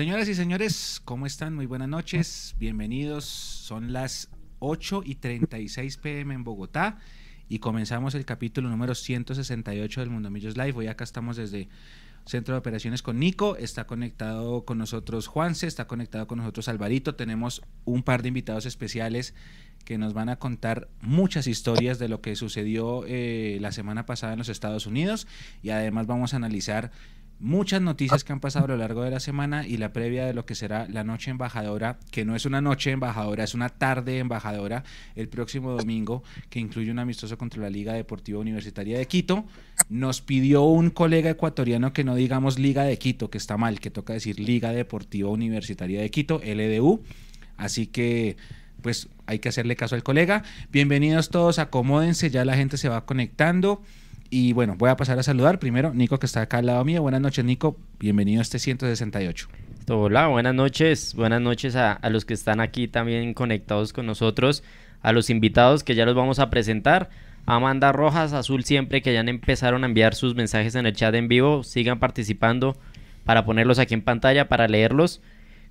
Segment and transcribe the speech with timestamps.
[0.00, 1.54] Señoras y señores, ¿cómo están?
[1.54, 3.26] Muy buenas noches, bienvenidos.
[3.26, 6.96] Son las 8 y 36 pm en Bogotá
[7.50, 10.72] y comenzamos el capítulo número 168 del Mundo Millos Live.
[10.74, 11.68] Hoy acá estamos desde
[12.24, 17.14] Centro de Operaciones con Nico, está conectado con nosotros Juanse, está conectado con nosotros Alvarito,
[17.14, 19.34] tenemos un par de invitados especiales
[19.84, 24.32] que nos van a contar muchas historias de lo que sucedió eh, la semana pasada
[24.32, 25.26] en los Estados Unidos
[25.62, 26.90] y además vamos a analizar
[27.40, 30.34] muchas noticias que han pasado a lo largo de la semana y la previa de
[30.34, 34.18] lo que será la noche embajadora, que no es una noche embajadora, es una tarde
[34.18, 34.84] embajadora
[35.16, 39.44] el próximo domingo, que incluye un amistoso contra la Liga Deportiva Universitaria de Quito.
[39.88, 43.90] Nos pidió un colega ecuatoriano que no digamos Liga de Quito, que está mal, que
[43.90, 47.02] toca decir Liga Deportiva Universitaria de Quito, LDU.
[47.56, 48.36] Así que
[48.82, 50.42] pues hay que hacerle caso al colega.
[50.70, 53.82] Bienvenidos todos, acomódense, ya la gente se va conectando.
[54.32, 57.02] Y bueno, voy a pasar a saludar primero Nico, que está acá al lado mío.
[57.02, 57.76] Buenas noches, Nico.
[57.98, 59.48] Bienvenido a este 168.
[59.88, 61.16] Hola, buenas noches.
[61.16, 64.62] Buenas noches a, los que están aquí también conectados con nosotros,
[65.02, 67.10] a los invitados que ya los vamos a presentar.
[67.44, 71.26] Amanda Rojas, Azul siempre, que ya empezaron a enviar sus mensajes en el chat en
[71.26, 71.64] vivo.
[71.64, 72.76] Sigan participando
[73.24, 75.20] para ponerlos aquí en pantalla, para leerlos.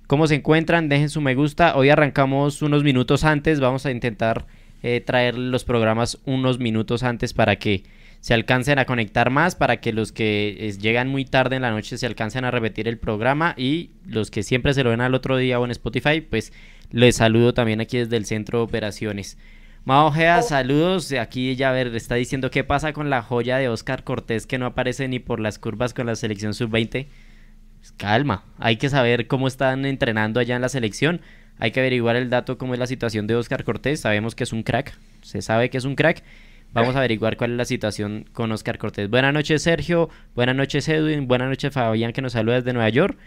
[0.06, 0.90] ¿Cómo se encuentran?
[0.90, 1.76] Dejen su me gusta.
[1.76, 3.58] Hoy arrancamos unos minutos antes.
[3.58, 4.44] Vamos a intentar
[4.82, 7.84] eh, traer los programas unos minutos antes para que
[8.20, 11.96] se alcancen a conectar más para que los que llegan muy tarde en la noche
[11.96, 15.38] se alcancen a repetir el programa y los que siempre se lo ven al otro
[15.38, 16.52] día o en Spotify, pues
[16.90, 19.38] les saludo también aquí desde el centro de operaciones.
[19.84, 21.10] Mao Ojea, saludos.
[21.12, 24.66] Aquí ya ver, está diciendo qué pasa con la joya de Oscar Cortés que no
[24.66, 27.06] aparece ni por las curvas con la selección sub-20.
[27.78, 31.22] Pues calma, hay que saber cómo están entrenando allá en la selección.
[31.58, 34.00] Hay que averiguar el dato, cómo es la situación de Oscar Cortés.
[34.00, 36.22] Sabemos que es un crack, se sabe que es un crack
[36.72, 39.10] Vamos a averiguar cuál es la situación con Oscar Cortés.
[39.10, 40.08] Buenas noches, Sergio.
[40.36, 41.26] Buenas noches, Edwin.
[41.26, 43.18] Buenas noches, Fabián, que nos saluda desde Nueva York.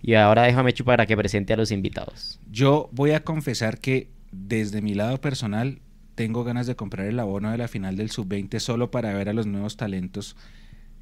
[0.00, 2.40] Y ahora déjame chupar para que presente a los invitados.
[2.50, 5.80] Yo voy a confesar que desde mi lado personal
[6.14, 9.34] tengo ganas de comprar el abono de la final del sub-20 solo para ver a
[9.34, 10.34] los nuevos talentos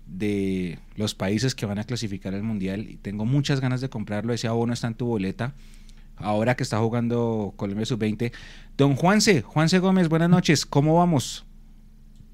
[0.06, 2.88] de los países que van a clasificar al mundial.
[2.88, 4.32] Y tengo muchas ganas de comprarlo.
[4.32, 5.54] Ese abono está en tu boleta.
[6.16, 8.32] Ahora que está jugando Colombia sub-20.
[8.76, 10.66] Don Juanse, Juanse Gómez, buenas noches.
[10.66, 11.44] ¿Cómo vamos?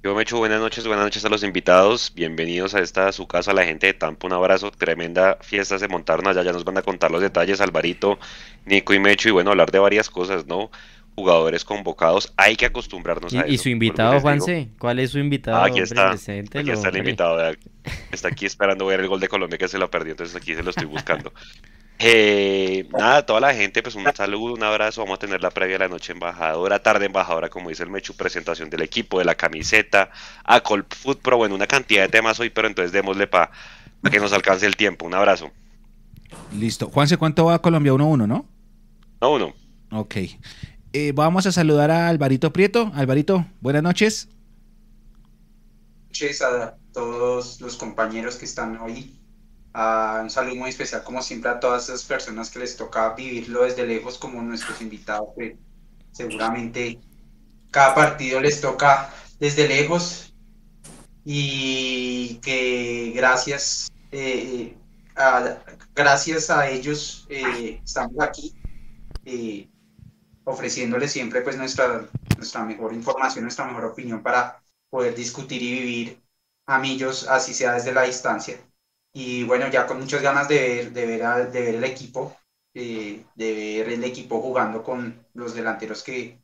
[0.03, 2.13] Yo me echo buenas noches, buenas noches a los invitados.
[2.15, 4.27] Bienvenidos a esta su casa, a la gente de Tampa.
[4.27, 6.43] Un abrazo, tremenda fiesta se montaron allá.
[6.43, 8.19] Ya nos van a contar los detalles, Alvarito,
[8.65, 9.29] Nico y Mecho.
[9.29, 10.71] Y bueno, hablar de varias cosas, ¿no?
[11.17, 13.49] Jugadores convocados, hay que acostumbrarnos a eso.
[13.49, 14.69] ¿Y su invitado, Juanse?
[14.79, 15.59] ¿Cuál es su invitado?
[15.59, 16.13] Ah, aquí está.
[16.13, 17.57] aquí está el invitado.
[18.11, 20.63] Está aquí esperando ver el gol de Colombia que se lo perdió, entonces aquí se
[20.63, 21.33] lo estoy buscando.
[22.03, 25.03] Eh, nada, toda la gente, pues un saludo, un abrazo.
[25.03, 28.15] Vamos a tener la previa de la noche embajadora, tarde embajadora, como dice el Mechu,
[28.15, 30.11] presentación del equipo, de la camiseta,
[30.45, 33.51] a Colp Food Pro, bueno, una cantidad de temas hoy, pero entonces démosle para
[34.11, 35.05] que nos alcance el tiempo.
[35.05, 35.51] Un abrazo.
[36.57, 36.89] Listo.
[36.89, 37.93] Juanse, ¿cuánto va a Colombia?
[37.93, 38.47] 1-1, ¿no?
[39.21, 39.55] 1-1.
[39.93, 40.17] Ok.
[40.93, 42.91] Eh, vamos a saludar a Alvarito Prieto.
[42.95, 44.29] Alvarito, buenas noches.
[46.11, 49.21] Buenas a todos los compañeros que están hoy
[49.73, 53.87] un saludo muy especial, como siempre, a todas esas personas que les toca vivirlo desde
[53.87, 55.29] lejos, como nuestros invitados,
[56.13, 56.99] seguramente
[57.71, 60.35] cada partido les toca desde lejos
[61.25, 64.75] y que gracias, eh,
[65.15, 65.57] a,
[65.95, 68.53] gracias a ellos eh, estamos aquí
[70.51, 76.21] ofreciéndoles siempre pues nuestra, nuestra mejor información, nuestra mejor opinión para poder discutir y vivir
[76.67, 78.59] a millos, así sea desde la distancia.
[79.13, 82.37] Y bueno, ya con muchas ganas de ver, de ver, de ver el equipo,
[82.75, 86.39] eh, de ver el equipo jugando con los delanteros que,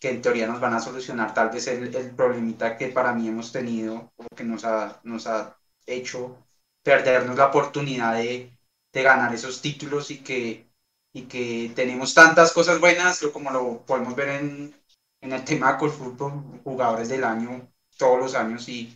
[0.00, 3.28] que en teoría nos van a solucionar tal vez el, el problemita que para mí
[3.28, 5.56] hemos tenido o que nos ha, nos ha
[5.86, 6.46] hecho
[6.82, 8.52] perdernos la oportunidad de,
[8.92, 10.67] de ganar esos títulos y que,
[11.12, 14.74] y que tenemos tantas cosas buenas, como lo podemos ver en,
[15.20, 18.94] en el tema de fútbol, jugadores del año, todos los años y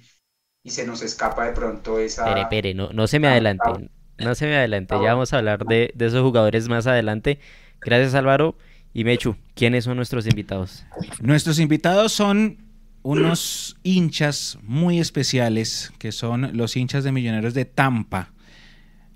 [0.65, 2.25] y se nos escapa de pronto esa...
[2.25, 5.67] Pere, pere, no, no se me adelante, no se me adelante, ya vamos a hablar
[5.67, 7.41] de, de esos jugadores más adelante.
[7.81, 8.57] Gracias Álvaro
[8.95, 10.85] y Mechu, ¿quiénes son nuestros invitados?
[11.21, 12.59] Nuestros invitados son
[13.03, 18.32] unos hinchas muy especiales, que son los hinchas de Millonarios de Tampa.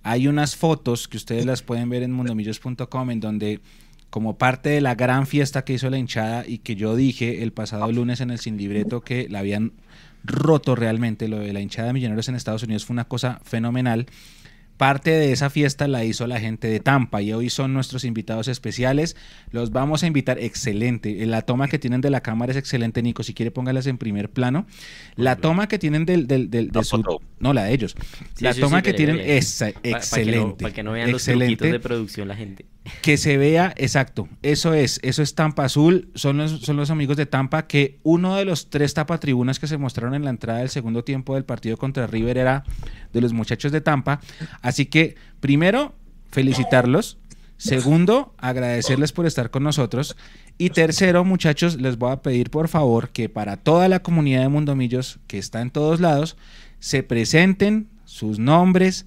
[0.09, 3.61] Hay unas fotos que ustedes las pueden ver en mundomillos.com en donde
[4.09, 7.53] como parte de la gran fiesta que hizo la hinchada y que yo dije el
[7.53, 9.73] pasado lunes en el Sin Libreto que la habían
[10.23, 11.27] roto realmente.
[11.27, 14.07] Lo de la hinchada de Millonarios en Estados Unidos fue una cosa fenomenal.
[14.77, 18.49] Parte de esa fiesta la hizo la gente de Tampa y hoy son nuestros invitados
[18.49, 19.17] especiales.
[19.51, 20.39] Los vamos a invitar.
[20.39, 21.25] Excelente.
[21.27, 23.23] La toma que tienen de la cámara es excelente, Nico.
[23.23, 24.67] Si quiere, póngalas en primer plano.
[25.15, 27.03] La toma que tienen del, del, del de su,
[27.39, 27.97] No, la de ellos.
[28.41, 30.63] la toma que tienen es excelente.
[30.63, 32.67] Para que, no, vean los truquitos de producción la gente.
[33.03, 34.29] Que se vea, exacto.
[34.43, 35.01] Eso es.
[35.03, 36.11] Eso es Tampa Azul.
[36.15, 39.79] Son los, son los amigos de Tampa que uno de los tres tapatribunas que se
[39.79, 42.65] mostraron en la entrada del segundo tiempo del partido contra River era
[43.13, 44.21] de los muchachos de Tampa.
[44.63, 45.95] Así que, primero,
[46.31, 47.19] felicitarlos.
[47.59, 50.17] Segundo, agradecerles por estar con nosotros.
[50.59, 54.49] Y tercero, muchachos, les voy a pedir por favor que para toda la comunidad de
[54.49, 56.37] Mundomillos que está en todos lados,
[56.81, 59.07] se presenten sus nombres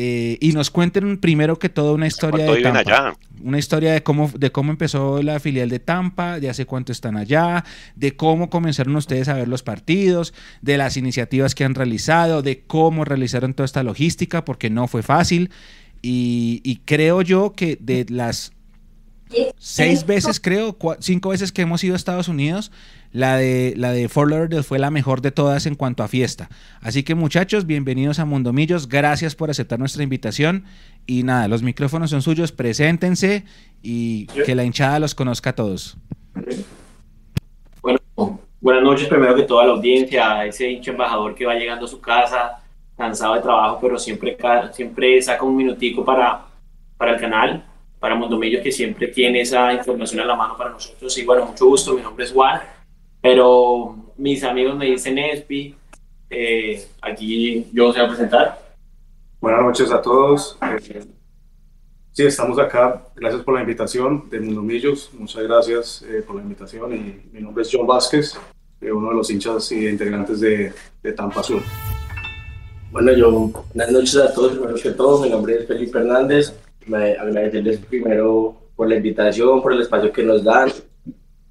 [0.00, 3.16] eh, y nos cuenten primero que todo una historia de Tampa.
[3.42, 7.16] Una historia de cómo, de cómo empezó la filial de Tampa, de hace cuánto están
[7.16, 7.64] allá,
[7.96, 12.60] de cómo comenzaron ustedes a ver los partidos, de las iniciativas que han realizado, de
[12.60, 15.50] cómo realizaron toda esta logística, porque no fue fácil.
[16.00, 18.52] Y, y creo yo que de las
[19.58, 22.70] seis veces, creo, cinco veces que hemos ido a Estados Unidos,
[23.12, 26.48] la de, la de Fort Lauderdale fue la mejor de todas en cuanto a fiesta.
[26.80, 30.64] Así que muchachos, bienvenidos a Mundomillos, gracias por aceptar nuestra invitación.
[31.06, 33.44] Y nada, los micrófonos son suyos, preséntense
[33.82, 35.96] y que la hinchada los conozca a todos.
[37.80, 37.98] Bueno,
[38.60, 42.00] buenas noches primero que toda la audiencia, ese hincha embajador que va llegando a su
[42.00, 42.62] casa,
[42.96, 44.36] cansado de trabajo, pero siempre,
[44.72, 46.42] siempre saca un minutico para,
[46.96, 47.64] para el canal
[47.98, 51.16] para Mundomillos que siempre tiene esa información a la mano para nosotros.
[51.18, 52.60] Y bueno, mucho gusto, mi nombre es Juan,
[53.28, 55.74] pero mis amigos me dicen Espi.
[56.30, 58.58] Eh, aquí yo os voy a presentar.
[59.38, 60.56] Buenas noches a todos.
[60.62, 61.04] Eh,
[62.12, 63.04] sí, estamos acá.
[63.14, 65.10] Gracias por la invitación de Mundomillos.
[65.12, 66.94] Muchas gracias eh, por la invitación.
[66.94, 68.34] Y mi nombre es John Vázquez,
[68.80, 70.72] uno de los hinchas y integrantes de,
[71.02, 71.60] de Tampa Azul.
[72.90, 74.52] Bueno, yo, buenas noches a todos.
[74.52, 76.54] Primero que todo, mi nombre es Felipe Hernández
[76.90, 80.70] agradecerles primero por la invitación, por el espacio que nos dan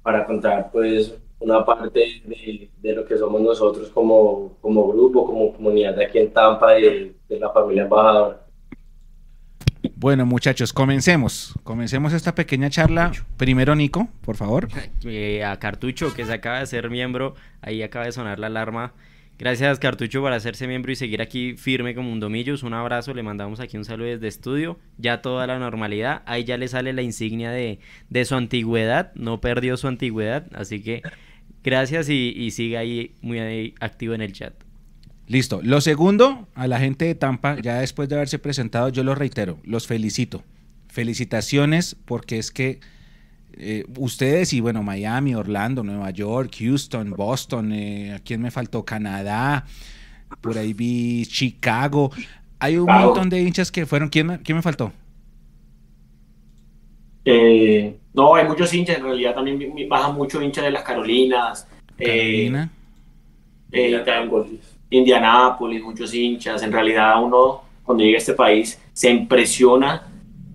[0.02, 5.52] para contar pues una parte de, de lo que somos nosotros como, como grupo, como
[5.52, 8.44] comunidad de aquí en Tampa, de, de la familia embajadora.
[9.94, 11.54] Bueno, muchachos, comencemos.
[11.62, 13.12] Comencemos esta pequeña charla.
[13.36, 14.68] Primero, Nico, por favor.
[15.04, 18.92] Eh, a Cartucho, que se acaba de ser miembro, ahí acaba de sonar la alarma
[19.38, 22.64] Gracias Cartucho por hacerse miembro y seguir aquí firme como un domillos.
[22.64, 24.80] Un abrazo, le mandamos aquí un saludo desde estudio.
[24.96, 26.22] Ya toda la normalidad.
[26.26, 27.78] Ahí ya le sale la insignia de,
[28.24, 29.12] su antigüedad.
[29.14, 30.48] No perdió su antigüedad.
[30.54, 31.02] Así que
[31.68, 34.54] gracias y, y sigue ahí muy activo en el chat.
[35.28, 35.60] Listo.
[35.62, 39.58] Lo segundo, a la gente de Tampa, ya después de haberse presentado, yo lo reitero,
[39.62, 40.42] los felicito.
[40.88, 42.80] Felicitaciones porque es que
[43.52, 48.84] eh, ustedes y bueno, Miami, Orlando, Nueva York, Houston, Boston, eh, ¿a quién me faltó?
[48.84, 49.66] Canadá,
[50.40, 52.10] por ahí vi Chicago.
[52.58, 54.08] Hay un montón de hinchas que fueron.
[54.08, 54.92] ¿Quién quién me faltó?
[57.24, 61.68] Eh, no, hay muchos hinchas, en realidad también baja mucho hinchas de las Carolinas.
[61.96, 62.70] Carolina.
[63.70, 63.90] Eh,
[64.90, 66.62] Indianápolis, muchos hinchas.
[66.62, 70.02] En realidad uno cuando llega a este país se impresiona.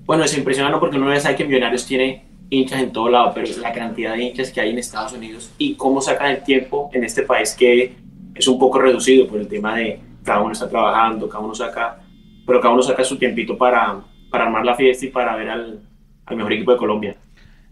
[0.05, 3.31] Bueno, se impresiona no porque uno ya sabe que Millonarios tiene hinchas en todo lado,
[3.33, 6.43] pero es la cantidad de hinchas que hay en Estados Unidos y cómo sacan el
[6.43, 7.95] tiempo en este país que
[8.35, 11.99] es un poco reducido por el tema de cada uno está trabajando, cada uno saca,
[12.45, 15.81] pero cada uno saca su tiempito para, para armar la fiesta y para ver al,
[16.25, 17.15] al mejor equipo de Colombia.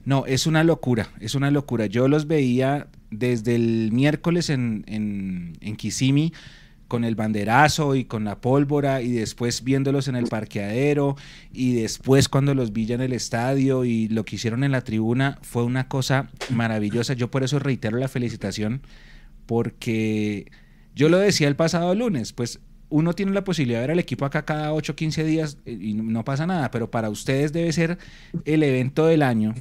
[0.06, 1.86] No, es una locura, es una locura.
[1.86, 6.34] Yo los veía desde el miércoles en, en, en Kissimmee
[6.91, 11.15] con el banderazo y con la pólvora y después viéndolos en el parqueadero
[11.53, 14.81] y después cuando los vi ya en el estadio y lo que hicieron en la
[14.81, 17.13] tribuna fue una cosa maravillosa.
[17.13, 18.81] Yo por eso reitero la felicitación
[19.46, 20.51] porque
[20.93, 24.25] yo lo decía el pasado lunes, pues uno tiene la posibilidad de ver al equipo
[24.25, 28.00] acá cada 8 o 15 días y no pasa nada, pero para ustedes debe ser
[28.43, 29.53] el evento del año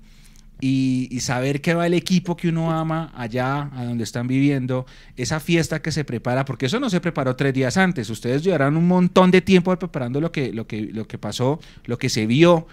[0.60, 4.86] y, saber que va el equipo que uno ama allá, a donde están viviendo,
[5.16, 8.76] esa fiesta que se prepara, porque eso no se preparó tres días antes, ustedes llevarán
[8.76, 12.26] un montón de tiempo preparando lo que, lo que, lo que pasó, lo que se
[12.26, 12.66] vio,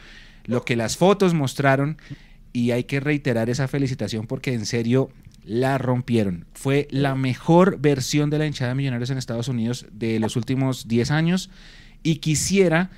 [0.46, 1.98] lo que las fotos mostraron,
[2.53, 5.10] y hay que reiterar esa felicitación porque en serio
[5.44, 6.46] la rompieron.
[6.53, 10.88] Fue la mejor versión de la hinchada de Millonarios en Estados Unidos de los últimos
[10.88, 11.50] 10 años,
[12.03, 12.89] y quisiera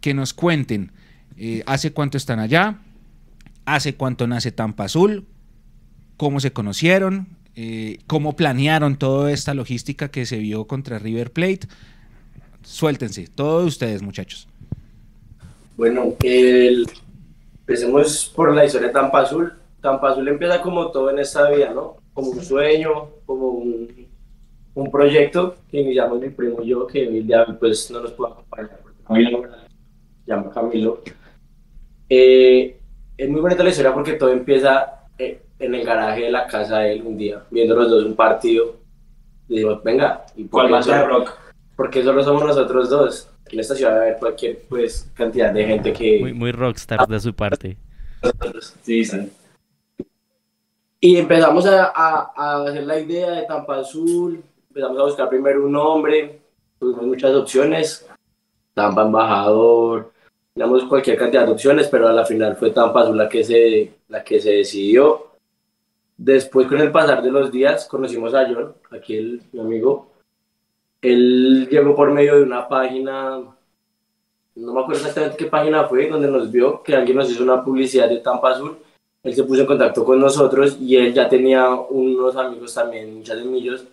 [0.00, 0.92] que nos cuenten
[1.36, 2.78] eh, hace cuánto están allá,
[3.74, 5.26] hace cuánto nace Tampa Azul,
[6.16, 11.60] cómo se conocieron, eh, cómo planearon toda esta logística que se vio contra River Plate.
[12.62, 14.48] Suéltense, todos ustedes, muchachos.
[15.76, 19.52] Bueno, empecemos por la historia de Tampa Azul.
[19.80, 21.96] Tampa Azul empieza como todo en esta vida, ¿no?
[22.12, 23.88] Como un sueño, como un,
[24.92, 28.80] proyecto que iniciamos mi primo y yo, que hoy día pues no nos pudo acompañar
[29.06, 29.42] Camilo,
[30.24, 31.02] llama Camilo.
[32.08, 32.77] Eh,
[33.18, 36.78] es muy bonita la historia porque todo empieza eh, en el garaje de la casa
[36.78, 38.76] de él un día, viendo los dos un partido.
[39.48, 41.32] Y digo, venga, ¿y ¿cuál más de rock?
[41.74, 43.28] Porque solo somos nosotros dos.
[43.50, 46.20] En esta ciudad va a haber cualquier pues, cantidad de gente que...
[46.20, 47.76] Muy, muy rockstar de su parte.
[48.82, 49.32] Sí, sí.
[51.00, 55.64] Y empezamos a, a, a, hacer la idea de Tampa Azul, empezamos a buscar primero
[55.64, 56.40] un nombre,
[56.78, 58.06] tuvimos muchas opciones,
[58.74, 60.12] Tampa Embajador,
[60.58, 63.92] teníamos cualquier cantidad de opciones, pero a la final fue Tampa Azul la que se,
[64.08, 65.28] la que se decidió.
[66.16, 70.10] Después, con el pasar de los días, conocimos a John, aquí el, mi amigo.
[71.00, 73.38] Él llegó por medio de una página,
[74.56, 77.64] no me acuerdo exactamente qué página fue, donde nos vio que alguien nos hizo una
[77.64, 78.78] publicidad de Tampa Azul
[79.22, 83.44] él se puso en contacto con nosotros y él ya tenía unos amigos también, muchas
[83.44, 83.84] millos,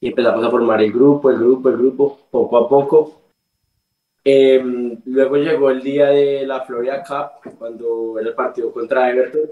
[0.00, 3.25] y empezamos a formar el grupo, el grupo, el grupo, poco a poco.
[4.28, 4.60] Eh,
[5.04, 9.48] luego llegó el día de la Florida Cup, cuando era el partido contra Everton.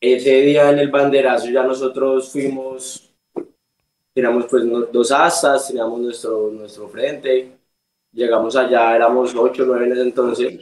[0.00, 3.14] Ese día en el banderazo ya nosotros fuimos,
[4.14, 7.58] teníamos pues dos asas, teníamos nuestro, nuestro frente,
[8.12, 10.60] llegamos allá, éramos ocho, nueve en ese entonces,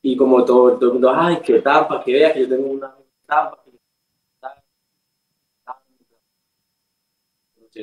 [0.00, 2.94] y como todo, todo el mundo, ay, qué tapa, que vea que yo tengo una
[3.26, 3.58] tapa.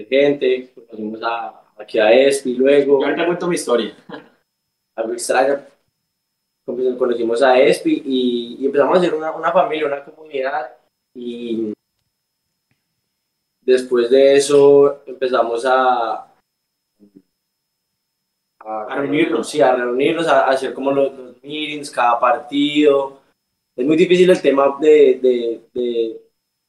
[0.07, 2.99] gente, conocimos a, aquí a Espi luego.
[2.99, 3.95] Yo ahorita cuento mi historia.
[4.95, 5.59] Algo extraño.
[6.65, 10.77] Conocimos a Espi y, y empezamos a hacer una, una, familia, una comunidad
[11.15, 11.73] y
[13.61, 16.31] después de eso empezamos a,
[18.59, 19.49] a, reunirnos.
[19.49, 23.21] Sí, a reunirnos, a, hacer como los, los, meetings, cada partido.
[23.75, 26.21] Es muy difícil el tema de, de, de,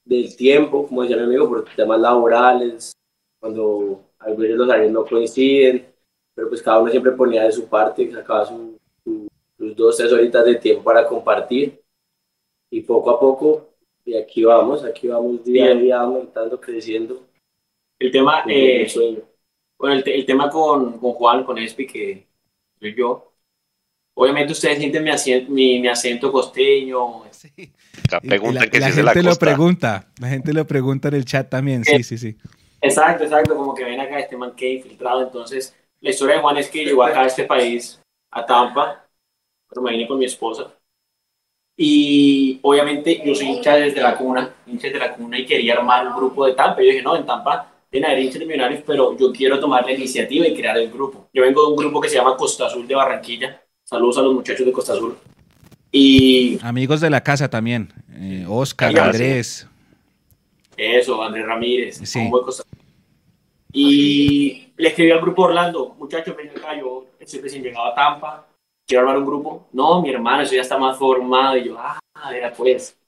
[0.05, 2.93] del tiempo, como decía mi amigo, por temas laborales,
[3.41, 5.87] cuando algunos los horarios no coinciden,
[6.35, 10.13] pero pues cada uno siempre ponía de su parte, sacaba su, su, sus dos, tres
[10.13, 11.81] horitas de tiempo para compartir.
[12.73, 13.71] Y poco a poco,
[14.05, 17.27] y aquí vamos, aquí vamos día a día aumentando, creciendo.
[17.99, 18.87] El tema, eh,
[19.77, 22.27] bueno, el, el, tema con, con Juan, con Espi, que
[22.79, 23.33] soy yo,
[24.15, 27.25] obviamente ustedes sienten mi acento, mi, mi acento costeño.
[27.33, 27.73] Sí.
[28.11, 31.15] La, pregunta la, que la, si gente la lo pregunta, la gente lo pregunta en
[31.15, 32.37] el chat también, sí, sí, sí.
[32.81, 35.23] Exacto, exacto, como que ven acá este man que infiltrado.
[35.23, 39.07] Entonces, la historia de Juan es que llegó acá a este país, a Tampa,
[39.69, 40.73] pero me vine con mi esposa.
[41.77, 46.07] Y obviamente yo soy hincha desde la cuna, hincha de la cuna y quería armar
[46.07, 46.83] un grupo de Tampa.
[46.83, 49.93] Yo dije, no, en Tampa tiene haber hinchas de millonarios, pero yo quiero tomar la
[49.93, 51.29] iniciativa y crear el grupo.
[51.33, 53.63] Yo vengo de un grupo que se llama Costa Azul de Barranquilla.
[53.83, 55.17] Saludos a los muchachos de Costa Azul.
[55.91, 56.59] Y...
[56.63, 57.93] Amigos de la casa también.
[58.13, 59.67] Eh, Oscar, Andrés.
[60.77, 62.01] Eso, Andrés Ramírez.
[62.05, 62.31] Sí.
[63.73, 68.47] Y le escribí al grupo Orlando, muchachos, ven acá, yo estoy recién llegado a Tampa,
[68.87, 69.69] quiero armar un grupo.
[69.73, 71.57] No, mi hermano, eso ya está más formado.
[71.57, 72.01] Y yo, ah,
[72.35, 72.99] era pues.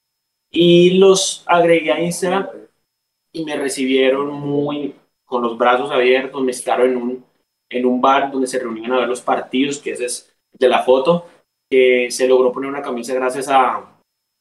[0.50, 2.48] Y los agregué a Instagram
[3.32, 7.24] y me recibieron muy con los brazos abiertos, me citaron en un,
[7.70, 10.82] en un bar donde se reunían a ver los partidos, que ese es de la
[10.82, 11.26] foto,
[11.70, 13.76] que se logró poner una camisa gracias a,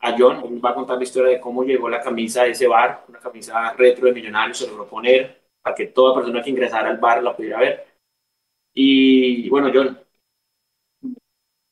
[0.01, 2.67] a John, él va a contar la historia de cómo llegó la camisa a ese
[2.67, 6.89] bar, una camisa retro de Millonarios, se logró poner para que toda persona que ingresara
[6.89, 7.85] al bar la pudiera ver.
[8.73, 9.99] Y bueno, John.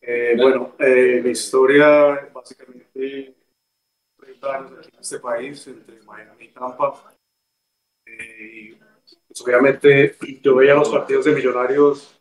[0.02, 3.36] Eh, bueno, eh, mi historia, básicamente,
[4.18, 7.14] 30 años aquí en este país, entre Miami y Tampa.
[8.06, 8.78] Eh,
[9.28, 12.20] pues obviamente, yo veía los partidos de Millonarios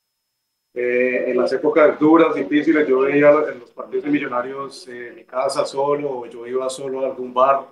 [0.74, 5.24] eh, en las épocas duras, difíciles, yo veía en los partidos de Millonarios en mi
[5.24, 7.66] casa solo, o yo iba solo a algún bar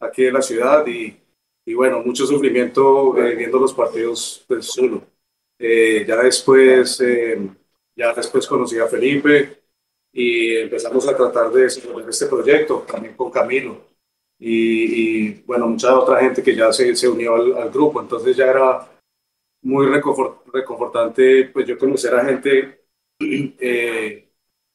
[0.00, 1.20] aquí en la ciudad y,
[1.66, 5.02] y bueno, mucho sufrimiento eh, viendo los partidos pues, solo.
[5.58, 7.38] Eh, ya después, eh,
[7.96, 9.62] ya después conocí a Felipe
[10.12, 13.84] y empezamos a tratar de desarrollar este proyecto también con Camilo.
[14.38, 18.36] Y, y bueno, mucha otra gente que ya se, se unió al, al grupo, entonces
[18.36, 18.88] ya era
[19.62, 22.84] muy reconfortante, pues yo conocer a gente,
[23.20, 24.28] eh,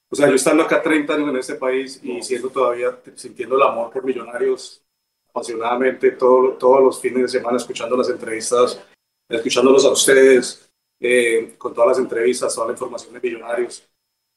[0.10, 3.62] o sea, yo estando acá 30 años en este país y siendo todavía, sintiendo el
[3.64, 4.84] amor por millonarios
[5.32, 8.80] apasionadamente todo, todos los fines de semana, escuchando las entrevistas,
[9.28, 13.88] escuchándolos a ustedes, eh, con todas las entrevistas, toda la información de millonarios.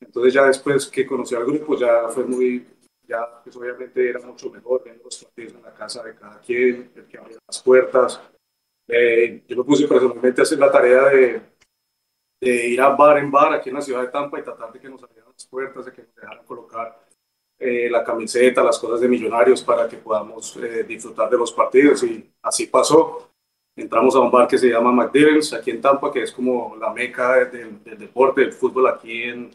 [0.00, 2.66] Entonces ya después que conocí al grupo ya fue muy,
[3.02, 6.92] ya pues obviamente era mucho mejor viendo los partidos en la casa de cada quien,
[6.94, 8.20] el que abría las puertas,
[8.86, 11.42] eh, yo me puse personalmente a hacer la tarea de,
[12.40, 14.80] de, ir a bar en bar aquí en la ciudad de Tampa y tratar de
[14.80, 17.03] que nos abrieran las puertas, de que nos dejaran colocar
[17.58, 22.02] eh, la camiseta, las cosas de millonarios para que podamos eh, disfrutar de los partidos
[22.02, 23.30] y así pasó.
[23.76, 26.92] entramos a un bar que se llama McDivens, aquí en Tampa, que es como la
[26.92, 29.50] meca del, deporte, del fútbol aquí en,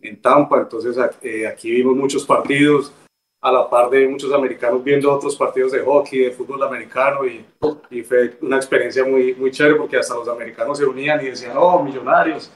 [0.00, 0.60] en Tampa.
[0.60, 2.92] Entonces eh, aquí vimos muchos partidos,
[3.40, 7.44] a la par de muchos americanos viendo otros partidos de hockey, de fútbol americano, y,
[7.90, 11.56] y fue una experiencia muy, muy chévere porque hasta los americanos se unían y decían,
[11.56, 12.50] oh, millonarios,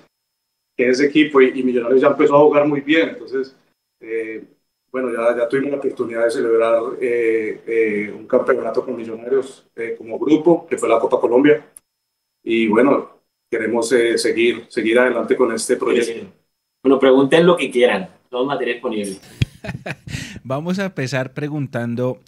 [0.76, 3.10] que es ese equipo, y, Millonarios ya empezó a jugar muy bien.
[3.10, 3.56] Entonces,
[4.00, 4.44] eh,
[4.92, 9.66] bueno, ya, ya, tuvimos la oportunidad de celebrar eh, eh, un campeonato con Millonarios
[9.98, 11.66] como grupo, que fue la Copa Colombia.
[12.44, 16.30] Y bueno, queremos seguir, seguir adelante con este proyecto.
[16.84, 19.18] Bueno, pregunten lo que quieran, todo material disponible.
[20.44, 22.18] Vamos a empezar preguntando,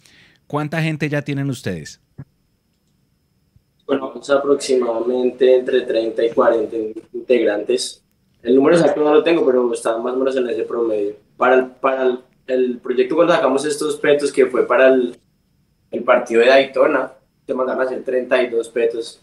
[0.47, 2.01] ¿cuánta gente ya tienen ustedes?
[3.85, 6.75] Bueno, aproximadamente entre 30 y 40
[7.13, 8.03] integrantes.
[8.41, 11.15] El número exacto no lo tengo, pero está más o menos en ese promedio.
[11.37, 12.19] Para el, para el,
[12.81, 15.17] proyecto cuando sacamos estos petos, que fue para el,
[15.91, 17.11] el partido de Daytona,
[17.45, 19.21] te mandaron a hacer 32 petos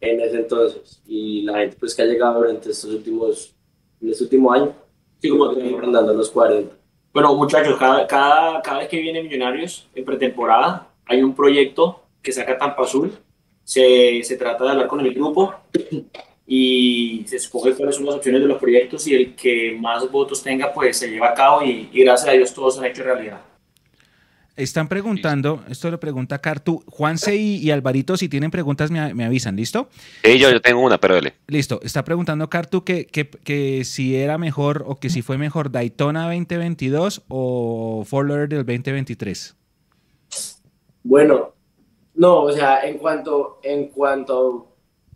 [0.00, 1.02] en ese entonces.
[1.06, 3.54] Y la gente pues que ha llegado durante estos últimos,
[4.00, 4.72] en este último año,
[5.20, 6.74] sí, como que rondando los 40.
[7.12, 12.32] Bueno, muchachos, cada, cada, cada vez que viene Millonarios en pretemporada, hay un proyecto que
[12.32, 13.12] saca Tampa Azul.
[13.64, 15.54] Se, se trata de hablar con el grupo
[16.52, 20.42] y se escoge cuáles son las opciones de los proyectos y el que más votos
[20.42, 23.40] tenga, pues se lleva a cabo y, y gracias a Dios todos han hecho realidad.
[24.56, 29.24] Están preguntando, esto lo pregunta Cartu, Juanse y, y Alvarito, si tienen preguntas me, me
[29.24, 29.90] avisan, ¿listo?
[30.24, 31.34] Sí, yo, yo tengo una, pero dale.
[31.46, 35.70] Listo, está preguntando Cartu que, que, que, si era mejor o que si fue mejor
[35.70, 39.56] Daytona 2022 o Fort del 2023.
[41.04, 41.54] Bueno,
[42.16, 44.69] no, o sea, en cuanto, en cuanto,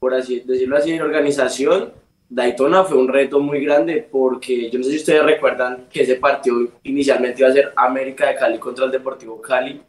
[0.04, 1.90] por así decirlo así, en organización,
[2.28, 6.16] Daytona fue un reto muy grande porque yo no sé si ustedes recuerdan que ese
[6.16, 9.80] partido inicialmente iba a ser América de Cali contra el Deportivo Cali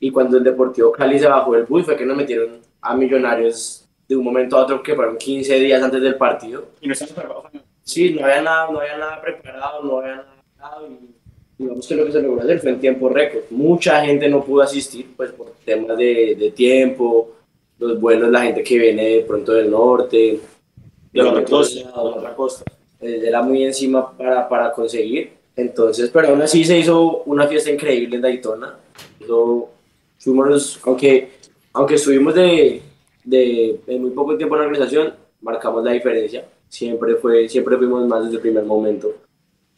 [0.00, 3.88] y cuando el Deportivo Cali se bajó del bus fue que nos metieron a Millonarios
[4.08, 6.70] de un momento a otro que fueron 15 días antes del partido.
[6.80, 6.94] ¿Y no?
[7.84, 11.14] Sí, no había nada, no había nada preparado, no había nada preparado y
[11.56, 13.44] digamos que lo que se logró hacer fue en tiempo récord.
[13.50, 17.33] Mucha gente no pudo asistir pues por temas de, de tiempo,
[17.78, 20.40] los vuelos, la gente que viene de pronto del norte,
[21.12, 22.64] de otra costa, costa.
[23.00, 25.32] Eh, era muy encima para, para conseguir.
[25.56, 28.76] Entonces, pero aún así se hizo una fiesta increíble en Daytona.
[30.18, 31.30] fuimos, aunque,
[31.72, 32.82] aunque estuvimos de,
[33.24, 36.44] de, en muy poco tiempo en la organización, marcamos la diferencia.
[36.68, 39.14] Siempre, fue, siempre fuimos más desde el primer momento.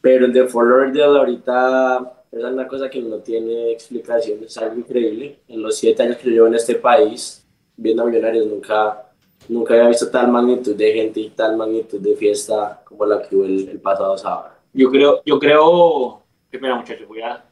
[0.01, 4.77] Pero el de Fort Lauderdale ahorita es una cosa que no tiene explicación, es algo
[4.77, 5.39] increíble.
[5.47, 7.45] En los siete años que yo llevo en este país,
[7.77, 9.07] viendo a Millonarios, nunca
[9.49, 13.35] nunca había visto tal magnitud de gente y tal magnitud de fiesta como la que
[13.35, 14.49] hubo el, pasado sábado.
[14.73, 17.43] Yo creo, yo creo, espera muchachos, voy a,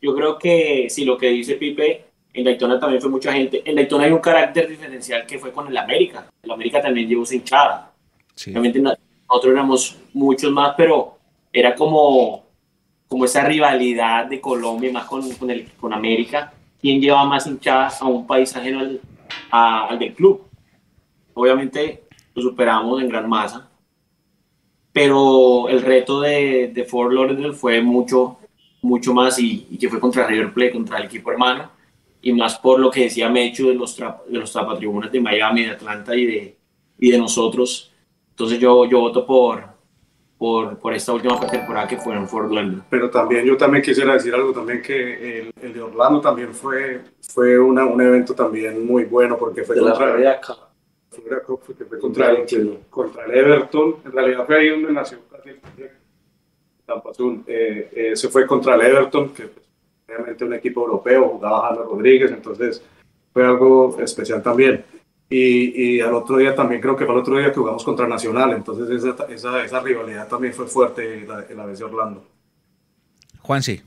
[0.00, 3.62] yo creo que si lo que dice Pipe, en Daytona también fue mucha gente.
[3.64, 6.26] En Daytona hay un carácter diferencial que fue con el América.
[6.42, 7.92] El América también llevó su hinchada.
[8.34, 8.50] Sí.
[8.50, 11.18] Obviamente nosotros éramos muchos más, pero
[11.52, 12.44] era como,
[13.08, 16.52] como esa rivalidad de Colombia más con, con, el, con América.
[16.80, 19.00] ¿Quién lleva más hinchadas a un país ajeno al,
[19.50, 20.42] al del club?
[21.34, 23.70] Obviamente lo superamos en gran masa,
[24.92, 28.38] pero el reto de, de Fort Lauderdale fue mucho,
[28.82, 31.70] mucho más y, que fue contra River Plate, contra el equipo hermano,
[32.22, 35.70] y más por lo que decía Mecho de los, de los tapatribunas de Miami, de
[35.70, 36.56] Atlanta y de,
[36.98, 37.92] y de nosotros.
[38.30, 39.69] Entonces yo, yo voto por,
[40.40, 42.82] por, por, esta última temporada que fue en Fort Lauderdale.
[42.88, 47.02] Pero también yo también quisiera decir algo también que el, el de Orlando también fue,
[47.20, 50.16] fue una, un evento también muy bueno porque fue contra,
[51.10, 53.96] fue contra el, contra el Everton.
[54.02, 55.18] En realidad fue ahí donde nació
[56.86, 57.44] Tampa Azul.
[57.46, 59.66] Eh, eh, se fue contra el Everton, que pues,
[60.08, 62.82] obviamente un equipo europeo, jugaba James Rodríguez, entonces
[63.30, 64.82] fue algo especial también.
[65.32, 68.08] Y, y, al otro día también creo que fue el otro día que jugamos contra
[68.08, 72.26] Nacional, entonces esa, esa, esa rivalidad también fue fuerte la, la vez de Orlando.
[73.40, 73.80] Juan, sí.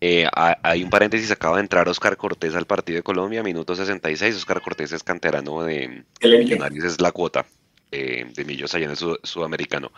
[0.00, 4.36] Eh, hay un paréntesis, acaba de entrar Oscar Cortés al partido de Colombia, minuto 66.
[4.36, 7.46] Oscar Cortés es canterano de Millonarios, es la cuota
[7.90, 9.92] eh, de Millos allá en el sudamericano.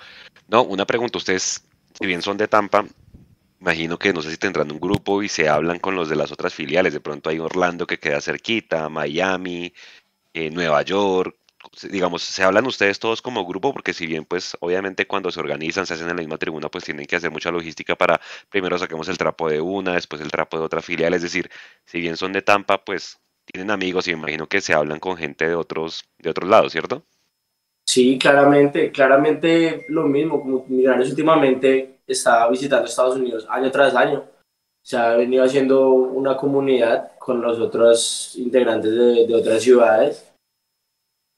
[0.46, 1.64] No, una pregunta, ustedes,
[1.98, 2.86] si bien son de Tampa,
[3.60, 6.32] imagino que no sé si tendrán un grupo y se hablan con los de las
[6.32, 6.92] otras filiales.
[6.92, 9.72] De pronto hay Orlando que queda cerquita, Miami,
[10.34, 11.36] eh, Nueva York,
[11.90, 15.86] digamos, se hablan ustedes todos como grupo, porque si bien, pues, obviamente cuando se organizan,
[15.86, 19.08] se hacen en la misma tribuna, pues tienen que hacer mucha logística para, primero saquemos
[19.08, 21.50] el trapo de una, después el trapo de otra filial, es decir,
[21.84, 25.16] si bien son de Tampa, pues tienen amigos y me imagino que se hablan con
[25.16, 27.04] gente de otros, de otros lados, ¿cierto?
[27.88, 34.24] Sí, claramente, claramente lo mismo, como Millonarios últimamente está visitando Estados Unidos año tras año,
[34.82, 40.32] se ha venido haciendo una comunidad con los otros integrantes de, de otras ciudades.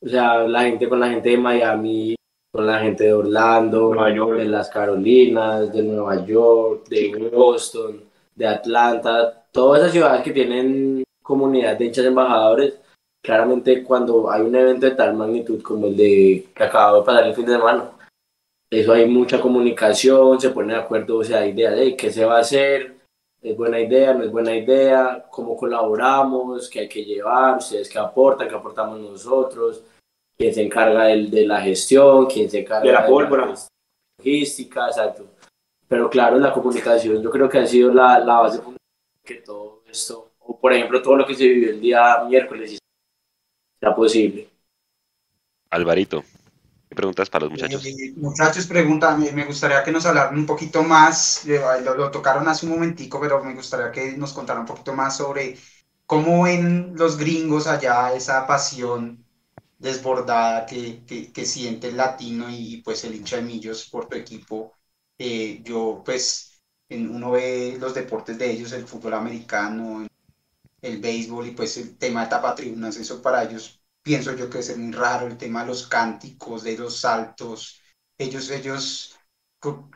[0.05, 2.15] O sea, la gente con la gente de Miami,
[2.53, 3.91] con la gente de Orlando,
[4.35, 8.03] de las Carolinas, de Nueva York, de Boston,
[8.35, 12.81] de Atlanta, todas esas ciudades que tienen comunidad de hinchas embajadores,
[13.29, 17.27] claramente cuando hay un evento de tal magnitud como el de que acaba de pasar
[17.27, 17.91] el fin de semana,
[18.71, 22.25] eso hay mucha comunicación, se pone de acuerdo, o sea, hay idea de qué se
[22.25, 22.97] va a hacer,
[23.43, 27.99] es buena idea, no es buena idea, cómo colaboramos, qué hay que llevar, ustedes qué
[27.99, 29.85] aportan, qué aportamos nosotros,
[30.35, 33.55] quién se encarga de, de la gestión, quién se encarga de la pólvora,
[34.19, 35.27] logística, exacto.
[35.87, 38.63] Pero claro, la comunicación yo creo que ha sido la, la base
[39.23, 42.79] que todo esto, o por ejemplo todo lo que se vivió el día miércoles,
[43.81, 44.49] sea posible.
[45.71, 46.25] Alvarito,
[46.89, 47.85] ¿qué preguntas para los muchachos?
[47.85, 52.67] Eh, muchachos, preguntan, me gustaría que nos hablaran un poquito más, lo, lo, tocaron hace
[52.67, 55.57] un momentico, pero me gustaría que nos contaran un poquito más sobre
[56.07, 59.25] cómo ven los gringos allá esa pasión
[59.79, 64.17] desbordada que, que, que siente el latino y pues el hincha de Millos por tu
[64.17, 64.75] equipo.
[65.19, 70.07] Eh, yo pues en, uno ve los deportes de ellos, el fútbol americano,
[70.83, 74.77] el béisbol y pues el tema de tapatribunas, eso para ellos pienso yo que es
[74.77, 77.81] muy raro, el tema de los cánticos, de los saltos,
[78.17, 79.17] ellos, ellos,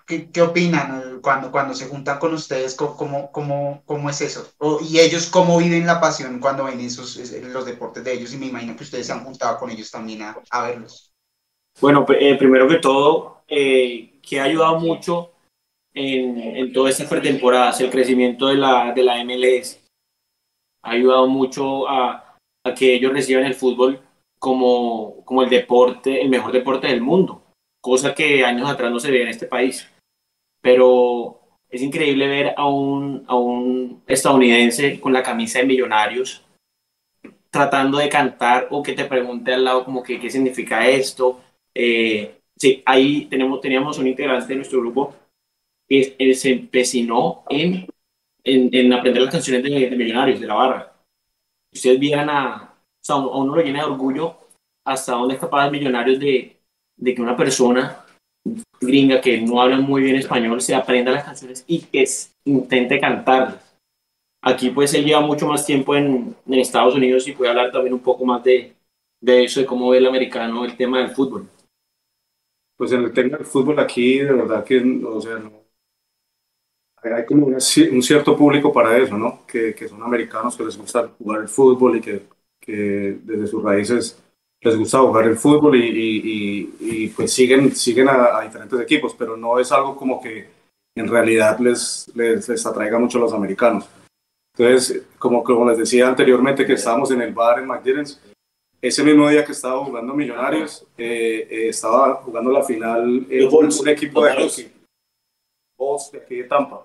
[0.07, 2.75] ¿qué, qué opinan cuando, cuando se juntan con ustedes?
[2.75, 4.47] ¿Cómo, cómo, cómo es eso?
[4.89, 8.33] Y ellos, ¿cómo viven la pasión cuando ven esos, los deportes de ellos?
[8.35, 11.15] Y me imagino que ustedes se han juntado con ellos también a, a verlos.
[11.81, 15.33] Bueno, eh, primero que todo, eh, que ha ayudado mucho
[15.95, 19.82] en, en toda esta pretemporada, el crecimiento de la, de la MLS.
[20.83, 24.01] Ha ayudado mucho a, a que ellos reciban el fútbol
[24.39, 27.43] como, como el deporte, el mejor deporte del mundo,
[27.81, 29.89] cosa que años atrás no se veía en este país.
[30.61, 36.45] Pero es increíble ver a un, a un estadounidense con la camisa de millonarios
[37.53, 41.41] tratando de cantar o que te pregunte al lado como que qué significa esto.
[41.75, 45.15] Eh, sí, ahí tenemos, teníamos un integrante de nuestro grupo
[45.87, 47.87] que él se empecinó en,
[48.45, 50.93] en, en aprender las canciones de, de Millonarios, de la barra.
[51.73, 54.37] Ustedes vieran a, o sea, a uno lo llena de orgullo
[54.85, 56.57] hasta dónde es capaz Millonarios de,
[56.97, 58.05] de que una persona
[58.81, 62.05] gringa que no habla muy bien español se aprenda las canciones y que
[62.45, 63.77] intente cantarlas.
[64.45, 67.95] Aquí pues él lleva mucho más tiempo en, en Estados Unidos y puede hablar también
[67.95, 68.75] un poco más de,
[69.21, 71.49] de eso, de cómo ve el americano el tema del fútbol.
[72.77, 75.62] Pues en el tema del fútbol aquí, de verdad que, o sea, no,
[77.03, 77.61] hay como un
[78.03, 79.45] cierto público para eso, ¿no?
[79.47, 82.23] Que, que, son americanos que les gusta jugar el fútbol y que,
[82.61, 84.23] que desde sus raíces
[84.61, 89.15] les gusta jugar el fútbol y, y, y pues siguen, siguen a, a, diferentes equipos,
[89.19, 90.49] pero no es algo como que
[90.95, 93.89] en realidad les, les, les atraiga mucho a los americanos.
[94.57, 98.21] Entonces, como, como les decía anteriormente que estábamos en el bar en McDonald's,
[98.81, 103.89] ese mismo día que estaba jugando Millonarios, eh, eh, estaba jugando la final eh, un
[103.89, 104.73] equipo de hockey,
[105.79, 106.85] Bulls de aquí de Tampa,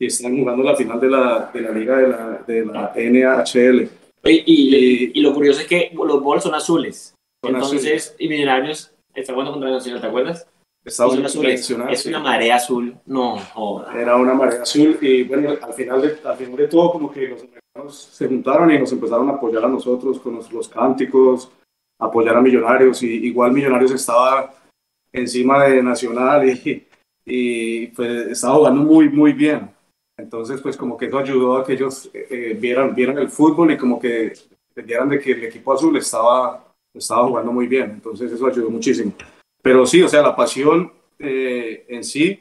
[0.00, 3.88] y están jugando la final de la, de la liga de la, de la NHL.
[4.24, 8.16] Y, y, y, lo curioso es que los Bulls son azules, son entonces, azules.
[8.18, 10.48] y Millonarios está jugando contra Nacional, ¿te acuerdas?
[10.82, 13.92] Estaba es, una marea azul, no joda.
[14.00, 17.28] Era una marea azul y bueno, al final de, al final de todo como que
[17.28, 21.52] los americanos se juntaron y nos empezaron a apoyar a nosotros con los, los cánticos,
[21.98, 24.54] apoyar a Millonarios y igual Millonarios estaba
[25.12, 26.86] encima de Nacional y,
[27.26, 29.70] y pues estaba jugando muy muy bien.
[30.20, 33.76] Entonces pues como que eso ayudó a que ellos eh, vieran, vieran el fútbol y
[33.76, 34.32] como que
[34.68, 37.90] entendieran de que el equipo azul estaba, estaba jugando muy bien.
[37.90, 39.12] Entonces eso ayudó muchísimo.
[39.62, 42.38] Pero sí, o sea, la pasión eh, en sí,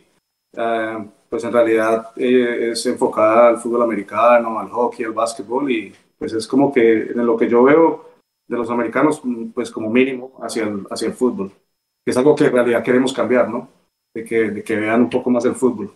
[0.55, 5.93] eh, pues en realidad eh, es enfocada al fútbol americano, al hockey, al básquetbol y
[6.17, 8.09] pues es como que en lo que yo veo
[8.47, 9.21] de los americanos,
[9.53, 11.51] pues como mínimo hacia el, hacia el fútbol,
[12.05, 13.69] es algo que en realidad queremos cambiar, ¿no?
[14.13, 15.93] De que, de que vean un poco más el fútbol.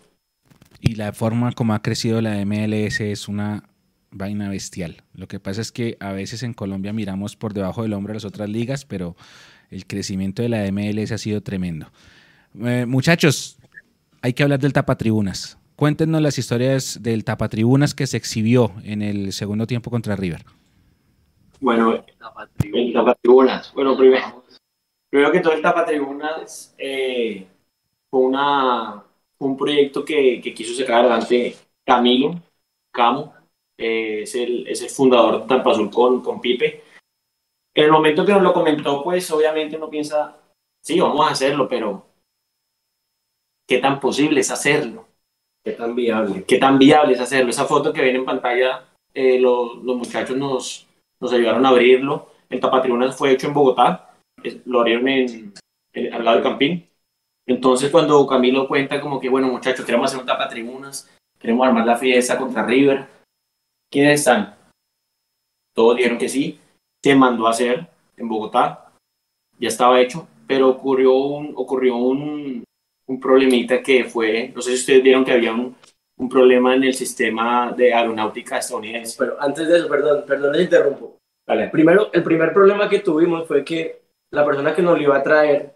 [0.86, 3.64] Y la forma como ha crecido la MLS es una
[4.12, 5.02] vaina bestial.
[5.14, 8.16] Lo que pasa es que a veces en Colombia miramos por debajo del hombro a
[8.16, 9.16] las otras ligas, pero
[9.70, 11.88] el crecimiento de la MLS ha sido tremendo.
[12.60, 13.58] Eh, muchachos,
[14.22, 15.58] hay que hablar del tapatribunas.
[15.78, 20.44] Cuéntenos las historias del tapatribunas que se exhibió en el segundo tiempo contra River.
[21.62, 22.04] Bueno,
[22.74, 23.72] el tapatribunas.
[23.74, 24.44] Bueno, primero,
[25.10, 27.48] primero que todo el tapatribunas eh,
[28.10, 29.02] fue, una,
[29.40, 32.36] un proyecto que, que, quiso sacar adelante Camilo
[32.92, 33.34] Camo,
[33.78, 36.84] eh, es, el, es el fundador de Tampa Azul con, con Pipe
[37.76, 40.38] en el momento que nos lo comentó, pues obviamente uno piensa,
[40.82, 42.06] sí, vamos a hacerlo, pero
[43.68, 45.08] ¿qué tan posible es hacerlo?
[45.64, 46.44] ¿Qué tan viable?
[46.46, 47.50] ¿Qué tan viable es hacerlo?
[47.50, 50.88] Esa foto que ven en pantalla, eh, los, los muchachos nos,
[51.20, 52.28] nos ayudaron a abrirlo.
[52.50, 54.14] El tapatribunas fue hecho en Bogotá,
[54.66, 55.54] lo abrieron en,
[56.12, 56.88] al lado del Campín.
[57.46, 61.98] Entonces cuando Camilo cuenta como que, bueno muchachos, queremos hacer un tapatribunas, queremos armar la
[61.98, 63.06] fiesta contra River,
[63.92, 64.56] ¿quiénes están?
[65.76, 66.60] Todos dijeron que sí,
[67.04, 68.92] se mandó a hacer en Bogotá,
[69.60, 72.64] ya estaba hecho, pero ocurrió un, ocurrió un,
[73.08, 75.76] un problemita que fue, no sé si ustedes vieron que había un,
[76.18, 79.16] un problema en el sistema de aeronáutica estadounidense.
[79.18, 81.18] Pero antes de eso, perdón, perdón, les interrumpo.
[81.46, 81.68] Vale.
[81.70, 84.02] Primero, el primer problema que tuvimos fue que
[84.32, 85.74] la persona que nos lo iba a traer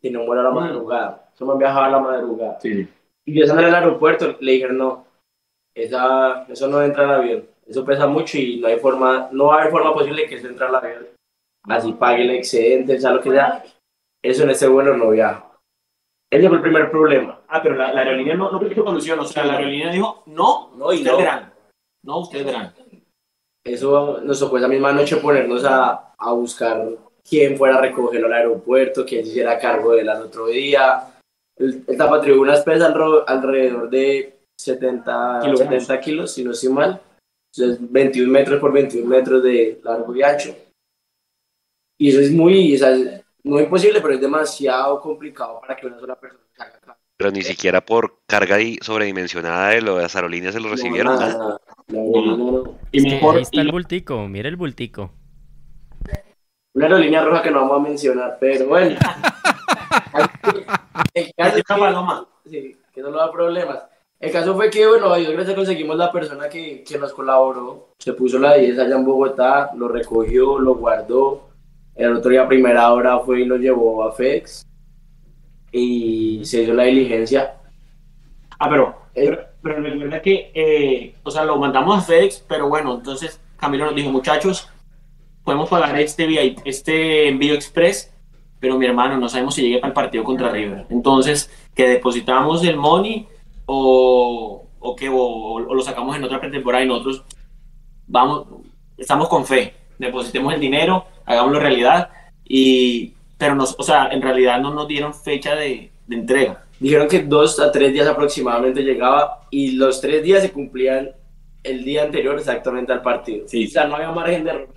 [0.00, 1.30] tenía un vuelo a la madrugada.
[1.34, 2.60] Eso me viajaba a la madrugada.
[2.60, 2.88] Sí.
[3.24, 5.06] Y yo en el aeropuerto, le dijeron, no,
[5.74, 7.44] esa, eso no entra al avión.
[7.66, 10.46] Eso pesa mucho y no hay forma, no va a haber forma posible que eso
[10.48, 11.06] entre al avión.
[11.64, 13.64] Así pague el excedente, o sea, lo que sea.
[14.22, 15.44] Eso en ese vuelo no viaja.
[16.30, 17.40] Ese fue el primer problema.
[17.48, 19.18] Ah, pero la, la aerolínea no, no pidió solución.
[19.20, 21.18] O sea, la aerolínea dijo, no, No, y ustedes no.
[21.18, 21.52] verán.
[22.04, 22.74] No, ustedes verán.
[23.64, 26.86] Eso nos tocó esa misma noche ponernos a, a buscar
[27.28, 31.12] quién fuera a recogerlo al aeropuerto, quién se hiciera cargo de él al otro día.
[31.58, 32.86] El, el tapatribunas pesa
[33.26, 35.84] alrededor de 70, Kilogramos.
[35.84, 37.00] 70 kilos, si no estoy mal.
[37.54, 40.54] Entonces, 21 metros por 21 metros de largo y ancho.
[41.98, 45.86] Y eso es muy, o sea, es- no imposible, pero es demasiado complicado para que
[45.86, 47.00] una sola persona se haga cargo.
[47.16, 51.14] Pero ni siquiera por carga di- sobredimensionada de lo de las aerolíneas se lo recibieron.
[51.14, 51.26] No, ¿no?
[51.26, 51.60] nada, nada.
[51.86, 52.78] La aerolínea no.
[52.92, 55.12] Y mejor, ahí está el y- bultico, mira el bultico.
[56.76, 58.96] Una aerolínea roja que no vamos a mencionar, pero bueno.
[61.14, 62.26] El caso Una que- paloma.
[62.48, 63.78] Sí, que no lo da problemas.
[64.20, 67.88] El caso fue que, bueno, a Dios gracias conseguimos la persona que, que nos colaboró.
[67.98, 71.48] Se puso la 10 allá en Bogotá, lo recogió, lo guardó.
[71.94, 74.66] El otro día, a primera hora, fue y lo llevó a FedEx.
[75.72, 77.54] Y se hizo la diligencia.
[78.58, 82.68] Ah, pero, Eh, pero, pero recuerda que, eh, o sea, lo mandamos a FedEx, pero
[82.68, 84.68] bueno, entonces Camilo nos dijo, muchachos,
[85.46, 88.12] podemos pagar este, este envío express,
[88.58, 90.86] pero mi hermano, no sabemos si llegue para el partido contra River.
[90.90, 93.28] Entonces, que depositamos el money
[93.64, 97.24] o, o que o, o lo sacamos en otra pretemporada y nosotros
[98.08, 98.46] vamos,
[98.98, 102.10] estamos con fe, depositemos el dinero, hagámoslo realidad
[102.44, 106.64] y pero nos, o sea, en realidad no nos dieron fecha de, de entrega.
[106.80, 111.10] Dijeron que dos a tres días aproximadamente llegaba y los tres días se cumplían
[111.62, 113.46] el día anterior exactamente al partido.
[113.46, 113.66] Sí.
[113.66, 114.68] O sea, no había margen de error.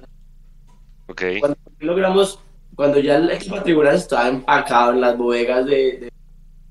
[1.09, 1.23] Ok.
[1.39, 2.39] cuando logramos,
[2.75, 6.11] cuando ya el equipo de tribunas estaba empacado en las bodegas de, de-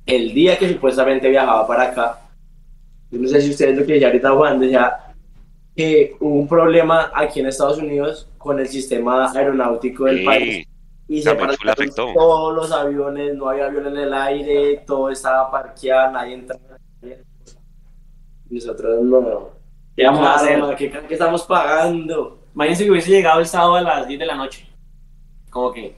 [0.07, 2.21] el día que supuestamente viajaba para acá,
[3.11, 4.97] yo no sé si ustedes lo que decía ahorita Juan, decía
[5.77, 10.67] que hubo un problema aquí en Estados Unidos con el sistema aeronáutico del Sí, país
[11.09, 16.13] y se pararon todos los aviones, no había avión en el aire, todo estaba parqueado,
[16.13, 16.63] nadie entraba.
[18.51, 19.51] Nosotros no.
[19.97, 20.63] ¿Qué vamos a hacer?
[20.77, 22.38] ¿Qué, qué estamos pagando?
[22.59, 24.67] Imagínense que hubiese llegado el sábado a las 10 de la noche.
[25.49, 25.97] Como que,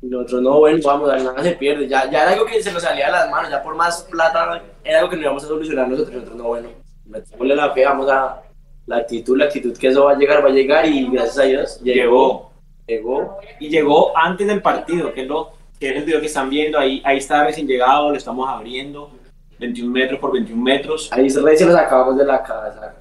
[0.00, 1.86] Y nosotros, no, bueno, vamos, nada se pierde.
[1.86, 4.62] Ya, ya era algo que se nos salía de las manos, ya por más plata,
[4.82, 6.14] era algo que no íbamos a solucionar nosotros.
[6.14, 6.70] Nosotros, no, bueno,
[7.04, 8.42] metámosle la fe, vamos a
[8.86, 11.42] la actitud, la actitud que eso va a llegar, va a llegar y gracias a
[11.42, 12.52] Dios llegó.
[12.86, 13.38] llegó.
[13.60, 16.78] Y llegó antes del partido, que es, lo, que es el video que están viendo.
[16.78, 19.10] Ahí, ahí está recién llegado, lo estamos abriendo.
[19.58, 21.12] 21 metros por 21 metros.
[21.12, 22.94] Ahí recién lo sacábamos de la casa.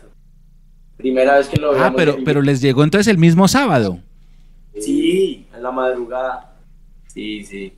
[0.97, 3.99] Primera vez que lo Ah, veíamos pero, pero les llegó entonces el mismo sábado.
[4.79, 5.45] Sí.
[5.55, 6.53] En la madrugada.
[7.07, 7.73] Sí, sí.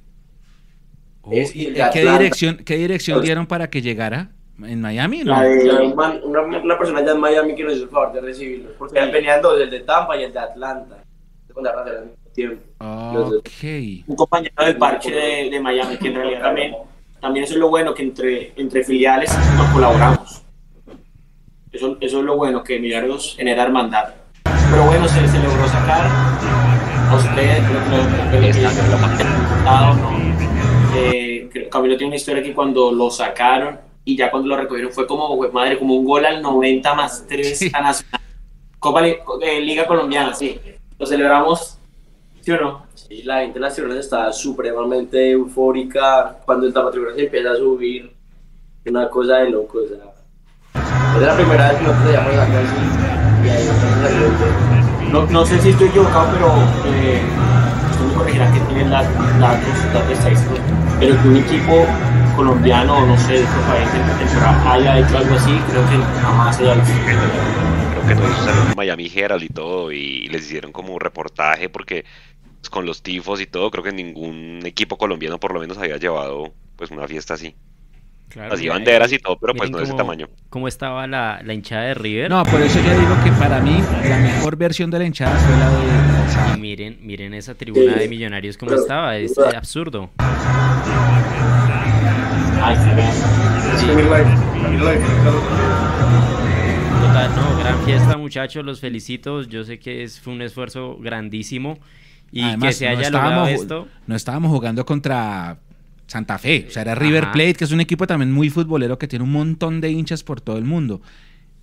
[1.21, 4.31] Oh, Es ¿y el ¿Qué dirección, qué dirección dieron para que llegara?
[4.63, 5.19] ¿En Miami?
[5.23, 5.31] No.
[5.33, 5.69] La de-
[6.25, 8.69] una, una persona allá en Miami que nos hizo el favor de recibirlo.
[8.79, 11.03] Porque venían dos, el de Tampa y el de Atlanta.
[11.53, 12.63] Con la raza al mismo tiempo.
[12.79, 14.03] Ok.
[14.07, 16.75] un compañero del parche de, de Miami, que en realidad también,
[17.19, 20.43] también eso es lo bueno, que entre, entre filiales nos colaboramos.
[21.71, 24.13] Eso, eso es lo bueno, que Millonarios genera hermandad.
[24.71, 26.05] Pero bueno, se, se logró sacar.
[27.09, 28.97] A usted, creo que lo- lo
[29.95, 30.17] ¿no?
[30.95, 35.05] Eh, Camilo tiene una historia que cuando lo sacaron y ya cuando lo recogieron fue
[35.07, 37.71] como, madre, como un gol al 90 más 3 Sí.
[37.73, 38.21] a Nacional.
[38.79, 40.59] Copa eh, Liga Colombiana, sí.
[40.97, 41.77] Lo celebramos,
[42.41, 42.85] ¿sí o no?
[42.95, 47.55] Sí, la gente de las tribunas estaba supremamente eufórica cuando el tapatribunas se empieza a
[47.55, 48.11] subir.
[48.85, 49.97] Una cosa de loco, o sea.
[51.15, 53.45] Era la primera vez que nosotros veíamos acá así.
[53.45, 56.47] Y ahí el- No, no sé si estoy equivocado, pero
[56.93, 57.21] eh,
[57.91, 60.59] usted me corregirá que tienen la- datos, datos estadísticos,
[60.99, 61.85] pero que un equipo
[62.35, 65.89] colombiano o no sé de otro país en la temporada haya hecho algo así, creo
[65.89, 66.93] que jamás haya visto.
[67.05, 71.69] Creo que eso salió en Miami Herald y todo, y les hicieron como un reportaje
[71.69, 72.05] porque
[72.59, 75.97] pues, con los tifos y todo, creo que ningún equipo colombiano por lo menos había
[75.97, 77.55] llevado pues una fiesta así.
[78.29, 80.27] Claro, Así banderas y todo, pero pues no de ese tamaño.
[80.49, 82.29] ¿Cómo estaba la, la, hinchada de River?
[82.29, 85.57] No, por eso yo digo que para mí la mejor versión de la hinchada fue
[85.57, 85.69] la
[86.51, 86.57] de...
[86.59, 90.09] miren, miren esa tribuna de millonarios cómo estaba, es absurdo.
[97.01, 101.79] Total, no, gran fiesta muchachos, los felicito, yo sé que es, fue un esfuerzo grandísimo
[102.31, 103.87] y que se haya logrado esto.
[104.05, 105.59] No estábamos jugando contra
[106.07, 106.65] Santa Fe.
[106.67, 109.31] O sea, era River Plate, que es un equipo también muy futbolero que tiene un
[109.31, 111.01] montón de hinchas por todo el mundo.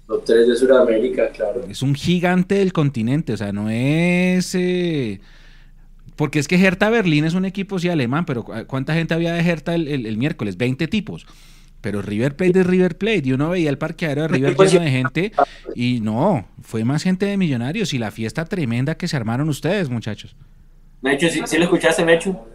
[0.06, 1.62] Los tres de Sudamérica, claro.
[1.68, 4.54] Es un gigante del continente, o sea, no es...
[4.54, 5.20] Eh,
[6.16, 9.40] porque es que Hertha Berlín es un equipo sí alemán, pero ¿cuánta gente había de
[9.40, 10.56] Hertha el, miércoles?
[10.56, 11.26] 20 tipos.
[11.80, 13.22] Pero River Plate es River Plate.
[13.24, 15.32] Y uno veía el parqueadero de River lleno de gente.
[15.74, 17.92] Y no, fue más gente de millonarios.
[17.94, 20.36] Y la fiesta tremenda que se armaron ustedes, muchachos.
[21.02, 22.46] Mecho, ¿sí, ¿sí lo escuchaste, Mecho?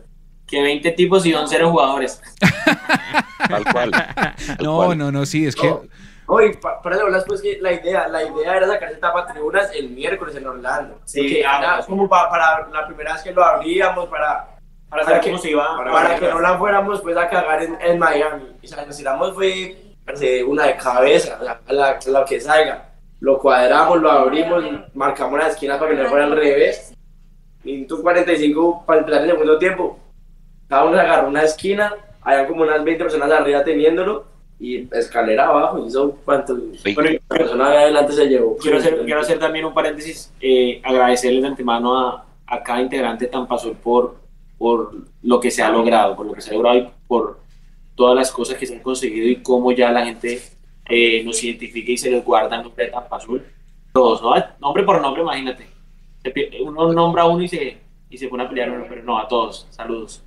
[0.49, 2.21] Que 20 tipos y 11 jugadores.
[3.47, 3.91] Tal cual.
[4.62, 5.73] no, no, no, sí, es que.
[6.31, 10.35] Oye, para hablar pues que la idea, la idea era sacar etapa tribunas el miércoles
[10.35, 10.99] en Orlando.
[11.05, 11.83] Sí, claro.
[11.88, 14.57] como para, la primera vez que lo abríamos, para,
[14.89, 18.55] para, que, iba, para, que no la fuéramos pues a cagar en, en Miami.
[18.63, 19.75] O sea, nos tiramos fue
[20.45, 22.89] una de cabeza, o sea, la, la que salga.
[23.21, 26.93] Lo cuadramos, lo abrimos, marcamos la esquina para que no fuera al revés.
[27.63, 29.99] Minuto 45 para empezar el segundo tiempo
[30.69, 34.25] cada uno se agarró una esquina, había como unas 20 personas arriba teniéndolo
[34.60, 36.60] y escalera abajo, y eso cuántos
[37.27, 38.55] personas adelante se llevó.
[38.58, 43.27] Quiero hacer, quiero hacer también un paréntesis, eh, agradecerles de antemano a, a cada integrante
[43.27, 44.17] tan pasó por,
[44.58, 44.91] por
[45.23, 47.39] lo que se ha logrado, por lo que se ha logrado y por
[47.95, 50.41] todas las cosas que se han conseguido y cómo ya la gente
[50.89, 53.43] eh, nos identifica y se les guarda el nombre de Tampa Azul.
[53.93, 54.34] Todos, ¿no?
[54.60, 55.67] Nombre por nombre, imagínate.
[56.63, 57.77] Uno nombra a uno y se,
[58.10, 59.67] y se pone a pelear, pero no, a todos.
[59.69, 60.23] Saludos.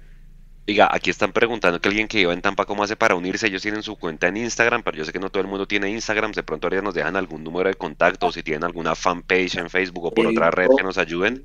[0.65, 3.49] Diga, aquí están preguntando que alguien que iba en Tampa, ¿cómo hace para unirse?
[3.49, 5.91] Ellos tienen su cuenta en Instagram, pero yo sé que no todo el mundo tiene
[5.91, 6.31] Instagram.
[6.31, 9.69] De pronto ahora nos dejan algún número de contacto, o si tienen alguna fanpage en
[9.69, 11.43] Facebook o por otra red que nos ayuden,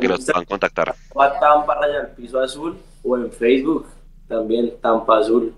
[0.00, 0.94] que los puedan contactar.
[1.12, 3.86] O a Tampa Raya Piso Azul, o en Facebook
[4.28, 5.54] también Tampa Azul.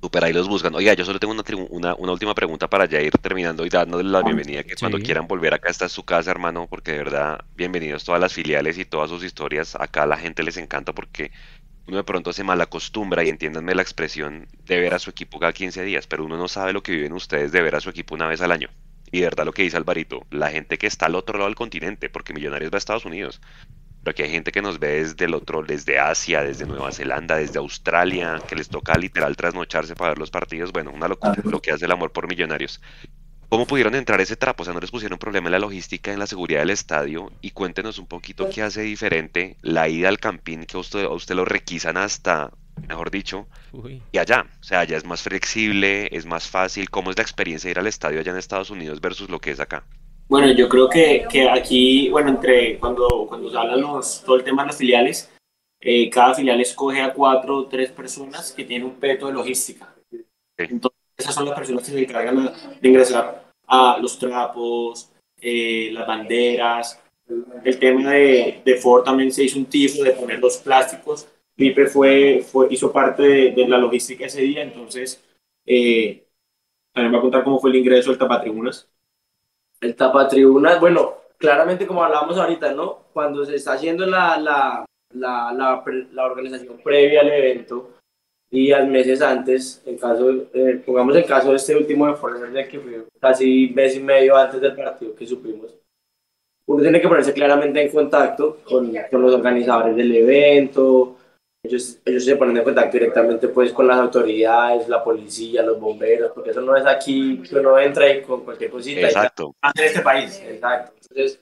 [0.00, 0.74] Super, ahí los buscan.
[0.74, 1.32] Oiga, yo solo tengo
[1.70, 5.28] una, una, última pregunta para ya ir terminando y dándoles la bienvenida, que cuando quieran
[5.28, 8.84] volver acá, esta es su casa, hermano, porque de verdad, bienvenidos todas las filiales y
[8.84, 9.76] todas sus historias.
[9.76, 11.30] Acá a la gente les encanta porque
[11.86, 15.52] uno de pronto se malacostumbra y entiéndanme la expresión de ver a su equipo cada
[15.52, 18.14] 15 días, pero uno no sabe lo que viven ustedes de ver a su equipo
[18.14, 18.68] una vez al año.
[19.10, 21.54] Y de verdad lo que dice Alvarito, la gente que está al otro lado del
[21.54, 23.40] continente, porque Millonarios va a Estados Unidos,
[24.02, 27.36] pero aquí hay gente que nos ve desde el otro, desde Asia, desde Nueva Zelanda,
[27.36, 30.72] desde Australia, que les toca literal trasnocharse para ver los partidos.
[30.72, 32.80] Bueno, una locura lo que hace el amor por Millonarios.
[33.52, 34.62] ¿Cómo pudieron entrar ese trapo?
[34.62, 37.30] O sea, ¿no les pusieron problema en la logística, en la seguridad del estadio?
[37.42, 41.34] Y cuéntenos un poquito qué hace diferente la ida al campín, que a usted, usted
[41.34, 42.50] lo requisan hasta,
[42.88, 43.46] mejor dicho,
[44.10, 44.46] y allá.
[44.58, 46.88] O sea, allá es más flexible, es más fácil.
[46.88, 49.50] ¿Cómo es la experiencia de ir al estadio allá en Estados Unidos versus lo que
[49.50, 49.84] es acá?
[50.28, 54.44] Bueno, yo creo que, que aquí, bueno, entre cuando, cuando se hablan los, todo el
[54.44, 55.30] tema de las filiales,
[55.78, 59.94] eh, cada filial escoge a cuatro o tres personas que tienen un peto de logística.
[60.56, 63.41] Entonces, esas son las personas que se encargan de ingresar
[64.00, 67.00] los trapos, eh, las banderas.
[67.64, 71.28] El tema de, de, Ford también se hizo un tifo de poner los plásticos.
[71.54, 75.22] Pipe fue, fue, hizo parte de, la logística ese día, entonces
[75.64, 76.26] eh,
[76.92, 78.88] también va a contar cómo fue el ingreso del tapatribunas.
[79.80, 83.00] El tapatribunas, bueno, claramente como hablábamos ahorita, ¿no?
[83.12, 87.90] Cuando se está haciendo la, la, la, la, la organización previa al evento,
[88.52, 92.78] días, meses antes, en caso, eh, pongamos el caso de este último de de que
[92.78, 95.74] fue casi mes y medio antes del partido que supimos,
[96.66, 101.16] uno tiene que ponerse claramente en contacto con, con los organizadores del evento,
[101.64, 106.32] ellos, ellos se ponen en contacto directamente pues con las autoridades, la policía, los bomberos,
[106.34, 109.06] porque eso no es aquí que uno entra y con cualquier cosita.
[109.06, 109.54] Exacto.
[109.62, 110.92] En este país, exacto.
[111.00, 111.40] Entonces,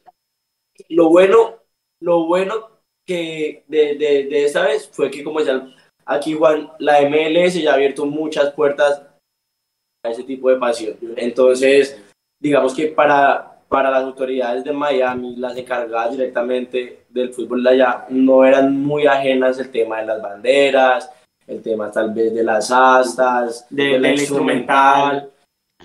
[0.91, 1.57] lo bueno,
[2.01, 5.67] lo bueno que de, de, de esta vez fue que como ya
[6.11, 9.03] aquí Juan, la MLS ya ha abierto muchas puertas
[10.05, 10.97] a ese tipo de pasión.
[11.17, 12.03] Entonces,
[12.41, 18.07] digamos que para, para las autoridades de Miami, las encargadas directamente del fútbol de allá,
[18.09, 21.11] no eran muy ajenas el tema de las banderas,
[21.47, 25.31] el tema tal vez de las astas, del instrumental.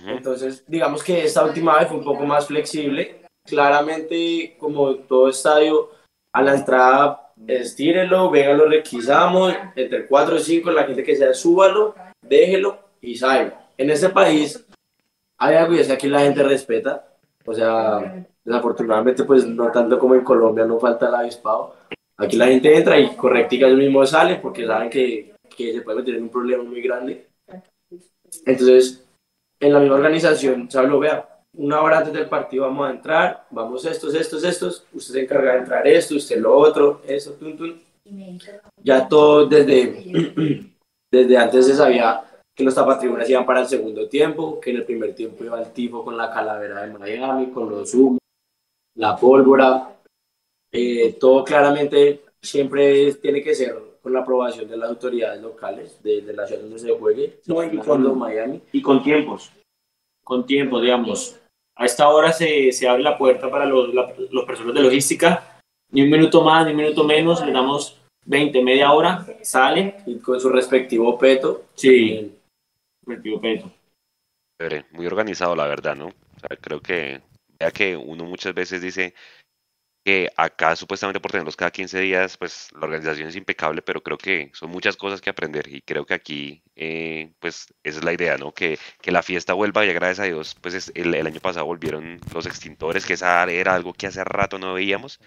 [0.08, 3.22] Entonces, digamos que esta última vez fue un poco más flexible.
[3.46, 5.92] Claramente, como todo estadio,
[6.34, 11.34] a la entrada estírenlo, venga, lo requisamos, entre 4 o 5, la gente que sea,
[11.34, 13.70] súbalo, déjelo y salga.
[13.78, 14.66] En este país
[15.38, 17.08] hay algo y es que aquí la gente respeta,
[17.46, 21.76] o sea, desafortunadamente, pues no tanto como en Colombia, no falta el avispado.
[22.18, 26.00] Aquí la gente entra y correctica ellos mismos salen porque saben que, que se puede
[26.00, 27.28] meter en un problema muy grande.
[28.46, 29.06] Entonces,
[29.60, 33.46] en la misma organización se habló, vea, una hora antes del partido vamos a entrar,
[33.52, 37.56] vamos estos, estos, estos, usted se encarga de entrar esto, usted lo otro, eso, tum,
[37.58, 37.80] tum.
[38.84, 40.06] Ya todo desde,
[41.12, 42.24] desde antes se sabía
[42.56, 45.72] que los tapatribunas iban para el segundo tiempo, que en el primer tiempo iba el
[45.74, 48.20] tipo con la calavera de Miami, con los humos,
[48.96, 49.96] la pólvora,
[50.72, 56.22] eh, todo claramente siempre tiene que ser con la aprobación de las autoridades locales de,
[56.22, 58.62] de la ciudad donde se juegue, no, y con, Miami.
[58.72, 59.52] Y con tiempos,
[60.24, 61.40] con tiempos, digamos.
[61.76, 65.60] A esta hora se, se abre la puerta para los, los personas de logística,
[65.92, 69.98] ni un minuto más, ni un minuto menos, le damos 20, media hora, sale.
[70.06, 71.66] Y con su respectivo peto.
[71.76, 72.34] Sí,
[73.06, 73.72] respectivo peto.
[74.92, 76.14] Muy organizado, la verdad, ¿no?
[76.62, 77.22] Creo que,
[77.60, 79.14] ya que uno muchas veces dice,
[80.06, 84.20] que acá supuestamente por tenerlos cada 15 días, pues la organización es impecable, pero creo
[84.20, 88.14] que son muchas cosas que aprender y creo que aquí, eh, pues esa es la
[88.14, 88.54] idea, ¿no?
[88.54, 91.66] Que, que, la fiesta vuelva y gracias a Dios, pues es, el, el, año pasado
[91.66, 95.20] volvieron los extintores, que esa era algo que hace rato no veíamos.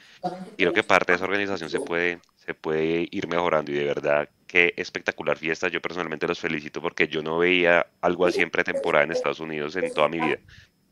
[0.57, 3.85] Y creo que parte de esa organización se puede, se puede ir mejorando y de
[3.85, 8.51] verdad qué espectacular fiesta, yo personalmente los felicito porque yo no veía algo así en
[8.51, 10.39] pretemporada en Estados Unidos en toda mi vida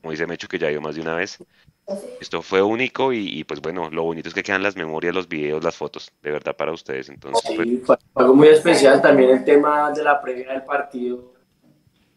[0.00, 1.38] como dice Mecho que ya ido más de una vez.
[2.20, 5.62] Esto fue único y, pues bueno, lo bonito es que quedan las memorias, los videos,
[5.62, 7.08] las fotos, de verdad para ustedes.
[7.08, 7.96] Entonces, sí, fue...
[8.14, 11.32] algo muy especial también el tema de la previa del partido.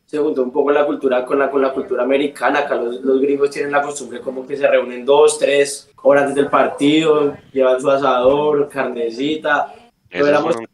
[0.06, 2.60] Se juntó un poco la cultura con la, con la cultura americana.
[2.60, 6.36] Acá los, los gringos tienen la costumbre como que se reúnen dos, tres horas antes
[6.36, 9.74] del partido, llevan su asador, carnecita.
[10.10, 10.68] Eso éramos, un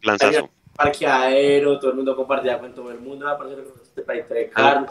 [0.73, 3.55] parqueadero, todo el mundo compartía con todo el mundo, país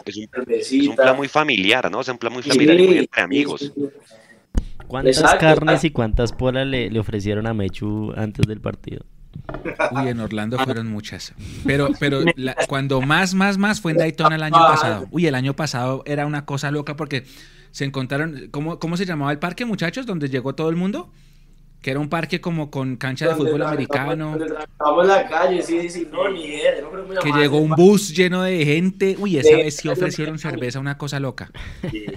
[0.05, 2.01] es, un, es un plan muy familiar, ¿no?
[2.01, 3.61] Es un plan muy familiar sí, y muy entre amigos.
[3.61, 4.15] Sí, sí.
[4.87, 5.39] ¿Cuántas Exacto.
[5.39, 9.05] carnes y cuántas polas le, le, ofrecieron a Mechu antes del partido?
[9.91, 11.33] Uy, en Orlando fueron muchas.
[11.65, 15.07] Pero, pero la, cuando más, más, más fue en Daytona el año pasado.
[15.11, 17.25] Uy, el año pasado era una cosa loca porque
[17.71, 20.05] se encontraron, ¿cómo, cómo se llamaba el parque, muchachos?
[20.05, 21.11] Donde llegó todo el mundo
[21.85, 24.35] que era un parque como con cancha de fútbol americano.
[24.79, 26.81] Vamos la calle, sí, sí, no, ni idea.
[26.81, 29.15] No creo que llegó un bus lleno de gente.
[29.19, 31.51] Uy, esa vez sí ofrecieron cerveza, una cosa loca.
[31.91, 32.07] Sí,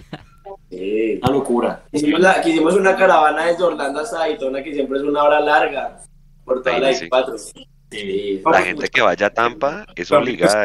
[1.23, 1.83] una locura.
[1.93, 6.01] Hicimos, la, hicimos una caravana desde Orlando hasta Daytona, que siempre es una hora larga,
[6.47, 7.69] por toda la I4.
[7.91, 8.43] Sí.
[8.51, 10.65] La gente que vaya a Tampa es obligada.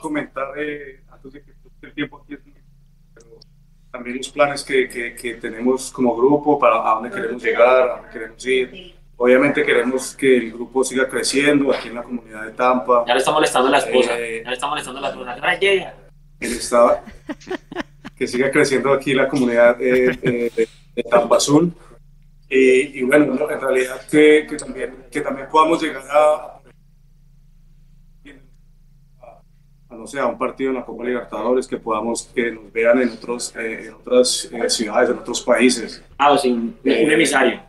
[0.00, 2.40] comentar eh, de que el tiempo aquí es
[3.90, 7.96] también los planes que, que, que, tenemos como grupo, para a dónde queremos llegar, a
[7.96, 8.94] dónde queremos ir.
[9.16, 13.04] Obviamente queremos que el grupo siga creciendo aquí en la comunidad de Tampa.
[13.06, 14.18] Ya le está molestando a la esposa.
[14.18, 15.58] Eh, ya le está molestando a la esposa.
[15.58, 15.94] llega!
[18.16, 21.72] Que siga creciendo aquí la comunidad de, de, de Tampa Azul.
[22.48, 26.59] Y, y bueno, en realidad que, que, también, que también podamos llegar a,
[29.96, 33.10] no sé, a un partido en la Copa Libertadores, que podamos que nos vean en,
[33.10, 36.02] otros, eh, en otras eh, ciudades, en otros países.
[36.18, 37.60] Ah, sí, un emisario.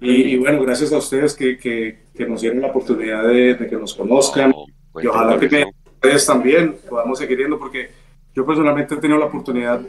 [0.00, 3.66] Y, y, bueno, gracias a ustedes que, que, que nos dieron la oportunidad de, de
[3.66, 4.66] que nos conozcan oh,
[5.00, 7.90] y ojalá que me, ustedes también podamos seguir yendo porque
[8.34, 9.80] yo personalmente he tenido la oportunidad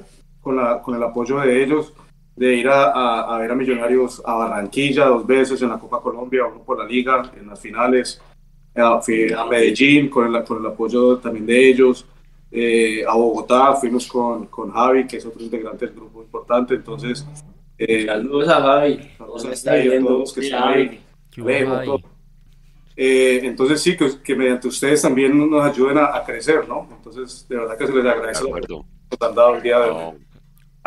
[0.41, 1.93] con, la, con el apoyo de ellos
[2.37, 6.01] de ir a, a, a ver a Millonarios a Barranquilla dos veces en la Copa
[6.01, 8.21] Colombia, uno por la Liga, en las finales,
[9.01, 12.05] fui a Medellín con el, con el apoyo también de ellos,
[12.51, 17.25] eh, a Bogotá fuimos con, con Javi, que es otro integrante del grupo importante, entonces...
[17.77, 21.03] Eh, saludos a Javi, saludos a, todos que están ahí.
[22.95, 26.87] Eh, entonces sí, que, que, mediante ustedes también nos ayuden a, a, crecer, ¿no?
[26.89, 29.89] Entonces, de verdad que se les agradece lo que nos han dado el día de
[29.91, 30.26] hoy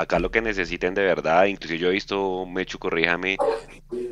[0.01, 3.37] acá lo que necesiten de verdad, incluso yo he visto, Mechu, corríjame,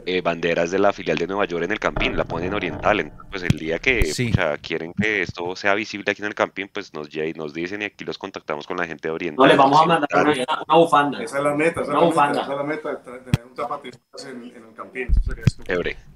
[0.07, 3.43] eh, banderas de la filial de Nueva York en el Campín, la ponen oriental, pues
[3.43, 4.28] el día que sí.
[4.28, 7.86] pucha, quieren que esto sea visible aquí en el Campín, pues nos, nos dicen y
[7.86, 9.45] aquí los contactamos con la gente de oriental.
[9.45, 11.22] No, les vamos a mandar una, una, bufanda.
[11.22, 12.28] Esa es la meta, esa, una la bufanda.
[12.28, 15.09] Meta, esa es la meta, tener un zapatito en, en, el Campín.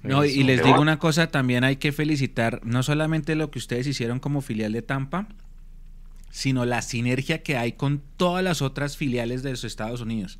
[0.01, 3.87] No, y les digo una cosa, también hay que felicitar no solamente lo que ustedes
[3.87, 5.27] hicieron como filial de Tampa,
[6.33, 10.39] sino la sinergia que hay con todas las otras filiales de los Estados Unidos.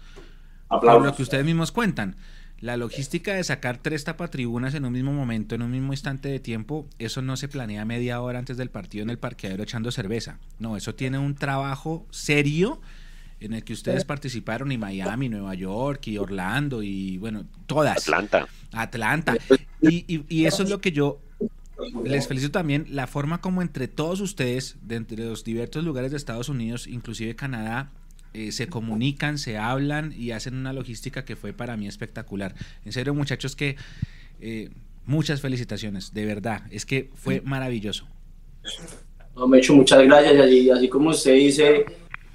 [0.67, 0.99] Aplausos.
[0.99, 2.15] Por lo que ustedes mismos cuentan,
[2.59, 6.39] la logística de sacar tres tapatribunas en un mismo momento, en un mismo instante de
[6.39, 10.39] tiempo, eso no se planea media hora antes del partido en el parqueadero echando cerveza.
[10.57, 12.81] No, eso tiene un trabajo serio
[13.39, 17.97] en el que ustedes participaron y Miami, Nueva York y Orlando y bueno, todas.
[17.97, 18.47] Atlanta.
[18.71, 19.37] Atlanta.
[19.79, 21.21] Y, y, y eso es lo que yo
[22.03, 26.17] les felicito también la forma como entre todos ustedes, de entre los diversos lugares de
[26.17, 27.91] Estados Unidos, inclusive Canadá,
[28.33, 32.55] eh, se comunican, se hablan y hacen una logística que fue para mí espectacular.
[32.83, 33.75] En serio, muchachos, que
[34.41, 34.69] eh,
[35.05, 38.07] muchas felicitaciones, de verdad, es que fue maravilloso.
[39.35, 40.39] No, me hecho muchas gracias.
[40.39, 41.85] Así, así como usted dice,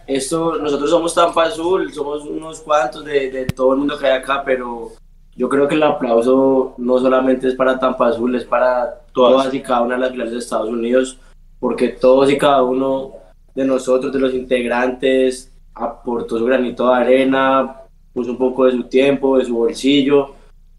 [0.07, 4.19] esto, nosotros somos Tampa Azul, somos unos cuantos de, de todo el mundo que hay
[4.19, 4.93] acá, pero
[5.35, 9.61] yo creo que el aplauso no solamente es para Tampa Azul, es para todas y
[9.61, 11.19] cada una de las filiales de Estados Unidos,
[11.59, 13.13] porque todos y cada uno
[13.55, 18.85] de nosotros, de los integrantes, aportó su granito de arena, puso un poco de su
[18.85, 20.35] tiempo, de su bolsillo,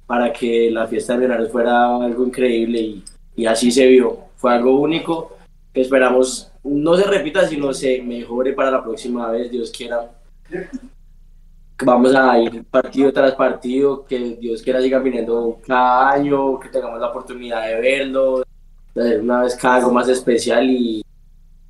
[0.08, 3.04] para que la fiesta de Millonarios fuera algo increíble y,
[3.36, 4.18] y así se vio.
[4.38, 5.36] Fue algo único
[5.74, 10.12] que esperamos no se repita, sino se mejore para la próxima vez, Dios quiera.
[11.84, 17.00] Vamos a ir partido tras partido, que Dios quiera siga viniendo cada año, que tengamos
[17.00, 18.44] la oportunidad de verlo,
[18.94, 21.02] de hacer una vez cada algo más especial y,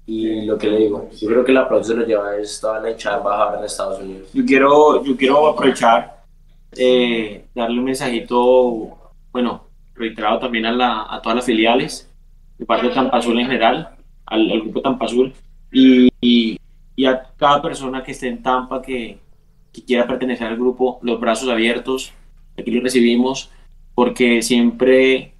[0.07, 2.89] y lo que le digo, yo creo que la aplauso lo lleva es toda la
[2.89, 4.30] hinchada embajadora en Estados Unidos.
[4.34, 6.24] Yo quiero, yo quiero aprovechar,
[6.76, 8.97] eh, darle un mensajito,
[9.32, 12.10] bueno, reiterado también a, la, a todas las filiales,
[12.57, 13.89] de parte de Tampa Azul en general,
[14.26, 15.32] al, al grupo Tampa Azul,
[15.72, 16.60] y, y,
[16.95, 19.20] y, a cada persona que esté en Tampa que,
[19.74, 22.14] que quiera pertenecer al grupo, los brazos abiertos,
[22.58, 23.52] aquí los recibimos,
[23.96, 25.34] porque siempre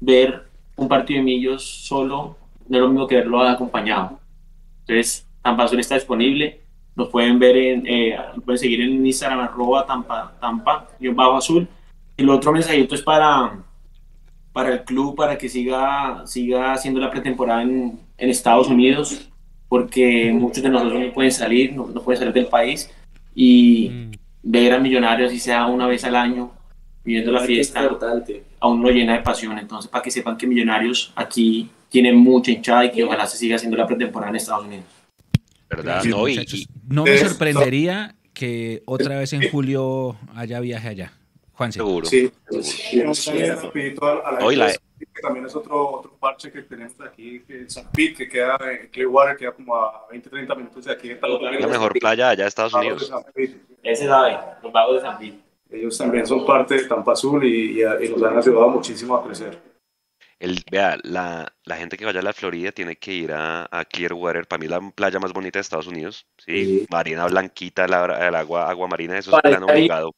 [0.00, 0.46] ver
[0.76, 2.36] un partido de Millos solo
[2.68, 4.18] no es lo mismo que verlo acompañado.
[4.80, 6.60] Entonces, Tampa Azul está disponible.
[6.94, 11.68] Nos pueden ver en, eh, pueden seguir en Instagram, arroba Tampa, Tampa, bajo azul.
[12.16, 13.58] Y el otro mensajito es para,
[14.52, 19.28] para el club, para que siga, siga haciendo la pretemporada en, en Estados Unidos,
[19.68, 22.90] porque muchos de nosotros no pueden salir, no, no pueden salir del país.
[23.36, 24.10] Y mm.
[24.42, 26.52] ver a Millonarios, si sea una vez al año,
[27.04, 27.88] viviendo la fiesta,
[28.58, 29.58] aún lo llena de pasión.
[29.58, 33.56] Entonces, para que sepan que Millonarios aquí tiene mucha hinchada y que ojalá se siga
[33.56, 34.86] haciendo la pretemporada en Estados Unidos.
[35.68, 36.00] ¿Verdad?
[36.02, 40.88] Sí, no, y, muchachos, y- no me sorprendería que otra vez en julio haya viaje
[40.88, 41.12] allá.
[41.52, 41.78] Juanse.
[41.78, 42.06] seguro.
[42.06, 42.30] Sí,
[42.62, 43.62] seguro.
[43.62, 44.72] rapidito a, la-
[45.20, 48.88] también es otro, otro parche que tenemos aquí, que es San Pete, que queda en
[48.88, 51.08] Clearwater, queda como a 20, 30 minutos de aquí.
[51.08, 51.20] de
[51.60, 53.12] La mejor playa allá de Estados Unidos.
[53.82, 55.38] Ese sabe, los vagos de San Pete.
[55.70, 59.24] Ellos también son parte de Tampa Azul y, y, y nos han ayudado muchísimo a
[59.24, 59.60] crecer.
[60.38, 63.84] El, vea, la, la gente que vaya a la Florida tiene que ir a, a
[63.86, 66.26] Clearwater, para mí la playa más bonita de Estados Unidos.
[66.38, 66.86] Sí, Sí.
[66.90, 69.84] marina blanquita, la- el agua, agua marina, eso es Para plano el Caribe.
[69.86, 70.14] obligado.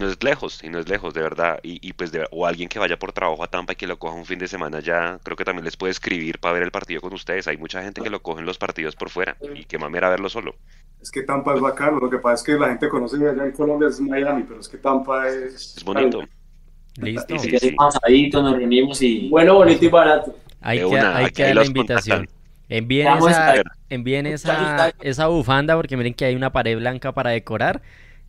[0.00, 1.60] No es lejos, y no es lejos, de verdad.
[1.62, 3.98] Y, y pues, de- o alguien que vaya por trabajo a Tampa y que lo
[3.98, 6.70] coja un fin de semana ya, creo que también les puede escribir para ver el
[6.72, 7.46] partido con ustedes.
[7.48, 10.28] Hay mucha gente que lo coge en los partidos por fuera y que mamera verlo
[10.28, 10.54] solo.
[11.00, 13.52] Es que Tampa es bacano, lo que pasa es que la gente conoce allá en
[13.52, 15.76] Colombia es Miami, pero es que Tampa es...
[15.76, 16.22] Es bonito.
[16.96, 17.38] Listo.
[17.38, 17.74] Sí, Que sí.
[17.78, 20.36] asaditos, nos reunimos y Bueno, bonito y barato.
[20.60, 22.18] Ahí queda, una, ahí queda la invitación.
[22.26, 22.36] contactan.
[22.68, 27.82] Envíen esa, envíen esa, esa bufanda porque miren que hay una pared blanca para decorar.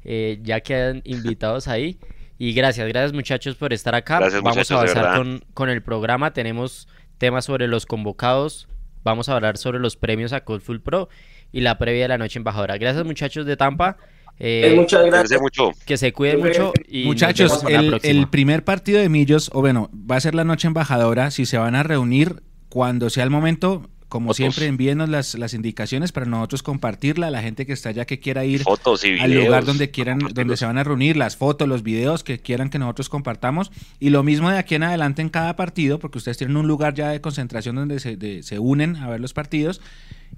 [0.03, 1.99] Eh, ya quedan invitados ahí.
[2.37, 4.19] Y gracias, gracias muchachos por estar acá.
[4.19, 6.33] Gracias, Vamos a de avanzar con, con el programa.
[6.33, 6.87] Tenemos
[7.19, 8.67] temas sobre los convocados.
[9.03, 11.09] Vamos a hablar sobre los premios a Cold Full Pro
[11.51, 12.77] y la previa de la noche embajadora.
[12.77, 13.97] Gracias muchachos de Tampa.
[14.39, 15.39] Eh, Eh, muchas gracias.
[15.39, 15.69] mucho.
[15.85, 20.15] que se cuiden mucho y Muchachos, el, el primer partido de Millos, o bueno, va
[20.15, 21.29] a ser la noche embajadora.
[21.29, 24.35] Si se van a reunir cuando sea el momento, como Fotos.
[24.37, 27.31] siempre, envíenos las, las indicaciones para nosotros compartirla.
[27.31, 29.45] La gente que está allá que quiera ir Fotos y al videos.
[29.45, 32.77] lugar donde quieran, donde se van a reunir, las fotos, los videos que quieran que
[32.77, 33.71] nosotros compartamos.
[34.01, 36.93] Y lo mismo de aquí en adelante en cada partido, porque ustedes tienen un lugar
[36.93, 39.79] ya de concentración donde se, de- se unen a ver los partidos.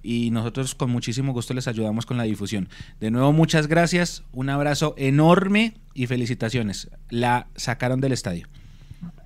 [0.04, 2.70] Y nosotros con muchísimo gusto les ayudamos con la difusión.
[3.00, 6.90] De nuevo, muchas gracias, un abrazo enorme y felicitaciones.
[7.10, 8.48] La sacaron del estadio.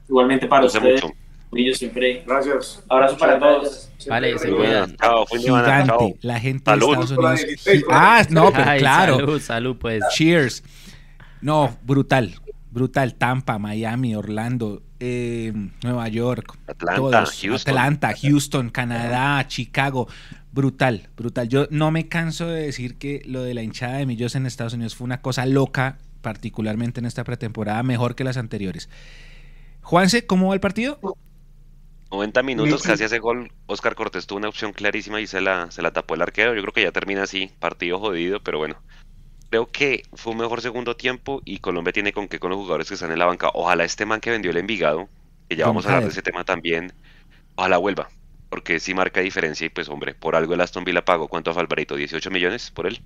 [0.08, 1.04] igualmente para ustedes.
[1.04, 1.16] mucho.
[1.52, 2.24] Yo siempre.
[2.26, 2.84] Gracias.
[2.90, 3.90] Abrazo para todos.
[4.08, 4.96] Vale, se cuidan.
[4.98, 5.26] Chao.
[5.26, 6.98] Gigante, la gente Salud.
[6.98, 7.84] de Estados Unidos.
[7.90, 9.16] Ah, no, pero Ay, claro.
[9.16, 10.04] Salud, salud, pues.
[10.14, 10.64] Cheers.
[11.42, 12.36] No, brutal.
[12.72, 13.16] Brutal.
[13.16, 16.58] Tampa, Miami, Orlando, eh, Nueva York.
[16.68, 17.42] Atlanta, todos.
[17.42, 17.72] Houston.
[17.72, 20.08] Atlanta, Houston, Canadá, Chicago.
[20.52, 21.48] Brutal, brutal.
[21.48, 24.74] Yo no me canso de decir que lo de la hinchada de Millos en Estados
[24.74, 28.90] Unidos fue una cosa loca, particularmente en esta pretemporada, mejor que las anteriores.
[29.82, 31.00] Juanse, ¿cómo va el partido?
[32.12, 33.52] 90 minutos, casi hace gol.
[33.66, 36.56] Oscar Cortés tuvo una opción clarísima y se la, se la tapó el arquero.
[36.56, 38.82] Yo creo que ya termina así, partido jodido, pero bueno.
[39.50, 42.88] Creo que fue un mejor segundo tiempo y Colombia tiene con qué con los jugadores
[42.90, 43.50] que están en la banca.
[43.54, 45.10] Ojalá este man que vendió el Envigado,
[45.50, 46.94] que ya vamos a hablar de ese tema también,
[47.56, 48.10] ojalá vuelva.
[48.50, 51.28] Porque sí marca diferencia y pues hombre, por algo el Aston Villa pagó.
[51.30, 51.98] ¿Cuánto fue Alvarito?
[51.98, 53.02] ¿18 millones por él?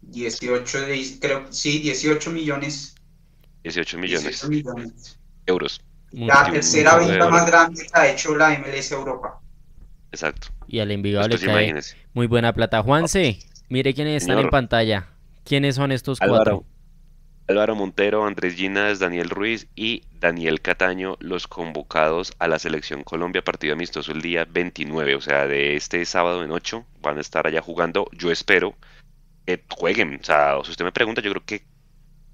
[0.00, 2.94] 18, de- creo, sí, 18 millones.
[3.64, 5.18] 18 millones 18 millones.
[5.46, 5.80] euros.
[6.12, 9.40] La tercera venta más grande que ha hecho la MLS Europa.
[10.10, 10.48] Exacto.
[10.68, 11.74] Y al Envigado le cae
[12.12, 12.82] muy buena plata.
[12.82, 13.38] Juanse,
[13.68, 15.06] mire quiénes están en pantalla.
[15.44, 16.44] ¿Quiénes son estos Álvaro.
[16.44, 16.72] cuatro?
[17.48, 23.42] Álvaro Montero, Andrés Ginas, Daniel Ruiz y Daniel Cataño, los convocados a la selección Colombia,
[23.42, 27.46] partido amistoso el día 29, o sea, de este sábado en 8, van a estar
[27.46, 28.08] allá jugando.
[28.12, 28.76] Yo espero
[29.44, 31.64] que jueguen, o sea, si usted me pregunta, yo creo que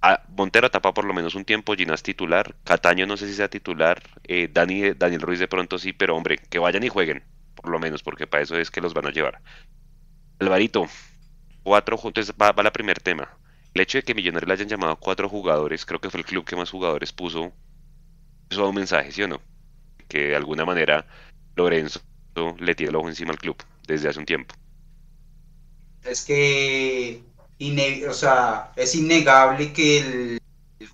[0.02, 3.48] a Montero tapa por lo menos un tiempo, Ginas titular, Cataño no sé si sea
[3.48, 7.24] titular, eh, Dani, Daniel Ruiz de pronto sí, pero hombre, que vayan y jueguen,
[7.54, 9.40] por lo menos, porque para eso es que los van a llevar.
[10.38, 10.86] Alvarito,
[11.62, 13.28] cuatro, entonces va, va la primer tema
[13.78, 16.44] el hecho de que Millonarios le hayan llamado cuatro jugadores, creo que fue el club
[16.44, 17.52] que más jugadores puso,
[18.50, 19.40] eso da un mensaje, ¿sí o no?
[20.08, 21.06] Que de alguna manera
[21.54, 22.00] Lorenzo
[22.58, 24.54] le tiene el ojo encima al club desde hace un tiempo.
[26.04, 27.22] Es que,
[28.08, 30.40] o sea, es innegable que el,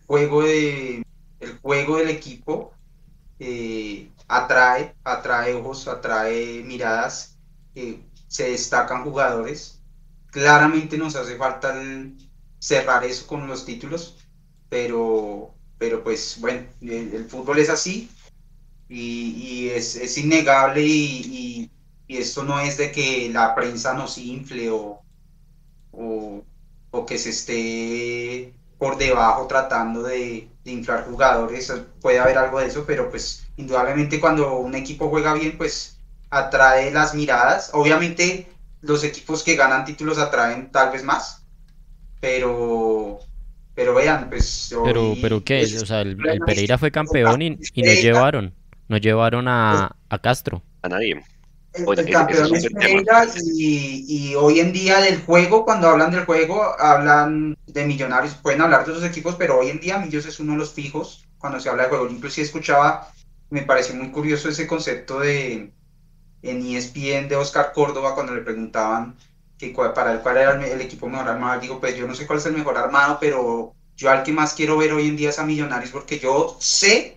[0.07, 1.05] juego de
[1.41, 2.73] el juego del equipo
[3.39, 7.37] eh, atrae, atrae ojos, atrae miradas,
[7.75, 9.81] eh, se destacan jugadores.
[10.31, 12.17] Claramente nos hace falta el,
[12.65, 14.17] cerrar eso con los títulos,
[14.71, 18.09] pero, pero pues bueno, el, fútbol es así
[18.89, 21.71] y, es, innegable y,
[22.09, 25.03] esto no es de que la prensa nos infle o,
[27.05, 32.85] que se esté por debajo tratando de, de, inflar jugadores, puede haber algo de eso,
[32.87, 35.99] pero pues indudablemente cuando un equipo juega bien, pues
[36.31, 37.71] atrae las miradas.
[37.73, 38.47] Obviamente
[38.83, 41.45] los equipos que ganan títulos atraen tal vez más,
[42.21, 43.21] pero
[43.75, 44.73] pero vean, pues...
[44.85, 45.65] pero, pero ¿qué?
[45.65, 46.17] o sea, el,
[46.47, 48.55] Pereira fue campeón y, y nos llevaron,
[48.87, 50.63] nos llevaron a, a Castro.
[50.83, 51.25] A nadie.
[51.75, 56.63] El, campeón es Pereira y, y, hoy en día del juego, cuando hablan del juego,
[56.79, 60.53] hablan de millonarios, pueden hablar de esos equipos, pero hoy en día Millos es uno
[60.53, 62.09] de los fijos cuando se habla de juego.
[62.09, 63.11] Inclusive escuchaba,
[63.51, 65.73] me pareció muy curioso ese concepto de
[66.43, 69.17] en ESPN de Oscar Córdoba cuando le preguntaban
[69.59, 72.39] que para el cual era el, equipo mejor armado, digo, pues yo no sé cuál
[72.39, 75.39] es el mejor armado, pero yo al que más quiero ver hoy en día es
[75.39, 77.17] a Millonarios porque yo sé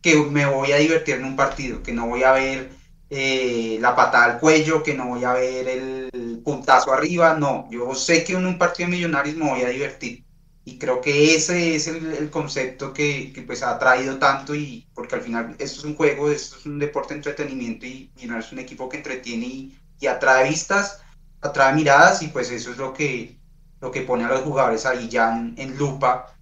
[0.00, 2.70] que me voy a divertir en un partido, que no voy a ver
[3.16, 7.94] eh, la patada al cuello, que no voy a ver el puntazo arriba, no, yo
[7.94, 10.24] sé que en un partido de Millonarios me voy a divertir.
[10.64, 15.14] Y creo que ese es el, concepto que, que, pues ha traído tanto y porque
[15.14, 18.52] al final esto es un juego, esto es un deporte de entretenimiento y Millonarios es
[18.52, 21.00] un equipo que entretiene y, y atrae vistas
[21.40, 23.38] atrae miradas y pues eso es lo que,
[23.80, 26.34] lo que pone a los jugadores ahí ya en, lupa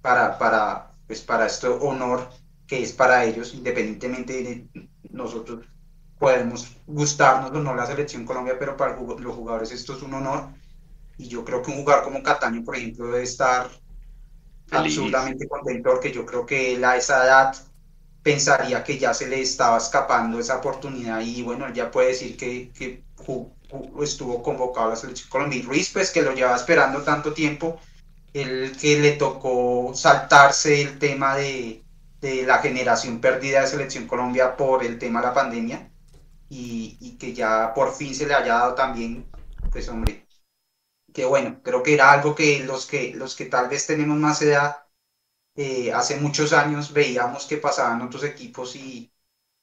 [0.00, 2.28] para, para, pues para este honor
[2.66, 5.66] que es para ellos, independientemente de nosotros
[6.18, 10.48] podemos gustarnos o no la selección Colombia, pero para los jugadores esto es un honor.
[11.16, 13.70] Y yo creo que un jugador como Cataño, por ejemplo, debe estar
[14.70, 17.56] absolutamente contento porque yo creo que él a esa edad
[18.22, 22.70] pensaría que ya se le estaba escapando esa oportunidad y bueno, ya puede decir que,
[22.70, 23.02] que
[24.02, 25.58] estuvo convocado a la selección Colombia.
[25.58, 27.80] Y Ruiz, pues que lo llevaba esperando tanto tiempo,
[28.32, 31.82] el que le tocó saltarse el tema de,
[32.20, 35.87] de la generación perdida de selección Colombia por el tema de la pandemia
[36.48, 39.30] y, y, que ya por fin se le haya dado también,
[39.70, 40.26] pues hombre,
[41.12, 44.42] que bueno, creo que era algo que los que, los que tal vez tenemos más
[44.42, 44.86] edad,
[45.56, 49.12] eh, hace muchos años veíamos que pasaban otros equipos y,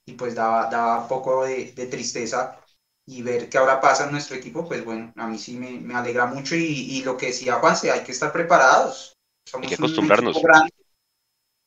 [0.06, 2.60] y pues daba, daba un poco de, de tristeza
[3.08, 5.96] y ver qué ahora pasa en nuestro equipo, pues bueno, a mí sí me, me
[5.96, 9.14] alegra mucho y, y, lo que decía Juanse, hay que estar preparados.
[9.48, 10.42] Somos hay que acostumbrarnos.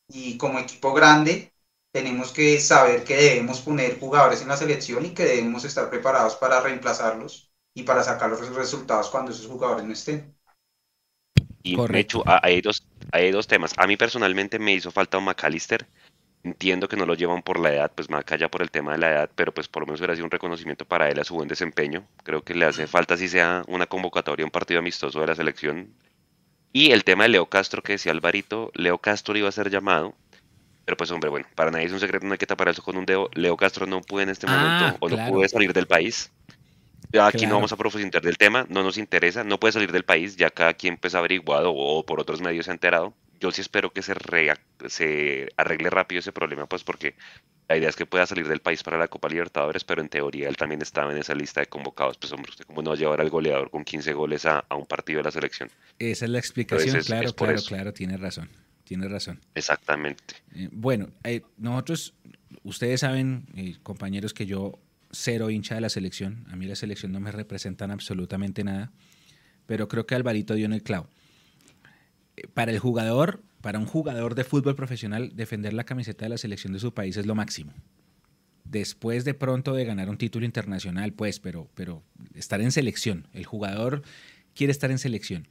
[0.08, 1.52] y como equipo grande
[1.92, 6.36] tenemos que saber que debemos poner jugadores en la selección y que debemos estar preparados
[6.36, 10.34] para reemplazarlos y para sacar los resultados cuando esos jugadores no estén.
[11.62, 13.72] Y de hecho, hay dos, hay dos temas.
[13.76, 15.86] A mí personalmente me hizo falta un McAllister
[16.44, 18.98] Entiendo que no lo llevan por la edad, pues más allá por el tema de
[18.98, 21.34] la edad, pero pues por lo menos hubiera sido un reconocimiento para él a su
[21.34, 22.06] buen desempeño.
[22.22, 25.92] Creo que le hace falta si sea una convocatoria, un partido amistoso de la selección.
[26.72, 30.14] Y el tema de Leo Castro que decía Alvarito, Leo Castro iba a ser llamado,
[30.88, 32.96] pero pues hombre, bueno, para nadie es un secreto, no hay que tapar eso con
[32.96, 33.28] un dedo.
[33.34, 36.32] Leo Castro no puede en este ah, momento o no puede salir del país.
[37.12, 40.04] Ya aquí no vamos a profundizar del tema, no nos interesa, no puede salir del
[40.04, 43.50] país, ya cada quien pues ha averiguado o por otros medios se ha enterado yo
[43.50, 44.14] sí espero que se,
[44.88, 47.14] se arregle rápido ese problema, pues porque
[47.68, 50.48] la idea es que pueda salir del país para la Copa Libertadores, pero en teoría
[50.48, 52.16] él también estaba en esa lista de convocados.
[52.18, 54.86] Pues hombre, usted cómo no va a llevar al goleador con 15 goles a, un
[54.86, 55.70] partido de la selección.
[55.98, 58.48] Esa es la explicación, claro, claro, claro, tiene razón,
[58.88, 59.38] tiene razón.
[59.54, 60.34] Exactamente.
[60.54, 62.14] Eh, bueno, eh, nosotros,
[62.62, 64.80] ustedes saben, eh, compañeros, que yo
[65.10, 68.90] cero hincha de la selección, a mí la selección no me representan absolutamente nada,
[69.66, 71.08] pero creo que Alvarito dio en el clavo
[72.54, 76.72] para el jugador, para un jugador de fútbol profesional, defender la camiseta de la selección
[76.72, 77.74] de su país es lo máximo.
[78.64, 82.02] Después de pronto de ganar un título internacional, pues, pero, pero
[82.34, 83.26] estar en selección.
[83.32, 84.02] El jugador
[84.54, 85.48] quiere estar en selección.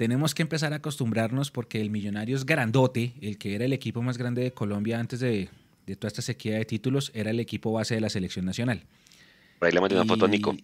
[0.00, 4.16] Tenemos que empezar a acostumbrarnos porque el Millonarios grandote, el que era el equipo más
[4.16, 5.50] grande de Colombia antes de,
[5.86, 8.84] de toda esta sequía de títulos, era el equipo base de la selección nacional.
[9.60, 10.56] ahí le mandé una foto Nico.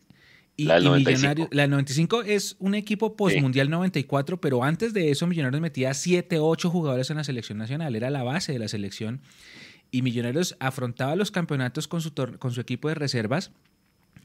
[0.57, 1.49] Y, la, del 95.
[1.51, 6.70] la 95 es un equipo post-mundial 94, pero antes de eso Millonarios metía 7, 8
[6.70, 9.20] jugadores en la selección nacional, era la base de la selección.
[9.91, 13.51] Y Millonarios afrontaba los campeonatos con su, con su equipo de reservas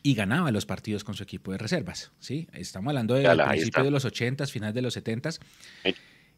[0.03, 2.11] y ganaba los partidos con su equipo de reservas.
[2.19, 2.47] ¿sí?
[2.53, 5.31] Estamos hablando del principio de los 80, final de los 70.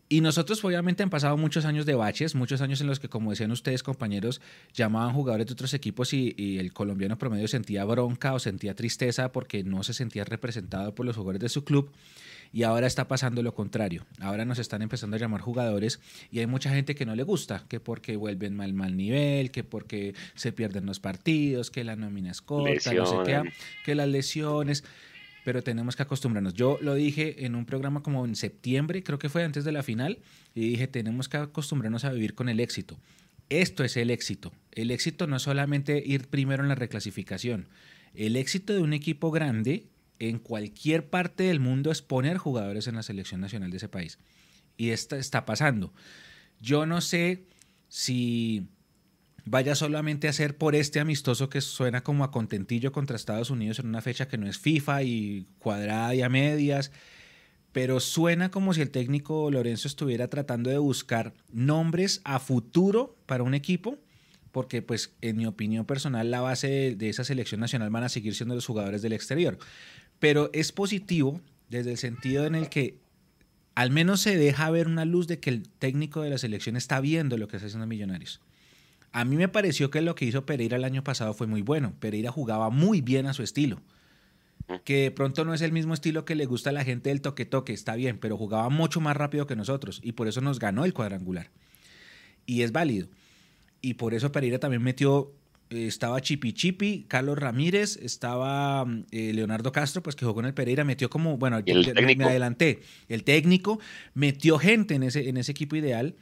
[0.10, 3.32] Y nosotros obviamente han pasado muchos años de baches, muchos años en los que, como
[3.32, 4.42] decían ustedes compañeros,
[4.74, 9.32] llamaban jugadores de otros equipos y, y, el colombiano promedio sentía bronca o sentía tristeza
[9.32, 11.92] porque no se sentía representado por los jugadores de su club.
[12.54, 14.06] Y ahora está pasando lo contrario.
[14.22, 16.00] Ahora nos están empezando a llamar jugadores
[16.32, 19.64] y hay mucha gente que no le gusta, que porque vuelven mal mal nivel, que
[19.64, 23.42] porque se pierden los partidos, que la nómina es corta, no sé qué,
[23.84, 24.84] que las lesiones
[25.44, 26.54] pero tenemos que acostumbrarnos.
[26.54, 29.84] Yo lo dije en un programa como en septiembre, creo que fue antes de la
[29.84, 30.20] final,
[30.56, 32.98] y dije, tenemos que acostumbrarnos a vivir con el éxito.
[33.50, 34.54] Esto es el éxito.
[34.72, 37.68] El éxito no es solamente ir primero en la reclasificación.
[38.16, 39.88] El éxito de un equipo grande
[40.20, 44.20] en cualquier parte del mundo es poner jugadores en la selección nacional de ese país.
[44.78, 45.94] Y esto está pasando.
[46.60, 47.46] Yo no sé
[47.90, 48.68] si
[49.46, 53.80] vaya solamente a ser por este amistoso que suena como a contentillo contra Estados Unidos
[53.80, 56.92] en una fecha que no es FIFA y cuadrada y a medias,
[57.72, 63.44] pero suena como si el técnico Lorenzo estuviera tratando de buscar nombres a futuro para
[63.44, 63.98] un equipo,
[64.52, 68.10] porque pues en mi opinión personal la base de, de esa selección nacional van a
[68.10, 69.58] seguir siendo los jugadores del exterior
[70.24, 72.96] pero es positivo desde el sentido en el que
[73.76, 77.02] al menos se deja ver una luz de que el técnico de la selección está
[77.02, 78.40] viendo lo que está haciendo Millonarios.
[79.12, 81.94] A mí me pareció que lo que hizo Pereira el año pasado fue muy bueno.
[82.00, 83.82] Pereira jugaba muy bien a su estilo.
[84.86, 87.20] Que de pronto no es el mismo estilo que le gusta a la gente del
[87.20, 90.86] toque-toque, está bien, pero jugaba mucho más rápido que nosotros y por eso nos ganó
[90.86, 91.52] el cuadrangular.
[92.46, 93.10] Y es válido.
[93.82, 95.34] Y por eso Pereira también metió
[95.76, 100.84] estaba Chipi Chipi, Carlos Ramírez, estaba eh, Leonardo Castro, pues que jugó en el Pereira,
[100.84, 103.80] metió como, bueno, me, adelanté, el técnico
[104.14, 106.16] metió gente en ese, en ese equipo ideal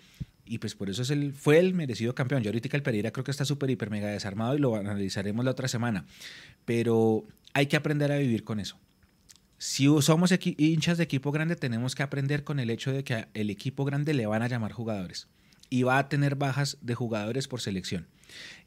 [0.45, 2.43] y pues por eso es el, fue el merecido campeón.
[2.43, 5.52] Yo ahorita el Pereira creo que está súper, hiper, mega desarmado y lo analizaremos la
[5.52, 6.06] otra semana,
[6.66, 8.78] pero hay que aprender a vivir con eso.
[9.58, 13.49] Si somos hinchas de equipo grande, tenemos que aprender con el hecho de que el
[13.49, 15.28] equipo grande le van a llamar jugadores
[15.72, 18.07] y va a tener bajas de jugadores por selección.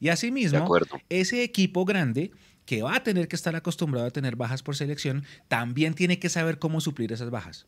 [0.01, 0.67] Y asimismo,
[1.07, 2.31] ese equipo grande
[2.65, 6.29] que va a tener que estar acostumbrado a tener bajas por selección, también tiene que
[6.29, 7.67] saber cómo suplir esas bajas.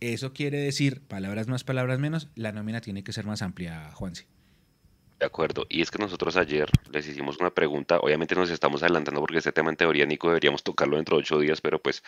[0.00, 4.24] Eso quiere decir, palabras más, palabras menos, la nómina tiene que ser más amplia, Juansi.
[5.20, 9.20] De acuerdo, y es que nosotros ayer les hicimos una pregunta, obviamente nos estamos adelantando
[9.20, 12.02] porque este tema en teoría, Nico, deberíamos tocarlo dentro de ocho días, pero pues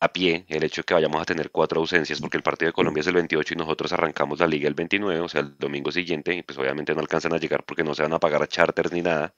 [0.00, 2.72] a pie el hecho de que vayamos a tener cuatro ausencias, porque el partido de
[2.72, 5.92] Colombia es el 28 y nosotros arrancamos la liga el 29, o sea, el domingo
[5.92, 8.46] siguiente, y pues obviamente no alcanzan a llegar porque no se van a pagar a
[8.46, 9.34] charters ni nada.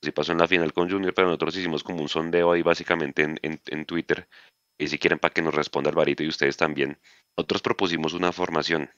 [0.00, 3.22] Sí pasó en la final con Junior, pero nosotros hicimos como un sondeo ahí básicamente
[3.22, 4.28] en, en, Twitter,
[4.78, 7.00] y si quieren para que nos responda Alvarito y ustedes también.
[7.36, 8.90] Nosotros propusimos una formación,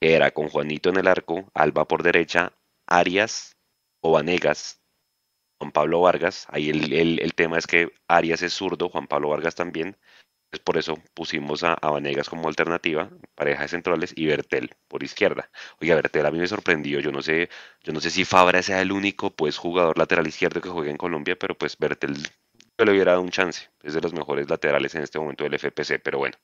[0.00, 2.54] era con Juanito en el arco, Alba por derecha,
[2.86, 3.56] Arias
[4.02, 4.80] o Vanegas,
[5.58, 9.28] Juan Pablo Vargas, ahí el, el, el tema es que Arias es zurdo, Juan Pablo
[9.28, 9.98] Vargas también,
[10.58, 15.50] por eso pusimos a, Vanegas como alternativa, pareja de centrales, y Bertel por izquierda.
[15.80, 17.48] Oiga, Bertel a mí me sorprendió, yo no sé,
[17.82, 20.96] yo no sé si Fabra sea el único pues jugador lateral izquierdo que juega en
[20.96, 22.16] Colombia, pero pues Bertel
[22.78, 25.54] yo le hubiera dado un chance, es de los mejores laterales en este momento del
[25.54, 26.36] FPC, pero bueno.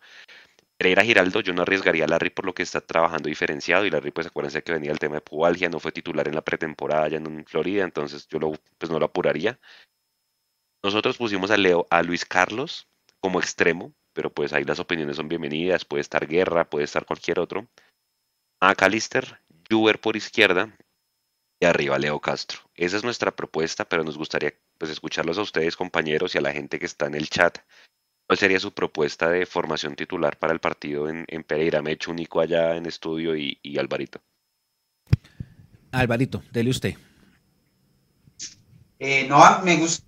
[0.78, 4.10] Pereira Giraldo, yo no arriesgaría a Larry por lo que está trabajando diferenciado y Larry
[4.10, 7.16] pues acuérdense que venía el tema de pubalgia, no fue titular en la pretemporada allá
[7.16, 9.58] en Florida, entonces yo lo, pues no lo apuraría.
[10.82, 12.88] Nosotros pusimos a Leo, a Luis Carlos,
[13.26, 17.40] como extremo, pero pues ahí las opiniones son bienvenidas, puede estar Guerra, puede estar cualquier
[17.40, 17.66] otro.
[18.60, 20.72] A Calister, Juber por izquierda
[21.58, 22.60] y arriba Leo Castro.
[22.76, 26.52] Esa es nuestra propuesta, pero nos gustaría pues escucharlos a ustedes compañeros y a la
[26.52, 27.58] gente que está en el chat.
[28.28, 31.82] ¿Cuál sería su propuesta de formación titular para el partido en, Pereira?
[31.82, 34.22] Me echo único allá en estudio y, y Alvarito.
[35.90, 36.94] Alvarito, dele usted.
[39.00, 40.05] Eh, no, me gusta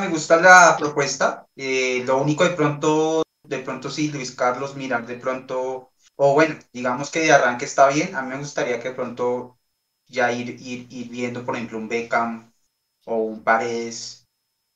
[0.00, 1.46] me gusta la propuesta.
[1.56, 6.56] Eh, lo único de pronto, de pronto sí, Luis Carlos, mirar de pronto, o bueno,
[6.72, 8.14] digamos que de arranque está bien.
[8.14, 9.58] A mí me gustaría que de pronto
[10.06, 12.52] ya ir, ir, viendo, por ejemplo, un Beckham
[13.06, 14.26] o un Paredes,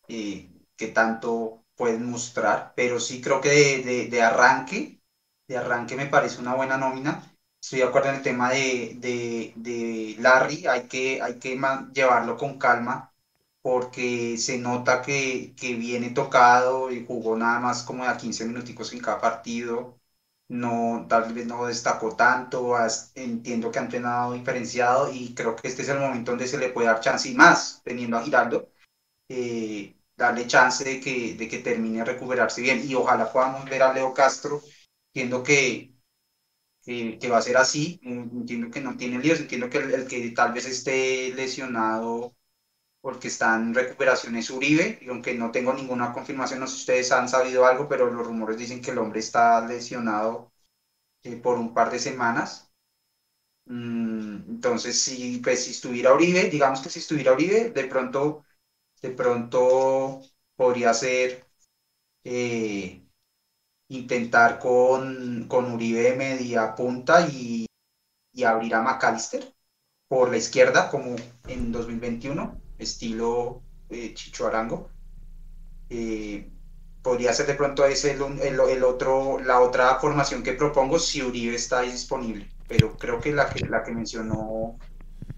[0.09, 3.51] eh, que tanto pueden mostrar, pero sí creo que
[3.85, 5.01] de, de, arranque,
[5.49, 7.23] de arranque me parece una buena nómina.
[7.63, 11.59] Estoy de acuerdo en el tema de, de, de Larry, hay que, hay que
[11.95, 13.13] llevarlo con calma
[13.67, 18.93] porque se nota que, que, viene tocado y jugó nada más como a 15 minuticos
[18.93, 20.01] en cada partido.
[20.49, 22.77] no, tal vez no destacó tanto,
[23.17, 26.71] entiendo que ha entrenado diferenciado y creo que este es el momento donde se le
[26.71, 28.71] puede dar chance y más, teniendo a Giraldo,
[29.29, 33.83] eh, darle chance de que, de que termine de recuperarse bien y ojalá podamos ver
[33.83, 34.62] a Leo Castro,
[35.12, 35.93] entiendo que,
[36.85, 40.53] que, va a ser así, entiendo que no tiene líos, entiendo que el, que tal
[40.53, 42.36] vez esté lesionado
[43.01, 46.81] porque está en recuperación es Uribe, y aunque no tengo ninguna confirmación, no sé si
[46.83, 50.53] ustedes han sabido algo, pero los rumores dicen que el hombre está lesionado
[51.25, 52.73] eh, por un par de semanas.
[53.67, 58.45] Mm, entonces, si, pues, si estuviera Uribe, digamos que si estuviera Uribe, de pronto,
[59.03, 60.23] de pronto
[60.57, 61.47] podría ser
[62.25, 63.07] eh,
[63.89, 67.67] intentar con, con Uribe media punta y,
[68.33, 69.55] y abrir a McAllister
[70.09, 71.17] por la izquierda, como
[71.49, 74.91] en 2021, estilo eh, Chicho Arango.
[75.91, 76.49] Eh,
[77.03, 81.55] podría ser de pronto ese el, el, otro, la otra formación que propongo si Uribe
[81.55, 84.77] está disponible, pero creo que la que, la que mencionó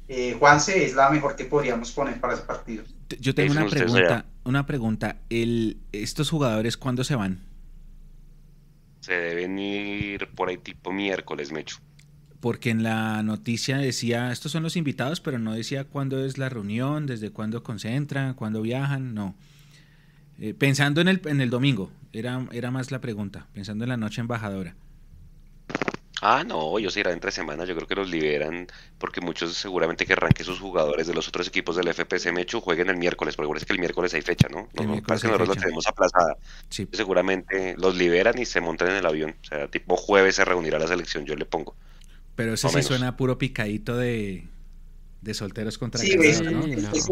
[0.09, 2.85] eh, Juanse es la mejor que podríamos poner para ese partido.
[3.21, 5.17] Yo tengo una pregunta, una pregunta.
[5.29, 7.41] El, ¿Estos jugadores cuándo se van?
[9.01, 11.79] Se deben ir por ahí tipo miércoles, Mecho.
[12.41, 16.49] Porque en la noticia decía, estos son los invitados, pero no decía cuándo es la
[16.49, 19.35] reunión, desde cuándo concentran, cuándo viajan, no.
[20.41, 23.97] Eh, pensando en el, en el domingo, era, era más la pregunta, pensando en la
[23.97, 24.75] noche embajadora.
[26.21, 28.67] Ah, no, ellos irán entre semanas, yo creo que los liberan
[28.99, 32.89] porque muchos seguramente querrán que sus jugadores de los otros equipos del FPC Mechu jueguen
[32.89, 34.69] el miércoles, porque es que el miércoles hay fecha, ¿no?
[34.75, 36.37] No, no que nosotros lo tenemos aplazada.
[36.69, 40.81] Seguramente los liberan y se montan en el avión, o sea, tipo jueves se reunirá
[40.81, 41.77] la selección, yo le pongo.
[42.39, 44.47] Pero ese sí suena puro picadito de,
[45.23, 46.63] de solteros contra sí, ¿no?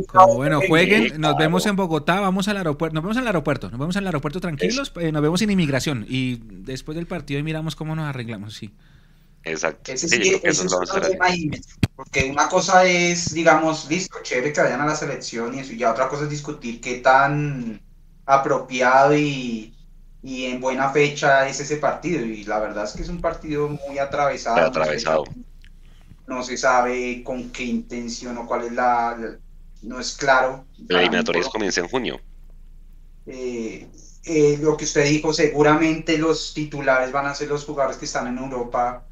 [0.07, 3.69] Como, bueno, jueguen, nos vemos en Bogotá, vamos al aeropuerto, nos vemos en el aeropuerto,
[3.69, 7.43] nos vemos en el aeropuerto tranquilos, eh, nos vemos en inmigración y después del partido
[7.43, 8.73] miramos cómo nos arreglamos, sí.
[9.43, 9.91] Exacto.
[9.91, 11.27] Ese sí, es un problema
[11.97, 15.79] porque una cosa es, digamos, listo, chévere que vayan a la selección y eso, y
[15.79, 17.81] ya otra cosa es discutir qué tan
[18.27, 19.76] apropiado y,
[20.23, 22.25] y en buena fecha es ese partido.
[22.25, 24.57] Y la verdad es que es un partido muy atravesado.
[24.57, 25.25] atravesado.
[26.27, 29.17] No se, sabe con qué intención o cuál es la.
[29.83, 30.65] no es claro.
[30.89, 32.21] La eliminatoria comienza en junio.
[33.27, 33.89] Eh,
[34.25, 38.27] eh, lo que usted dijo, seguramente los titulares van a ser los jugadores que están
[38.27, 39.07] en Europa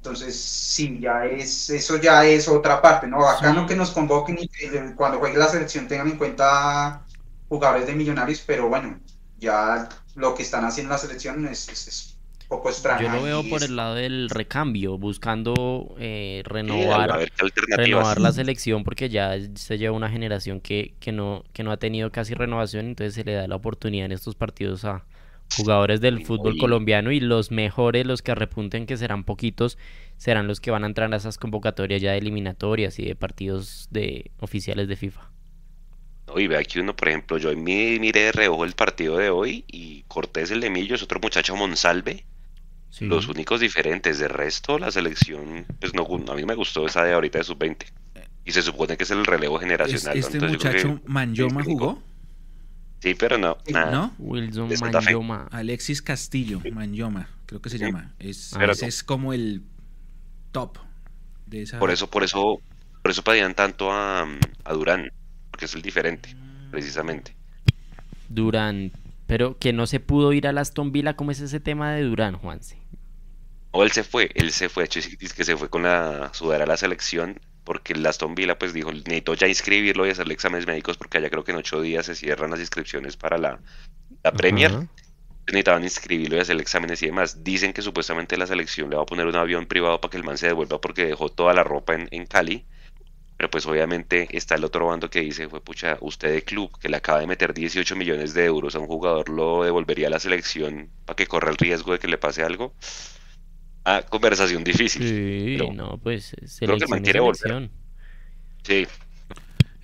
[0.00, 3.28] entonces, sí, ya es, eso ya es otra parte, ¿no?
[3.28, 7.04] Acá no que nos convoquen y que cuando juegue la selección tengan en cuenta
[7.50, 8.98] jugadores de millonarios, pero bueno,
[9.38, 12.16] ya lo que están haciendo en la selección es, es,
[12.48, 13.02] poco extraño.
[13.02, 17.30] Yo lo veo por el lado del recambio, buscando eh, renovar,
[17.76, 21.76] renovar la selección, porque ya se lleva una generación que, que, no, que no ha
[21.76, 25.04] tenido casi renovación, entonces se le da la oportunidad en estos partidos a,
[25.56, 29.78] jugadores del fútbol colombiano y los mejores, los que repunten que serán poquitos,
[30.16, 33.88] serán los que van a entrar a esas convocatorias ya de eliminatorias y de partidos
[33.90, 35.30] de oficiales de FIFA.
[36.38, 40.02] Y ve aquí uno, por ejemplo, yo miré de reojo el partido de hoy y
[40.08, 42.24] Cortés el de Millo es otro muchacho Monsalve.
[43.00, 47.12] Los únicos diferentes, de resto la selección, pues no, a mí me gustó esa de
[47.12, 47.86] ahorita de sub-20.
[48.44, 50.18] Y se supone que es el relevo generacional.
[50.18, 52.02] ¿Este muchacho Manjoma jugó?
[53.00, 53.56] Sí, pero no.
[53.68, 54.12] ¿No?
[54.18, 55.48] Wilson Manyoma.
[55.50, 58.12] Alexis Castillo, Manyoma, creo que se llama.
[58.18, 58.52] Es,
[58.82, 59.62] es como el
[60.52, 60.78] top
[61.46, 61.78] de esa.
[61.78, 62.60] Por eso, por eso,
[63.02, 64.28] por eso pedían tanto a,
[64.64, 65.10] a Durán,
[65.60, 66.34] porque es el diferente,
[66.70, 67.36] precisamente.
[68.30, 68.92] Durán,
[69.26, 72.36] pero que no se pudo ir a Aston Villa, ¿cómo es ese tema de Durán,
[72.36, 72.78] Juanse?
[73.72, 76.64] O él se fue, él se fue, hecho es que se fue con la sudadera
[76.64, 80.66] a la selección porque el Aston Villa pues dijo, necesito ya inscribirlo y hacerle exámenes
[80.66, 83.60] médicos porque allá creo que en ocho días se cierran las inscripciones para la,
[84.24, 84.88] la Premier.
[85.46, 87.44] Necesitaban inscribirlo y hacer exámenes y demás.
[87.44, 90.24] Dicen que supuestamente la selección le va a poner un avión privado para que el
[90.24, 92.64] man se devuelva porque dejó toda la ropa en, en Cali.
[93.40, 96.90] Pero pues obviamente está el otro bando que dice, fue pucha, usted de club que
[96.90, 100.18] le acaba de meter 18 millones de euros a un jugador, ¿lo devolvería a la
[100.18, 102.74] selección para que corra el riesgo de que le pase algo?
[103.86, 105.08] Ah, conversación difícil.
[105.08, 107.70] Sí, no, pues selección creo que
[108.62, 108.86] Sí.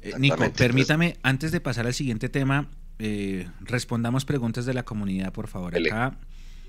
[0.02, 5.32] Eh, Nico, permítame, antes de pasar al siguiente tema, eh, respondamos preguntas de la comunidad,
[5.32, 5.74] por favor.
[5.74, 6.18] Acá.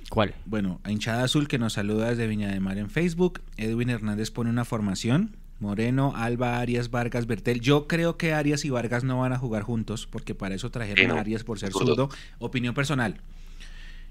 [0.09, 0.35] ¿Cuál?
[0.45, 3.41] Bueno, a Hinchada Azul que nos saluda desde Viña de Mar en Facebook.
[3.57, 5.35] Edwin Hernández pone una formación.
[5.59, 7.61] Moreno, Alba, Arias, Vargas, Bertel.
[7.61, 11.17] Yo creo que Arias y Vargas no van a jugar juntos porque para eso trajeron
[11.17, 12.09] a Arias por ser zurdo.
[12.39, 13.21] Opinión personal.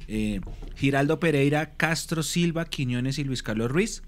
[0.08, 0.40] Eh,
[0.76, 4.02] Giraldo Pereira, Castro Silva, Quiñones y Luis Carlos Ruiz.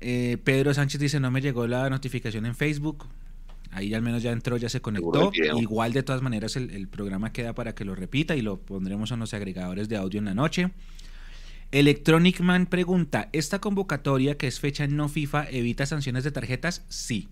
[0.00, 3.06] Eh, Pedro Sánchez dice, no me llegó la notificación en Facebook.
[3.70, 5.32] Ahí al menos ya entró, ya se conectó.
[5.58, 9.18] Igual de todas maneras el, programa queda para que lo repita y lo pondremos en
[9.18, 10.70] los agregadores de audio en la noche.
[11.74, 16.84] Electronic Man pregunta, ¿esta convocatoria que es fecha no FIFA evita sanciones de tarjetas?
[16.88, 17.30] Sí.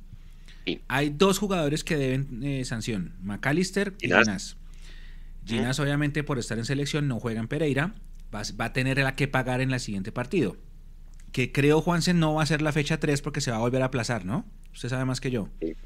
[0.88, 4.56] Hay dos jugadores que deben eh, sanción, McAllister y Ginás.
[5.46, 7.94] Ginás obviamente por estar en selección no juega en Pereira,
[8.34, 10.56] va, a tener la que pagar en el siguiente partido.
[11.30, 13.82] Que creo Juansen no va a ser la fecha 3 porque se va a volver
[13.82, 14.44] a aplazar, ¿no?
[14.72, 15.50] Usted sabe más que yo.
[15.60, 15.76] Sí,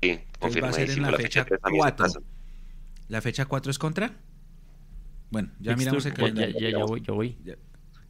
[0.00, 2.06] sí va a ser en la, fecha, 4.
[3.08, 4.16] ¿La fecha 4 es contra?
[5.30, 6.58] Bueno, ya miramos el calendario.
[6.58, 7.36] Ya, ya, voy, ya voy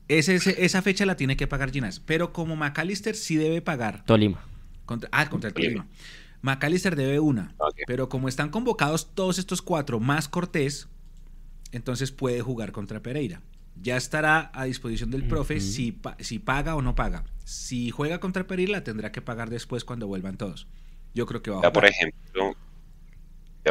[0.09, 2.01] esa fecha la tiene que pagar Ginás.
[2.01, 4.05] Pero como McAllister sí debe pagar.
[4.05, 4.45] Tolima.
[5.13, 5.87] ah, contra el Tolima.
[6.41, 7.55] McAllister debe una.
[7.87, 10.89] Pero como están convocados todos estos cuatro más Cortés,
[11.73, 13.43] entonces puede jugar contra Pereira.
[13.81, 17.25] Ya estará a disposición del profe si, si paga o no paga.
[17.45, 20.67] Si juega contra Pereira, la tendrá que pagar después cuando vuelvan todos.
[21.15, 21.73] Yo creo que va a jugar.
[21.73, 22.57] por ejemplo,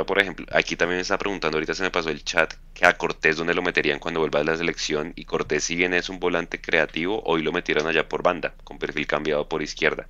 [0.06, 2.98] por ejemplo, aquí también me está preguntando, ahorita se me pasó el chat, que a
[2.98, 5.14] Cortés dónde lo meterían cuando vuelva a la selección.
[5.16, 8.78] Y Cortés, si bien es un volante creativo, hoy lo metieron allá por banda, con
[8.80, 10.08] perfil cambiado por izquierda.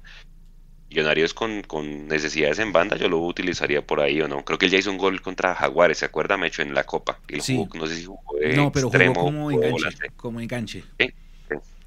[0.90, 4.44] Millonarios con, con necesidades en banda, yo lo utilizaría por ahí o no.
[4.46, 6.38] Creo que él ya hizo un gol contra Jaguares, ¿se acuerda?
[6.38, 7.20] Me hecho en la Copa.
[7.40, 7.68] sí.
[7.74, 8.22] no sé si jugó
[8.56, 10.10] No, pero jugó como enganche.
[10.16, 10.84] Como enganche.
[11.00, 11.14] ¿Sí?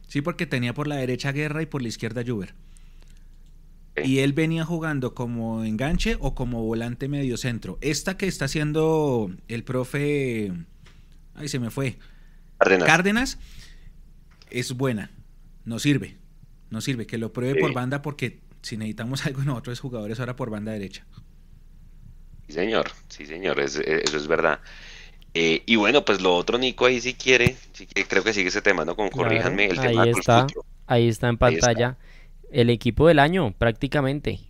[0.06, 0.20] ¿Sí?
[0.20, 2.52] porque tenía por la derecha Guerra y por la izquierda Juber.
[3.96, 7.78] Y él venía jugando como enganche o como volante medio centro.
[7.80, 10.52] Esta que está haciendo el profe.
[11.34, 11.98] Ay, se me fue.
[12.58, 13.38] Cárdenas.
[14.50, 15.10] es buena.
[15.64, 16.16] No sirve.
[16.70, 17.06] No sirve.
[17.06, 20.72] Que lo pruebe por banda porque si necesitamos algo en otros jugadores ahora por banda
[20.72, 21.04] derecha.
[22.46, 22.90] Sí, señor.
[23.08, 23.60] Sí, señor.
[23.60, 24.60] eso es verdad.
[25.34, 27.56] Eh, y bueno, pues lo otro, Nico, ahí si quiere,
[28.08, 28.96] creo que sigue ese tema, ¿no?
[28.96, 30.46] Como corríjanme el ahí Está,
[30.86, 31.96] ahí está en pantalla
[32.52, 34.40] el equipo del año prácticamente.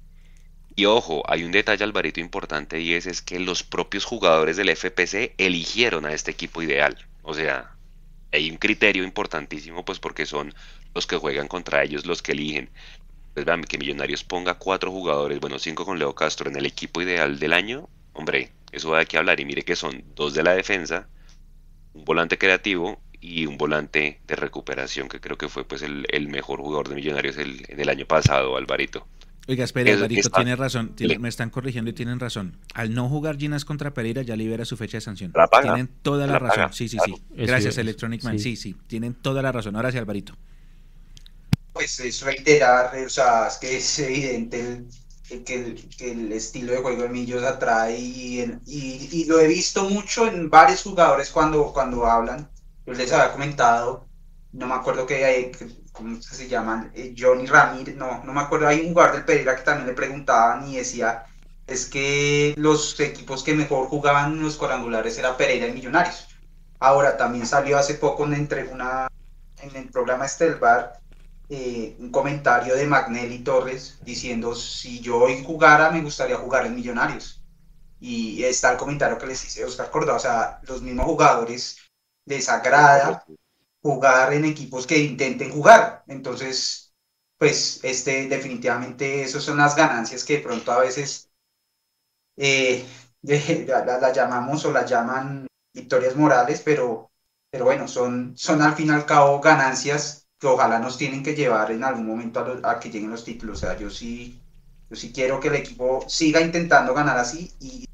[0.76, 4.74] Y ojo, hay un detalle Alvarito importante y ese es que los propios jugadores del
[4.74, 6.96] FPC eligieron a este equipo ideal.
[7.22, 7.74] O sea,
[8.32, 10.54] hay un criterio importantísimo pues porque son
[10.94, 12.70] los que juegan contra ellos los que eligen.
[13.34, 17.00] Pues vean, que Millonarios ponga cuatro jugadores, bueno, cinco con Leo Castro en el equipo
[17.02, 19.40] ideal del año, hombre, eso da que hablar.
[19.40, 21.08] Y mire que son dos de la defensa,
[21.94, 26.60] un volante creativo y un volante de recuperación que creo que fue pues el, mejor
[26.60, 29.06] jugador de Millonarios el, en el año pasado, Alvarito.
[29.48, 32.56] Oiga, espere, Alvarito, tiene razón, me están corrigiendo y tienen razón.
[32.74, 35.32] Al no jugar Ginas contra Pereira ya libera su fecha de sanción.
[35.62, 36.72] tienen toda la, razón.
[36.72, 37.14] Sí, sí, sí.
[37.30, 38.38] Gracias, Electronic Man.
[38.38, 38.56] Sí.
[38.56, 39.76] sí, tienen toda la razón.
[39.76, 40.36] Ahora sí, Alvarito.
[41.72, 44.82] Pues es reiterar, o sea, es que es evidente
[45.44, 50.50] que, el, estilo de juego de Millos atrae y, y, lo he visto mucho en
[50.50, 52.49] varios jugadores cuando, cuando hablan
[52.86, 54.08] yo les había comentado,
[54.52, 55.52] no me acuerdo que,
[55.92, 56.90] ¿cómo se llaman?
[56.94, 59.94] Eh, Johnny Ramírez, no, no me acuerdo, hay un jugador del Pereira que también le
[59.94, 61.26] preguntaban y decía,
[61.66, 66.28] es que los equipos que mejor jugaban los cuadrangulares era Pereira y Millonarios.
[66.80, 69.08] Ahora, también salió hace poco en, entre una,
[69.62, 71.00] en el programa Estelbar
[71.48, 76.76] eh, un comentario de Magnelli Torres diciendo, si yo hoy jugara, me gustaría jugar en
[76.76, 77.42] Millonarios.
[78.00, 81.76] Y está el comentario que les hice Oscar Córdoba, o sea, los mismos jugadores
[82.30, 83.24] desagrada
[83.82, 86.04] jugar en equipos que intenten jugar.
[86.08, 86.94] Entonces,
[87.38, 91.30] pues, este, definitivamente, esas son las ganancias que de pronto a veces
[92.36, 92.84] eh,
[93.22, 97.10] la, llamamos o la llaman victorias morales, pero,
[97.50, 101.34] pero bueno, son, son al fin y al cabo ganancias que ojalá nos tienen que
[101.34, 103.58] llevar en algún momento a, a que lleguen los títulos.
[103.58, 104.40] O sea, yo sí,
[104.88, 107.84] yo sí quiero que el equipo siga intentando ganar así y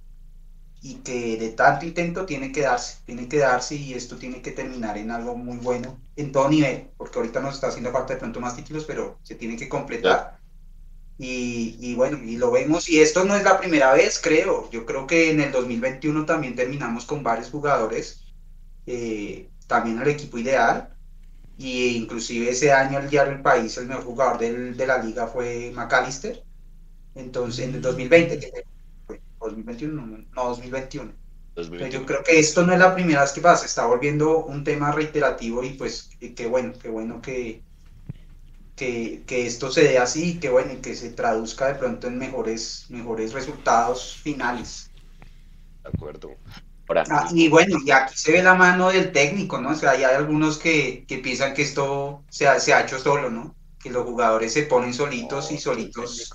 [0.80, 4.52] y que de tanto intento tiene que darse, tiene que darse y esto tiene que
[4.52, 8.20] terminar en algo muy bueno en todo nivel, porque ahorita nos está haciendo falta de
[8.20, 10.38] pronto más títulos, pero se tiene que completar.
[11.18, 14.70] Y, y, bueno, y lo vemos, y esto no es la primera vez, creo.
[14.70, 18.26] Yo creo que en el 2021 también terminamos con varios jugadores,
[18.86, 20.94] eh, también el equipo ideal,
[21.58, 25.26] y inclusive ese año el diario El País, el mejor jugador del, de la liga
[25.26, 26.44] fue McAllister.
[27.14, 28.50] Entonces, en el 2020, que
[29.46, 31.12] 2021, no, 2021.
[31.90, 34.92] Yo creo que esto no es la primera vez que pasa, está volviendo un tema
[34.92, 37.62] reiterativo y pues qué bueno, qué bueno que,
[38.74, 42.18] que, que, esto se dé así, que bueno, y que se traduzca de pronto en
[42.18, 44.90] mejores, mejores resultados finales.
[45.82, 46.36] De acuerdo.
[46.88, 49.70] Ah, y bueno, y aquí se ve la mano del técnico, ¿no?
[49.70, 53.30] O sea, hay algunos que, que piensan que esto se ha, se ha hecho solo,
[53.30, 53.56] ¿no?
[53.80, 56.32] Que los jugadores se ponen solitos y solitos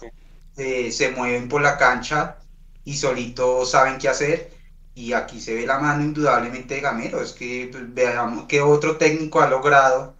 [0.57, 2.37] eh, se mueven por la cancha
[2.83, 4.51] y solito saben qué hacer.
[4.93, 7.21] Y aquí se ve la mano indudablemente de Gamero.
[7.21, 10.15] Es que pues, veamos qué otro técnico ha logrado.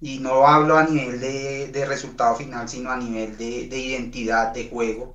[0.00, 5.14] Y no hablo a nivel de, resultado final, sino a nivel de, identidad de juego.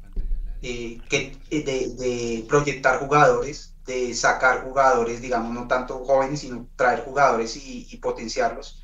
[0.61, 7.01] Eh, que, eh, de, proyectar jugadores, de sacar jugadores, digamos, no tanto jóvenes, sino traer
[7.01, 8.81] jugadores y, potenciarlos.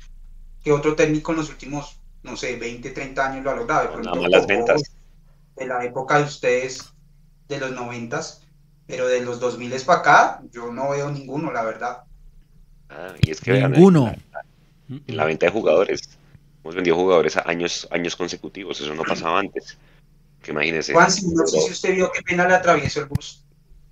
[0.62, 4.00] ¿Qué otro técnico en los últimos, no sé, 20, 30 años lo ha logrado?
[4.00, 4.82] Nada las ventas.
[5.56, 6.93] De la época de ustedes,
[7.54, 8.20] de los 90,
[8.86, 12.04] pero de los 2000 para acá, yo no veo ninguno, la verdad.
[12.90, 14.14] Ah, y es que ninguno.
[14.88, 16.18] en, la, venta de jugadores,
[16.62, 19.78] hemos vendido jugadores a años, años consecutivos, eso no pasaba antes.
[20.42, 20.92] Que imagínese.
[20.92, 23.42] Juan, no sé si usted vio qué pena le atravesó el bus.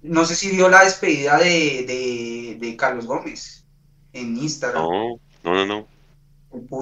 [0.03, 3.65] No sé si vio la despedida de, de, Carlos Gómez
[4.13, 4.83] en Instagram.
[4.83, 5.89] No, no, no, no.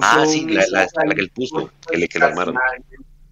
[0.01, 2.55] Ah, sí, la, la, que él puso, que le, que armaron.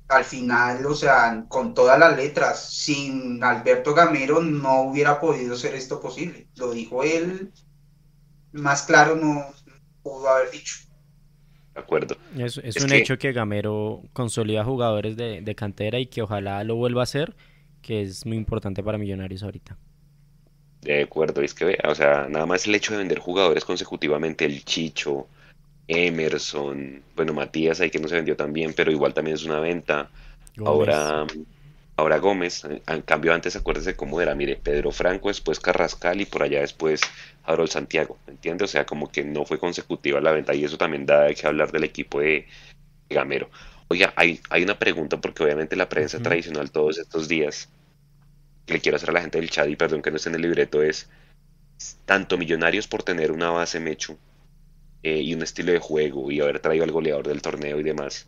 [0.10, 5.76] Al final, o sea, con todas las letras, sin Alberto Gamero no hubiera podido ser
[5.76, 6.48] esto posible.
[6.58, 7.52] Lo dijo él,
[8.52, 9.46] más claro no
[10.04, 10.76] pudo haber dicho.
[11.74, 12.18] De acuerdo.
[12.38, 17.02] Es, un hecho que Gamero consolida jugadores de, de cantera y que ojalá lo vuelva
[17.02, 17.36] a hacer
[17.82, 19.78] que es muy importante para Millonarios ahorita.
[20.82, 24.64] De acuerdo, es que, o sea, nada más el hecho de vender jugadores consecutivamente, el
[24.64, 25.28] Chicho,
[25.90, 29.60] Emerson, bueno, Matías ahí que no se vendió tan bien, pero igual también es una
[29.60, 30.12] venta.
[30.64, 31.26] Ahora,
[31.98, 36.44] ahora Gómez, en cambio antes acuérdese cómo era, mire, Pedro Franco, después Carrascal y por
[36.44, 37.02] allá después
[37.44, 38.66] Harold Santiago, ¿entiende?
[38.66, 41.72] O sea, como que no fue consecutiva la venta y eso también da que hablar
[41.72, 42.46] del equipo de
[43.10, 43.50] Gamero.
[43.88, 47.68] Oiga, hay, hay una pregunta porque obviamente la prensa tradicional todos estos días,
[48.68, 50.36] que le quiero hacer a la gente del chat y perdón que no esté en
[50.36, 51.10] el libreto, es
[52.06, 54.20] tanto millonarios por tener una base mecho
[55.04, 58.28] eh, y un estilo de juego y haber traído al goleador del torneo y demás,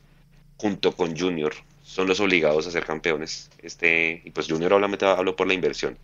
[0.57, 1.53] junto con Junior,
[1.83, 3.49] son los obligados a ser campeones.
[3.61, 5.97] Este, y pues Junior obviamente hablo por la inversión.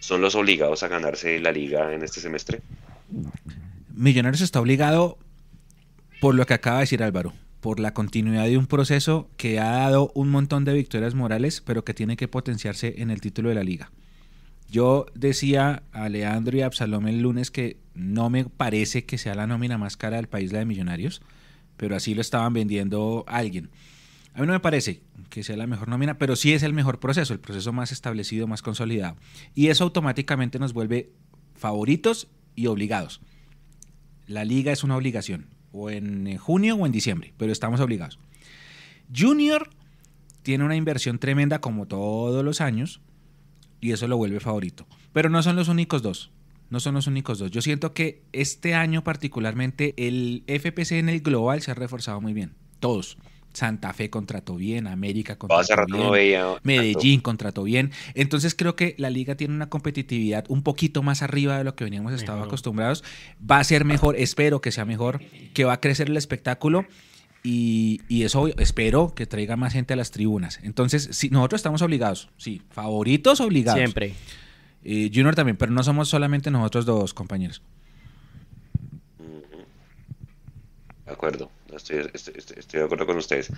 [0.00, 2.60] ¿Son los obligados a ganarse la liga en este semestre?
[3.94, 5.18] Millonarios está obligado
[6.20, 9.70] por lo que acaba de decir Álvaro por la continuidad de un proceso que ha
[9.70, 13.56] dado un montón de victorias morales, pero que tiene que potenciarse en el título de
[13.56, 13.90] la liga.
[14.70, 19.34] Yo decía a Leandro y a Absalom el lunes que no me parece que sea
[19.34, 21.22] la nómina más cara del país la de Millonarios,
[21.76, 23.70] pero así lo estaban vendiendo alguien.
[24.34, 27.00] A mí no me parece que sea la mejor nómina, pero sí es el mejor
[27.00, 29.16] proceso, el proceso más establecido, más consolidado.
[29.54, 31.10] Y eso automáticamente nos vuelve
[31.54, 33.22] favoritos y obligados.
[34.26, 38.18] La liga es una obligación o en junio o en diciembre, pero estamos obligados.
[39.14, 39.70] Junior
[40.42, 43.00] tiene una inversión tremenda como todos los años
[43.80, 44.86] y eso lo vuelve favorito.
[45.12, 46.30] Pero no son los únicos dos.
[46.70, 47.50] No son los únicos dos.
[47.50, 52.32] Yo siento que este año particularmente el FPC en el global se ha reforzado muy
[52.32, 52.54] bien.
[52.80, 53.16] Todos.
[53.56, 57.90] Santa Fe contrató bien, América contrató bien, Medellín contrató bien.
[58.12, 61.84] Entonces creo que la liga tiene una competitividad un poquito más arriba de lo que
[61.84, 63.02] veníamos estado acostumbrados.
[63.50, 65.22] Va a ser mejor, espero que sea mejor,
[65.54, 66.84] que va a crecer el espectáculo.
[67.42, 70.58] Y, eso espero que traiga más gente a las tribunas.
[70.62, 73.78] Entonces, si nosotros estamos obligados, sí, favoritos obligados.
[73.78, 74.14] Siempre.
[74.88, 77.60] Eh, Junior también, pero no somos solamente nosotros dos, compañeros.
[81.04, 81.98] De acuerdo estoy,
[82.72, 83.52] de acuerdo con ustedes.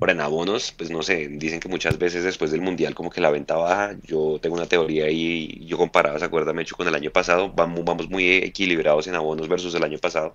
[0.00, 3.20] Ahora, en abonos, pues no sé, dicen que muchas veces después del Mundial como que
[3.20, 3.96] la venta baja.
[4.02, 7.52] Yo tengo una teoría y yo comparaba, ¿se acuerda, hecho con el año pasado?
[7.52, 10.34] Vamos, vamos muy equilibrados en abonos versus el año pasado.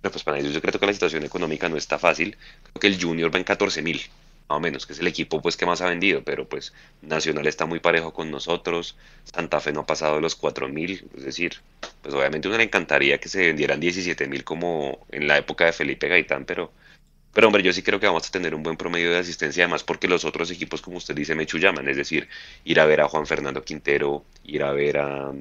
[0.00, 2.36] Pero pues para ellos yo creo que la situación económica no está fácil.
[2.62, 4.00] Creo que el Junior va en 14 mil
[4.48, 6.72] o menos, que es el equipo pues que más ha vendido, pero pues
[7.02, 11.24] Nacional está muy parejo con nosotros, Santa Fe no ha pasado de los 4.000, es
[11.24, 11.60] decir,
[12.02, 16.08] pues obviamente uno le encantaría que se vendieran 17.000 como en la época de Felipe
[16.08, 16.72] Gaitán, pero
[17.36, 19.84] pero hombre, yo sí creo que vamos a tener un buen promedio de asistencia, además
[19.84, 22.30] porque los otros equipos, como usted dice, me chullaman, es decir,
[22.64, 25.34] ir a ver a Juan Fernando Quintero, ir a ver a,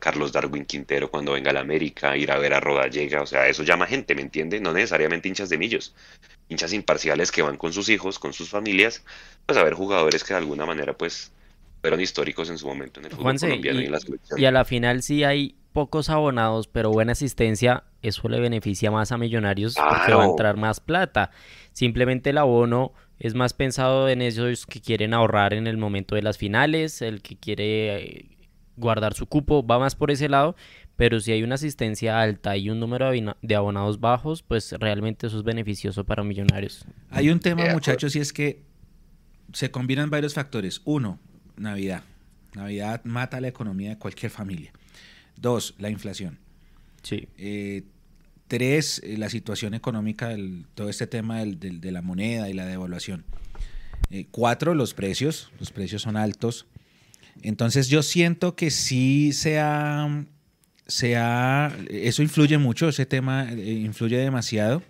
[0.00, 3.46] Carlos Darwin Quintero cuando venga a la América, ir a ver a Rodallega, o sea,
[3.46, 4.58] eso llama gente, ¿me entiende?
[4.58, 5.94] No necesariamente hinchas de millos,
[6.48, 9.04] hinchas imparciales que van con sus hijos, con sus familias,
[9.46, 11.30] pues a ver jugadores que de alguna manera pues
[11.80, 13.98] fueron históricos en su momento en el fútbol colombiano y, en la
[14.36, 19.12] Y a la final sí hay pocos abonados, pero buena asistencia, eso le beneficia más
[19.12, 21.30] a Millonarios porque va a entrar más plata.
[21.72, 26.22] Simplemente el abono es más pensado en esos que quieren ahorrar en el momento de
[26.22, 28.26] las finales, el que quiere eh,
[28.76, 30.56] guardar su cupo, va más por ese lado,
[30.98, 35.38] pero si hay una asistencia alta y un número de abonados bajos, pues realmente eso
[35.38, 36.84] es beneficioso para Millonarios.
[37.10, 38.64] Hay un tema, muchachos, y es que
[39.52, 40.82] se combinan varios factores.
[40.84, 41.20] Uno,
[41.56, 42.02] Navidad.
[42.56, 44.72] Navidad mata la economía de cualquier familia.
[45.36, 46.40] Dos, la inflación.
[47.02, 47.28] Sí.
[47.38, 47.84] Eh,
[48.48, 53.24] tres, eh, la situación económica, del, todo este tema de la moneda y la devaluación.
[54.10, 55.52] Eh, cuatro, los precios.
[55.60, 56.66] Los precios son altos.
[57.42, 59.32] Entonces yo siento que sí
[60.88, 64.82] sea, sea eso influye mucho, ese tema influye demasiado,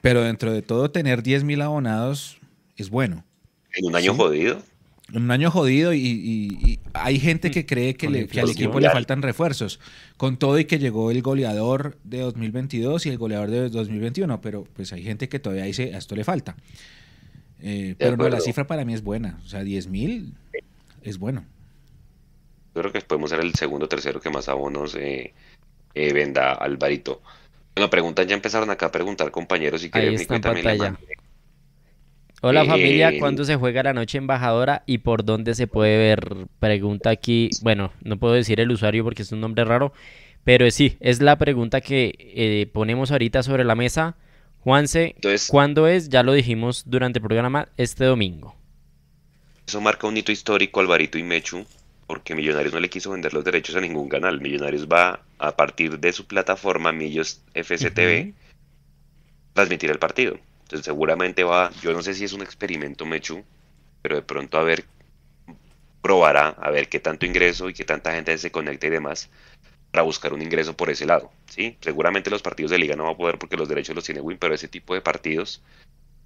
[0.00, 2.38] pero dentro de todo tener 10 mil abonados
[2.76, 3.24] es bueno.
[3.74, 4.62] ¿En un año jodido?
[5.14, 9.80] un año jodido y, hay gente que cree que, al equipo le faltan refuerzos,
[10.16, 14.64] con todo y que llegó el goleador de 2022 y el goleador de 2021, pero
[14.74, 16.56] pues hay gente que todavía dice, a esto le falta.
[17.60, 20.34] Eh, pero no, la cifra para mí es buena, o sea, 10 mil
[21.02, 21.44] es bueno.
[22.74, 25.34] Yo creo que podemos ser el segundo o tercero que más abonos eh,
[25.94, 27.20] eh, venda Alvarito.
[27.74, 30.96] Bueno, preguntan, ya empezaron acá a preguntar compañeros y quieren mi también
[32.44, 36.48] Hola familia, eh, ¿cuándo se juega la noche embajadora y por dónde se puede ver?
[36.58, 39.92] Pregunta aquí, bueno, no puedo decir el usuario porque es un nombre raro,
[40.42, 44.16] pero sí, es la pregunta que ponemos ahorita sobre la mesa.
[44.58, 45.14] Juanse,
[45.48, 46.08] ¿cuándo es?
[46.08, 48.56] Ya lo dijimos durante el programa, este domingo.
[49.66, 51.64] Eso marca un hito histórico, Alvarito y Mechu,
[52.12, 54.38] porque Millonarios no le quiso vender los derechos a ningún canal.
[54.38, 58.34] Millonarios va a partir de su plataforma Millos FCTV
[59.54, 60.38] transmitir el partido.
[60.64, 63.42] Entonces seguramente va, yo no sé si es un experimento Mechu,
[64.02, 64.84] pero de pronto a ver,
[66.02, 69.30] probará a ver qué tanto ingreso y qué tanta gente se conecta y demás
[69.90, 71.32] para buscar un ingreso por ese lado.
[71.46, 71.78] ¿sí?
[71.80, 74.36] Seguramente los partidos de liga no va a poder porque los derechos los tiene Win,
[74.36, 75.62] pero ese tipo de partidos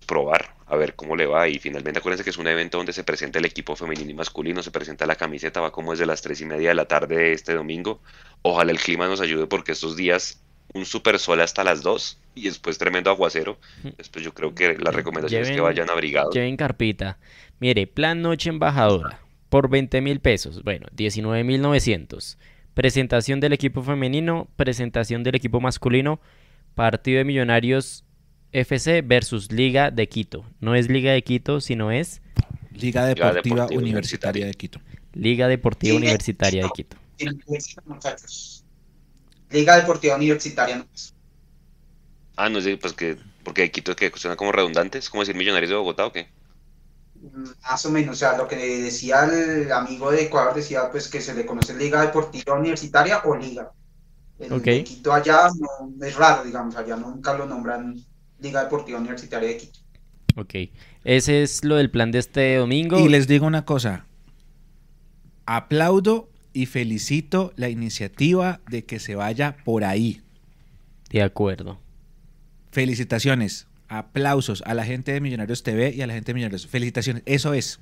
[0.07, 3.05] probar, a ver cómo le va y finalmente acuérdense que es un evento donde se
[3.05, 6.41] presenta el equipo femenino y masculino, se presenta la camiseta, va como desde las tres
[6.41, 8.01] y media de la tarde de este domingo,
[8.43, 10.41] ojalá el clima nos ayude porque estos días
[10.75, 13.59] un super sol hasta las 2 y después tremendo aguacero.
[13.97, 16.35] Después yo creo que la recomendación es que vayan abrigados.
[16.35, 17.19] Lleven carpita.
[17.61, 20.63] Mire, plan noche embajadora por 20 mil pesos.
[20.63, 22.39] Bueno, 19 mil 900.
[22.75, 26.21] Presentación del equipo femenino, presentación del equipo masculino,
[26.75, 28.05] partido de millonarios
[28.53, 30.45] FC versus Liga de Quito.
[30.61, 32.23] No es Liga de Quito, sino es...
[32.73, 34.81] Liga Deportiva, Universitaria de Quito.
[35.15, 36.97] Liga Deportiva Universitaria de Quito.
[39.51, 40.87] Liga Deportiva Universitaria no
[42.37, 45.71] Ah, no sé, pues que, porque Quito que suena como redundante, es como decir Millonarios
[45.71, 46.29] de Bogotá o qué.
[47.15, 51.09] Mm, más o menos, o sea, lo que decía el amigo de Ecuador decía pues
[51.09, 53.73] que se le conoce Liga Deportiva Universitaria o Liga.
[54.39, 57.97] En Quito allá no, es raro, digamos, allá nunca lo nombran
[58.41, 59.79] Liga Deportiva Universitaria de Quito.
[60.37, 60.55] Ok,
[61.05, 63.01] ese es lo del plan de este domingo.
[63.01, 64.07] Y les digo una cosa,
[65.47, 70.23] aplaudo y felicito la iniciativa de que se vaya por ahí.
[71.11, 71.81] De acuerdo.
[72.71, 76.67] Felicitaciones, aplausos a la gente de Millonarios TV y a la gente de Millonarios.
[76.67, 77.81] Felicitaciones, eso es.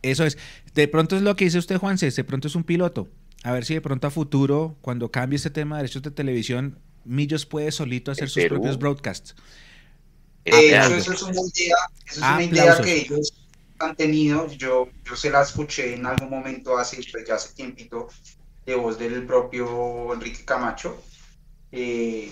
[0.00, 0.38] Eso es.
[0.74, 3.08] De pronto es lo que dice usted, Juan César, de pronto es un piloto.
[3.42, 6.78] A ver si de pronto a futuro, cuando cambie este tema de derechos de televisión,
[7.04, 9.34] Millos puede solito hacer sus propios broadcasts.
[10.44, 11.76] Eh, eso, es una idea,
[12.06, 13.32] eso es una idea que ellos
[13.78, 18.08] han tenido, yo, yo se la escuché en algún momento hace, pues, ya hace tiempito,
[18.66, 21.02] de voz del propio Enrique Camacho.
[21.70, 22.30] Eh,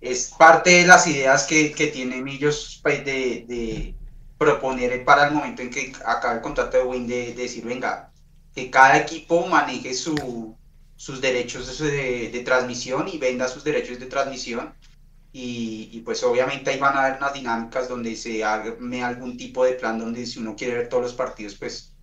[0.00, 3.94] es parte de las ideas que, que tiene Millos pues, de, de,
[4.38, 8.12] proponer para el momento en que acabe el contrato de Win de, decir, venga,
[8.54, 10.56] que cada equipo maneje su,
[10.98, 14.74] sus derechos de, transmisión y venda sus derechos de transmisión.
[15.32, 18.76] Y, pues obviamente ahí van a haber unas dinámicas donde se haga
[19.06, 21.94] algún tipo de plan donde si uno quiere ver todos los partidos, pues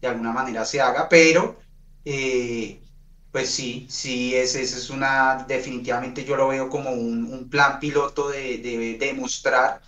[0.00, 1.58] de alguna manera se haga, pero
[2.04, 2.82] eh,
[3.30, 8.58] pues sí, sí, ese, es una, definitivamente yo lo veo como un, plan piloto de,
[8.58, 9.80] de, demostrar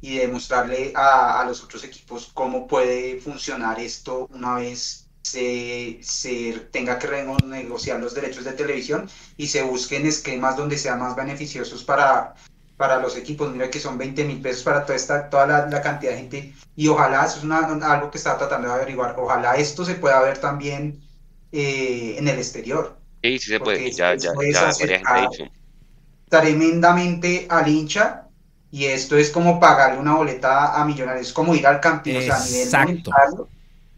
[0.00, 6.52] y demostrarle a, a, los otros equipos cómo puede funcionar esto una vez se, se
[6.70, 11.84] tenga que renegociar los derechos de televisión y se busquen esquemas donde sean más beneficiosos
[11.84, 12.34] para,
[12.76, 13.52] para los equipos.
[13.52, 16.88] Mira que son 20 mil pesos para toda, esta, toda la, cantidad de gente y
[16.88, 20.38] ojalá, eso es una, algo que está tratando de averiguar, ojalá esto se pueda ver
[20.38, 21.00] también
[21.52, 22.96] eh, en el exterior.
[23.22, 24.32] Sí, sí se puede, ya, ya,
[26.30, 28.28] tremendamente al hincha
[28.70, 32.20] y esto es como pagarle una boleta a millonarios, es como ir al camping, o
[32.22, 32.70] sea, a nivel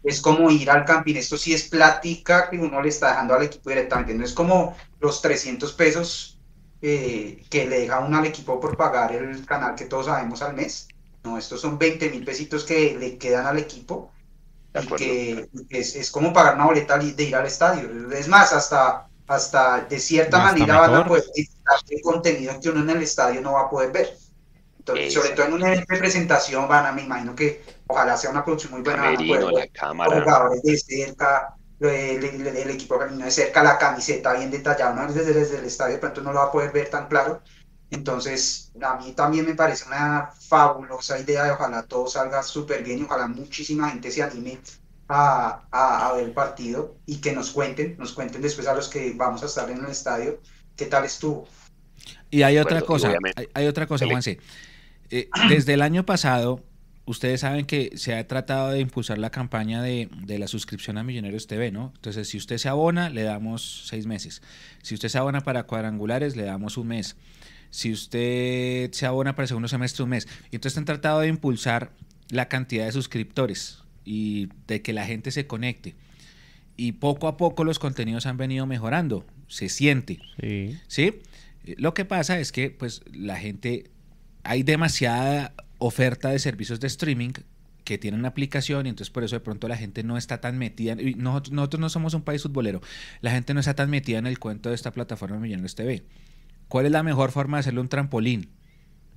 [0.03, 1.15] es como ir al camping.
[1.15, 4.13] Esto sí es plática que uno le está dejando al equipo directamente.
[4.13, 6.39] No es como los 300 pesos
[6.81, 10.53] eh, que le deja uno al equipo por pagar el canal que todos sabemos al
[10.53, 10.87] mes.
[11.23, 14.11] No, estos son 20 mil pesitos que le quedan al equipo.
[14.75, 18.11] Y que es, como pagar una boleta de ir al estadio.
[18.11, 22.81] Es más, hasta, hasta de cierta manera van a poder disfrutar el contenido que uno
[22.81, 24.17] en el estadio no va a poder ver.
[24.79, 28.31] Entonces, sobre todo en un evento de presentación, van a, me imagino que ojalá sea
[28.31, 29.11] una producción muy buena.
[29.11, 30.21] la cámara.
[30.21, 35.11] Jugadores de cerca, el, equipo femenino de cerca, la camiseta bien detallada, ¿no?
[35.11, 37.41] desde, desde el estadio, de pronto no lo va a poder ver tan claro.
[37.91, 42.99] Entonces, a mí también me parece una fabulosa idea y ojalá todo salga súper bien
[42.99, 44.59] y ojalá muchísima gente se anime
[45.07, 49.13] a, a, ver el partido y que nos cuenten, nos cuenten después a los que
[49.15, 50.39] vamos a estar en el estadio
[50.75, 51.47] qué tal estuvo.
[52.31, 53.13] Y hay otra cosa,
[53.53, 54.39] hay, otra cosa, Juanse.
[55.11, 56.61] Eh, desde el año pasado
[57.05, 61.47] ustedes saben que se ha tratado de impulsar la campaña de, la suscripción a Millonarios
[61.47, 61.91] TV, ¿no?
[61.95, 64.41] Entonces, si usted se abona, le damos seis meses.
[64.81, 67.15] Si usted se abona para cuadrangulares, le damos un mes.
[67.69, 70.27] Si usted se abona para el segundo semestre, un mes.
[70.51, 71.91] Y entonces han tratado de impulsar
[72.29, 75.95] la cantidad de suscriptores y de que la gente se conecte.
[76.77, 80.19] Y poco a poco los contenidos han venido mejorando, se siente.
[80.39, 80.77] Sí.
[80.87, 81.21] ¿Sí?
[81.77, 83.91] Lo que pasa es que pues la gente
[84.43, 85.53] hay demasiada
[85.85, 87.31] oferta de servicios de streaming
[87.83, 90.57] que tienen una aplicación y entonces por eso de pronto la gente no está tan
[90.57, 90.95] metida.
[90.95, 92.81] nosotros, nosotros no somos un país futbolero.
[93.21, 96.03] La gente no está tan metida en el cuento de esta plataforma Millonarios TV.
[96.69, 98.49] ¿Cuál es la mejor forma de hacerle un trampolín?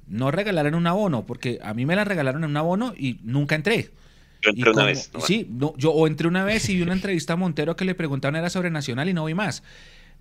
[0.08, 3.20] No regalar en un abono, porque a mí me la regalaron en un abono y
[3.22, 3.90] nunca entré.
[4.42, 5.10] Yo entré una vez.
[5.24, 7.94] Sí, no, yo o entré una vez y vi una entrevista a Montero que le
[7.94, 9.62] preguntaron era sobre Nacional y no vi más.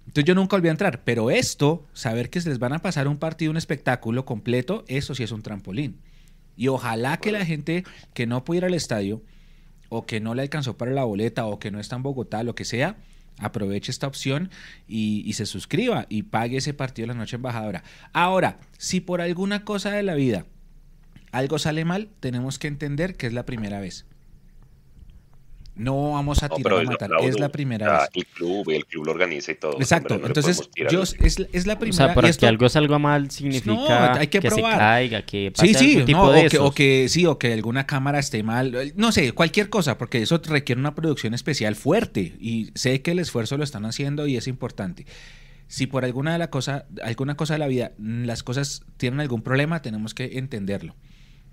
[0.08, 1.04] Entonces yo nunca volví a entrar.
[1.04, 5.16] Pero esto, saber que se les van a pasar un partido, un espectáculo completo, eso
[5.16, 5.98] sí es un trampolín.
[6.56, 7.84] Y ojalá que la gente
[8.14, 9.22] que no ir al estadio,
[9.90, 12.56] o que no le alcanzó para la boleta, o que no está en Bogotá, lo
[12.56, 12.98] que sea,
[13.40, 14.50] aproveche esta opción
[14.88, 17.84] y, y se suscriba y pague ese partido de la noche embajadora.
[18.14, 20.46] Ahora, si por alguna cosa de la vida
[21.32, 24.06] algo sale mal, tenemos que entender que es la primera vez.
[25.76, 27.10] No vamos a tirar a matar.
[27.22, 28.10] Es la primera vez.
[28.14, 29.74] El club, el club lo organiza y todo.
[29.80, 30.20] Exacto.
[30.24, 31.16] Entonces, yo, es,
[31.52, 32.06] es, la primera.
[32.06, 36.04] O sea, para que algo salga mal significa que, se caiga, que pase sí, sí,
[36.04, 38.94] tipo de o, que, o, que, sí, o que alguna cámara esté mal.
[38.96, 42.36] No sé, cualquier cosa, porque eso requiere una producción especial fuerte.
[42.40, 45.06] Y sé que el esfuerzo lo están haciendo y es importante.
[45.68, 49.42] Si por alguna de la cosa, alguna cosa de la vida las cosas tienen algún
[49.42, 50.96] problema, tenemos que entenderlo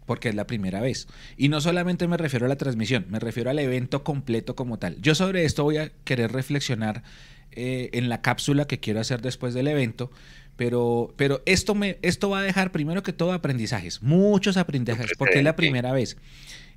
[0.07, 1.09] porque es la primera vez.
[1.37, 5.01] Y no solamente me refiero a la transmisión, me refiero al evento completo como tal.
[5.01, 7.03] Yo sobre esto voy a querer reflexionar
[7.53, 10.11] eh, en la cápsula que quiero hacer después del evento,
[10.57, 15.39] pero, pero esto, me, esto va a dejar primero que todo aprendizajes, muchos aprendizajes, porque
[15.39, 16.16] es la primera vez.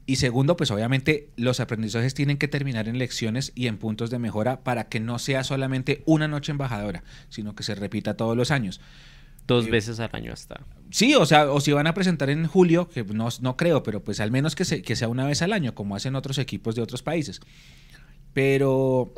[0.08, 4.20] Y segundo, pues obviamente los aprendizajes tienen que terminar en lecciones y en puntos de
[4.20, 8.52] mejora para que no sea solamente una noche embajadora, sino que se repita todos los
[8.52, 8.82] años.
[9.48, 10.62] Dos veces al año hasta.
[10.90, 14.04] Sí, o sea, o si van a presentar en julio, que no, no creo, pero
[14.04, 16.82] pues al menos que, que sea una vez al año, como hacen otros equipos de
[16.82, 17.42] otros países.
[18.34, 19.14] Pero,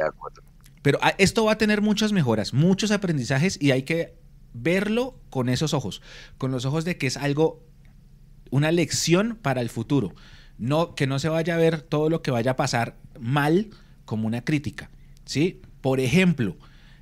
[0.81, 4.15] pero ah, esto va a tener muchas mejoras, muchos aprendizajes y hay que
[4.53, 6.01] verlo con esos ojos,
[6.37, 7.63] con los ojos de que es algo,
[8.51, 10.13] una lección para el futuro.
[10.57, 13.69] No, que no se vaya a ver todo lo que vaya a pasar mal
[14.05, 14.89] como una crítica.
[15.25, 15.61] ¿sí?
[15.81, 16.57] Por ejemplo,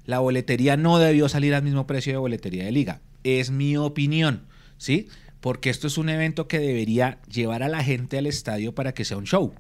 [0.06, 4.46] la boletería no debió salir al mismo precio de boletería de liga es mi opinión,
[4.78, 5.10] ¿sí?
[5.42, 9.04] Porque esto es un evento que debería llevar a la gente al estadio para que
[9.04, 9.54] sea un show.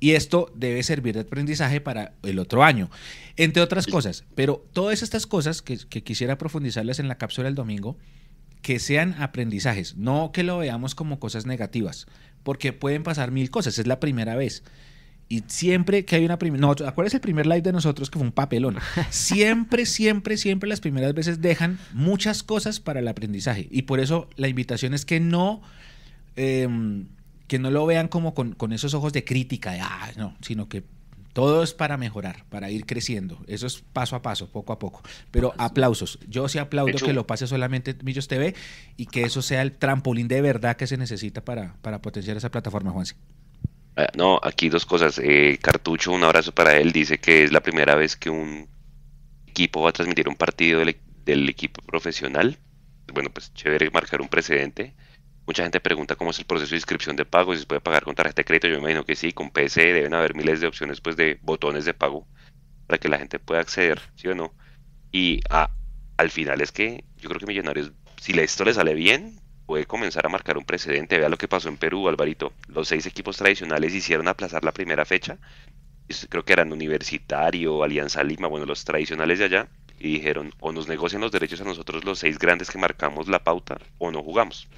[0.00, 2.90] Y esto debe servir de aprendizaje para el otro año,
[3.36, 4.24] entre otras cosas.
[4.34, 7.96] Pero todas estas cosas que, quisiera profundizarles en la cápsula del domingo,
[8.60, 12.06] que sean aprendizajes, no que lo veamos como cosas negativas,
[12.42, 14.62] porque pueden pasar mil cosas, es la primera vez.
[15.34, 16.60] Y siempre que hay una primera...
[16.60, 18.78] No, ¿Acuerdas el primer live de nosotros que fue un papelón?
[19.10, 23.66] Siempre, siempre, siempre las primeras veces dejan muchas cosas para el aprendizaje.
[23.68, 25.60] Y por eso la invitación es que no...
[26.36, 27.06] Em,
[27.48, 30.84] que no lo vean como con, esos ojos de crítica, de, ah, no, sino que
[31.32, 33.38] todo es para mejorar, para ir creciendo.
[33.48, 35.02] Eso es paso a paso, poco a poco.
[35.32, 36.20] Pero aplausos.
[36.28, 38.54] Yo sí aplaudo que lo pase solamente Millos TV
[38.96, 42.52] y que eso sea el trampolín de verdad que se necesita para, para potenciar esa
[42.52, 43.16] plataforma, Juanse.
[43.96, 45.18] Ah, no, aquí dos cosas.
[45.22, 46.92] Eh, Cartucho, un abrazo para él.
[46.92, 48.68] Dice que es la primera vez que un
[49.46, 52.58] equipo va a transmitir un partido del, equipo profesional.
[53.12, 54.94] Bueno, pues chévere marcar un precedente.
[55.46, 58.04] Mucha gente pregunta cómo es el proceso de inscripción de pago, si se puede pagar
[58.04, 58.68] con tarjeta de crédito.
[58.68, 61.84] Yo me imagino que sí, con PC deben haber miles de opciones pues, de botones
[61.84, 62.26] de pago
[62.86, 64.54] para que la gente pueda acceder, ¿sí o no?
[65.12, 65.70] Y ah,
[66.16, 70.26] al final es que yo creo que Millonarios, si esto le sale bien, puede comenzar
[70.26, 71.18] a marcar un precedente.
[71.18, 72.52] Vea lo que pasó en Perú, Alvarito.
[72.68, 75.38] Los seis equipos tradicionales hicieron aplazar la primera fecha.
[76.28, 79.68] Creo que eran Universitario, Alianza Lima, bueno, los tradicionales de allá.
[79.98, 83.42] Y dijeron, o nos negocian los derechos a nosotros los seis grandes que marcamos la
[83.42, 84.68] pauta, o no jugamos.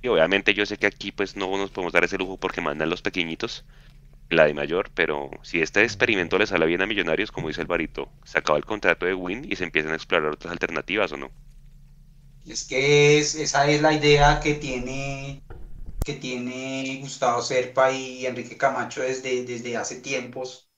[0.00, 2.90] Y obviamente yo sé que aquí pues no nos podemos dar ese lujo porque mandan
[2.90, 3.64] los pequeñitos,
[4.30, 8.10] la de mayor, pero si este experimento le sale bien a Millonarios, como dice Alvarito,
[8.24, 11.30] se acaba el contrato de Win y se empiezan a explorar otras alternativas o no.
[12.48, 15.44] Es que esa es la idea que tiene,
[16.04, 20.70] que tiene Gustavo Serpa y Enrique Camacho desde, desde hace tiempos.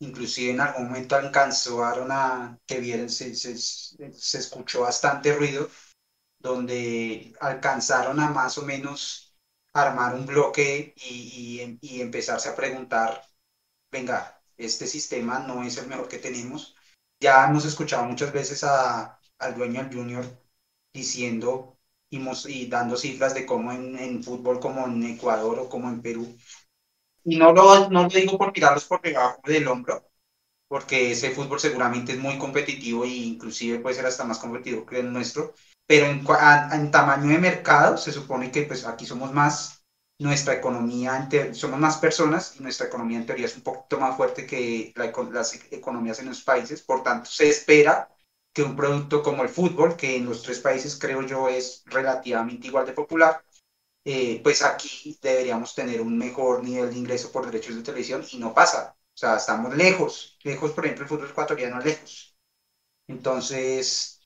[0.00, 3.52] Inclusive en algún momento alcanzaron a que vieron, se, se,
[4.38, 5.68] escuchó bastante ruido,
[6.38, 9.36] donde alcanzaron a más o menos
[9.74, 13.22] armar un bloque y, y, y empezarse a preguntar,
[13.92, 16.76] venga, este sistema no es el mejor que tenemos.
[17.20, 20.40] Ya hemos escuchado muchas veces a, al dueño del Junior
[20.92, 21.78] diciendo
[22.10, 26.36] y, dando cifras de cómo en, en, fútbol, como en Ecuador o como en Perú.
[27.24, 30.10] Y no lo, no lo digo por tirarlos por debajo del hombro,
[30.68, 35.00] porque ese fútbol seguramente es muy competitivo e inclusive puede ser hasta más competitivo que
[35.00, 35.54] el nuestro,
[35.86, 36.24] pero en,
[36.72, 39.84] en tamaño de mercado se supone que pues aquí somos más,
[40.18, 44.46] nuestra economía, somos más personas y nuestra economía en teoría es un poquito más fuerte
[44.46, 48.08] que las economías en los países, por tanto se espera
[48.52, 52.66] que un producto como el fútbol, que en los tres países creo yo es relativamente
[52.68, 53.44] igual de popular,
[54.04, 58.38] eh, pues aquí deberíamos tener un mejor nivel de ingreso por derechos de televisión y
[58.38, 58.96] no pasa.
[59.14, 62.36] O sea, estamos lejos, lejos, por ejemplo, el fútbol ecuatoriano lejos.
[63.06, 64.20] Entonces,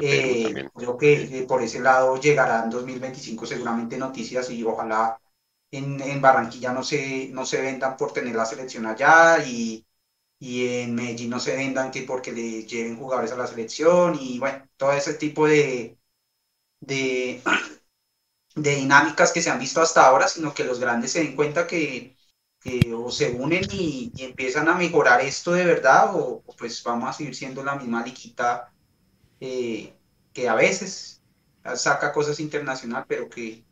[0.00, 5.20] eh, creo que eh, por ese lado llegará en 2025 seguramente noticias y ojalá
[5.70, 9.86] en, en Barranquilla no se, no se vendan por tener la selección allá y
[10.38, 14.38] y en Medellín no se vendan que porque le lleven jugadores a la selección y
[14.38, 15.98] bueno, todo ese tipo de,
[16.80, 17.42] de,
[18.56, 22.16] dinámicas que se han visto hasta ahora, sino que los grandes se den cuenta que,
[22.94, 27.34] o se unen y, empiezan a mejorar esto de verdad o, pues vamos a seguir
[27.34, 28.72] siendo la misma liquita
[29.40, 29.94] eh,
[30.32, 31.22] que a veces
[31.76, 33.64] saca cosas internacional, pero que,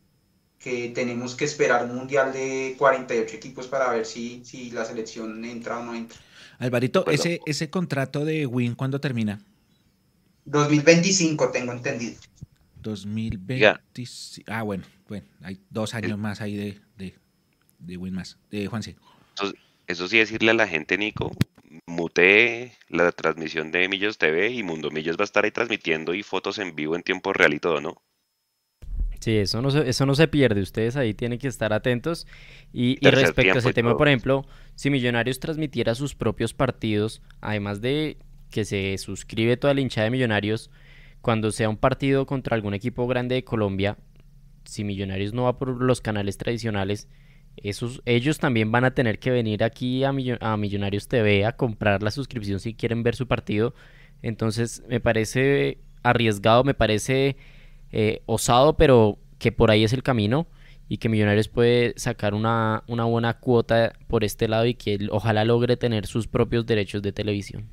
[0.59, 5.45] que tenemos que esperar un mundial de 48 equipos para ver si, si la selección
[5.45, 6.19] entra o no entra.
[6.59, 9.41] Alvarito, ese, ese contrato de Win, ¿cuándo termina?
[10.47, 12.15] 2025, tengo entendido.
[12.83, 14.51] 2025.
[14.51, 17.15] Ah, bueno, bueno, hay dos años más ahí de, de,
[17.79, 18.39] de Win más.
[18.51, 18.97] De Juanse.
[19.87, 21.31] Eso, sí, decirle a la gente, Nico,
[21.87, 26.23] mute la transmisión de Millos TV y Mundo Millos va a estar ahí transmitiendo y
[26.23, 28.03] fotos en vivo en tiempo real y todo, ¿no?
[29.27, 30.61] Sí, eso no, se, eso no se pierde.
[30.61, 32.29] Ustedes ahí tienen que estar atentos.
[32.73, 34.47] Y, respecto a ese tema, por ejemplo,
[34.77, 38.19] si Millonarios transmitiera sus propios partidos, además de
[38.53, 40.71] que se suscribe toda la hinchada de Millonarios,
[41.23, 43.99] cuando sea un partido contra algún equipo grande de Colombia,
[44.65, 47.09] si Millonarios no va por los canales tradicionales,
[47.57, 52.01] esos, ellos también van a tener que venir aquí a, a Millonarios TV a comprar
[52.01, 53.75] la suscripción si quieren ver su partido.
[54.23, 57.37] Entonces me parece arriesgado, me parece
[57.99, 60.47] eh, osado, pero que por ahí es el camino
[60.87, 65.47] y que Millonarios puede sacar una, una buena cuota por este lado y que ojalá
[65.47, 67.67] logre tener sus propios derechos de televisión.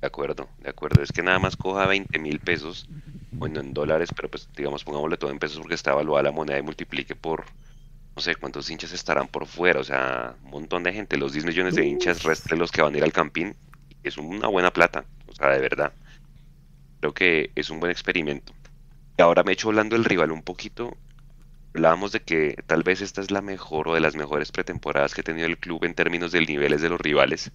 [0.00, 1.02] De acuerdo, de acuerdo.
[1.02, 2.88] Es que nada más coja 20 mil pesos,
[3.32, 6.56] bueno, en dólares, pero pues digamos, pongámosle todo en pesos porque está evaluada la moneda
[6.56, 7.44] y multiplique por,
[8.14, 11.44] no sé cuántos hinchas estarán por fuera, o sea, un montón de gente, los 10
[11.44, 13.56] millones de hinchas, restre los que van a ir al campín,
[14.04, 15.92] es una buena plata, o sea, de verdad.
[17.00, 18.52] Creo que es un buen experimento.
[19.18, 20.96] Y ahora me echo hablando el rival un poquito.
[21.74, 25.22] Hablábamos de que tal vez esta es la mejor o de las mejores pretemporadas que
[25.22, 27.50] ha tenido el club en términos de niveles de los rivales.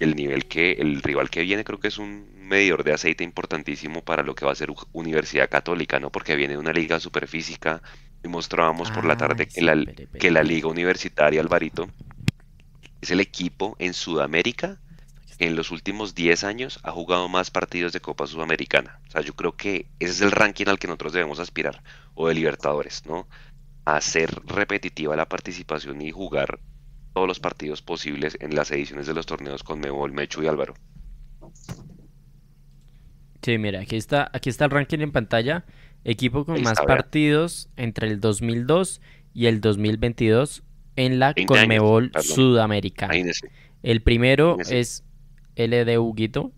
[0.00, 4.02] El nivel que, el rival que viene creo que es un medidor de aceite importantísimo
[4.02, 6.10] para lo que va a ser Universidad Católica, ¿no?
[6.10, 7.82] Porque viene de una liga super física
[8.24, 9.76] y mostrábamos por la tarde que, la,
[10.18, 11.90] que la liga universitaria, Alvarito,
[13.02, 14.80] es el equipo en Sudamérica
[15.38, 19.00] en los últimos 10 años ha jugado más partidos de Copa Sudamericana.
[19.08, 21.82] O sea, yo creo que ese es el ranking al que nosotros debemos aspirar,
[22.14, 23.28] o de Libertadores, ¿no?
[23.84, 26.58] A hacer repetitiva la participación y jugar
[27.14, 30.74] todos los partidos posibles en las ediciones de los torneos con Mebol, Mecho y Álvaro.
[33.42, 35.64] Sí, mira, aquí está, aquí está el ranking en pantalla.
[36.04, 39.00] Equipo con más partidos entre el 2002
[39.34, 40.62] y el 2022
[40.96, 43.14] en la Conmebol Sudamericana.
[43.82, 45.04] El primero es
[45.58, 46.52] LD Huguito.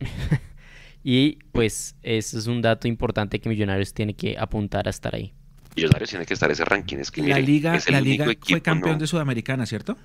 [1.04, 5.34] y pues ese es un dato importante que Millonarios tiene que apuntar a estar ahí.
[5.76, 6.96] Millonarios tiene que estar ese ranking.
[6.96, 9.96] Es que, la liga, la liga fue campeón de Sudamericana, ¿cierto?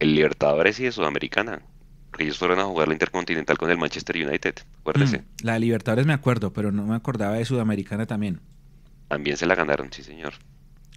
[0.00, 1.62] El Libertadores y de Sudamericana.
[2.10, 5.18] Porque ellos fueron a jugar la Intercontinental con el Manchester United, acuérdese.
[5.18, 8.40] Mm, la Libertadores me acuerdo, pero no me acordaba de Sudamericana también.
[9.08, 10.34] También se la ganaron, sí señor.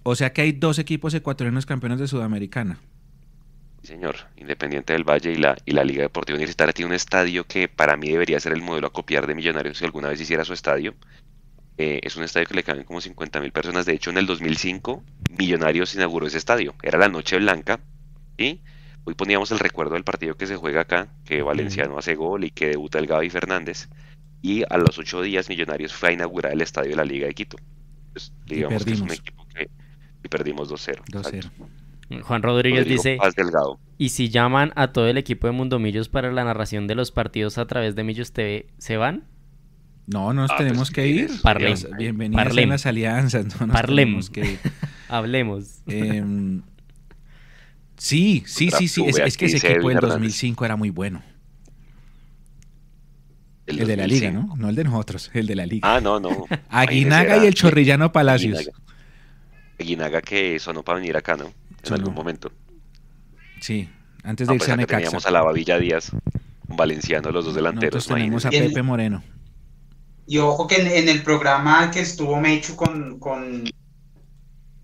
[0.03, 2.79] O sea que hay dos equipos ecuatorianos campeones de Sudamericana
[3.83, 4.15] señor.
[4.37, 7.97] Independiente del Valle y la, y la Liga Deportiva Universitaria tiene un estadio que para
[7.97, 10.95] mí debería ser el modelo a copiar de Millonarios si alguna vez hiciera su estadio.
[11.77, 13.85] Eh, es un estadio que le caben como 50 mil personas.
[13.85, 15.03] De hecho, en el 2005,
[15.37, 16.75] Millonarios inauguró ese estadio.
[16.83, 17.79] Era la Noche Blanca.
[18.37, 18.61] y
[19.03, 22.51] Hoy poníamos el recuerdo del partido que se juega acá, que Valenciano hace gol y
[22.51, 23.89] que debuta el Gaby Fernández.
[24.43, 27.33] Y a los ocho días, Millonarios fue a inaugurar el estadio de la Liga de
[27.33, 27.57] Quito.
[28.45, 29.69] digamos que es un equipo que
[30.23, 31.03] y perdimos 2-0.
[31.05, 31.49] 2-0.
[32.21, 33.17] Juan Rodríguez dice,
[33.97, 37.11] ¿y si llaman a todo el equipo de Mundo Millos para la narración de los
[37.11, 39.25] partidos a través de Millos TV, ¿se van?
[40.07, 41.29] No, nos ah, pues tenemos que ir.
[41.41, 41.77] Parlem.
[41.97, 43.61] Bienvenidos a las alianzas.
[43.61, 44.19] No Parlem.
[44.27, 44.57] Que
[45.07, 45.81] Hablemos.
[45.87, 46.63] Em,
[47.97, 49.05] sí, sí, sí, sí.
[49.05, 51.21] Es, que ese equipo del 2005 era muy bueno.
[53.67, 54.53] El, de la liga, ¿no?
[54.57, 55.95] No el de nosotros, el de la liga.
[55.95, 56.45] Ah, no, no.
[56.69, 58.69] Aguinaga y el Chorrillano Palacios.
[59.79, 61.60] Aguinaga, que sonó para venir acá, ¿no?
[61.83, 62.51] En algún momento.
[63.59, 63.89] Sí,
[64.23, 66.11] antes de irse pues a Teníamos a la Babilla Díaz,
[66.67, 67.95] Valenciano, los dos delanteros.
[67.95, 69.23] Nosotros tenemos a Pepe Moreno.
[70.27, 73.63] Y ojo que en, el programa que estuvo Mechu con, con,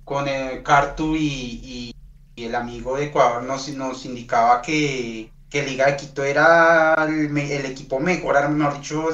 [0.03, 1.93] con el Cartu y,
[2.35, 7.99] el amigo de Ecuador nos, nos indicaba que, que Liga de Quito era el, equipo
[7.99, 9.09] mejor, mejor dicho,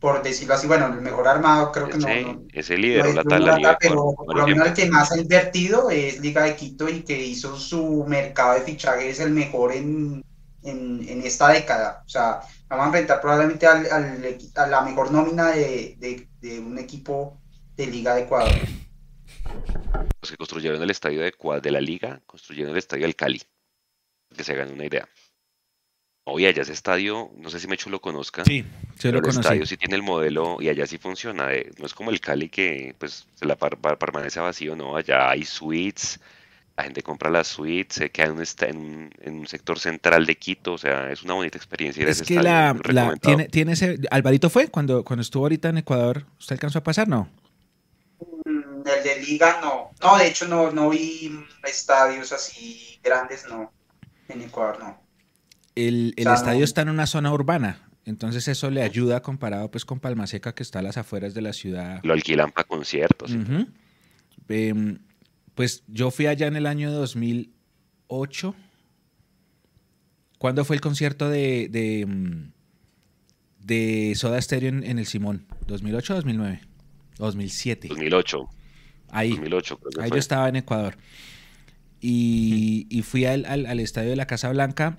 [0.00, 3.76] por decirlo así, bueno, el mejor armado, creo que no, Ese líder, la tabla.
[3.80, 7.20] Pero por, lo menos el que más ha invertido es Liga de Quito y que
[7.20, 10.24] hizo su mercado de fichajes el mejor en,
[10.62, 12.02] en, esta década.
[12.06, 13.86] O sea, vamos a enfrentar probablemente al,
[14.54, 17.40] a la mejor nómina de, de, un equipo
[17.74, 18.52] de Liga de Ecuador.
[20.22, 23.42] Los que construyeron el estadio de, de la Liga, construyeron el estadio del Cali,
[24.36, 25.08] que se hagan una idea.
[26.30, 28.44] Oye, allá ese estadio, no sé si Mecho lo conozca.
[28.44, 28.64] Sí,
[28.98, 31.52] se lo El estadio sí tiene el modelo y allá sí funciona.
[31.52, 34.96] Eh, no es como el Cali que pues se la permanece vacío, no.
[34.96, 36.20] Allá hay suites,
[36.76, 40.74] la gente compra las suites, se queda en un, en un, sector central de Quito,
[40.74, 42.06] o sea, es una bonita experiencia.
[42.06, 42.76] es que la,
[43.20, 47.08] tiene, tiene ese, Alvarito fue cuando, cuando estuvo ahorita en Ecuador, ¿usted alcanzó a pasar,
[47.08, 47.28] no?
[48.44, 53.72] Mm, el de Liga no, no, de hecho no, no vi estadios así grandes, no,
[54.28, 55.07] en Ecuador no.
[55.86, 60.52] El, estadio está en una zona urbana, entonces eso le ayuda comparado pues con Palmaseca
[60.52, 62.00] que está a las afueras de la ciudad.
[62.02, 63.30] Lo alquilan para conciertos.
[64.48, 64.98] Em,
[65.54, 68.56] pues yo fui allá en el año 2008.
[70.38, 72.50] ¿Cuándo fue el concierto de, de, em,
[74.16, 75.46] Soda Stereo en, el Simón?
[75.68, 76.60] ¿2008 o 2009?
[77.18, 77.86] 2007.
[77.88, 78.48] 2008.
[79.10, 79.30] Ahí.
[79.30, 80.96] 2008, ahí yo estaba en Ecuador.
[82.00, 84.98] Y, fui al, al, estadio de la Casa Blanca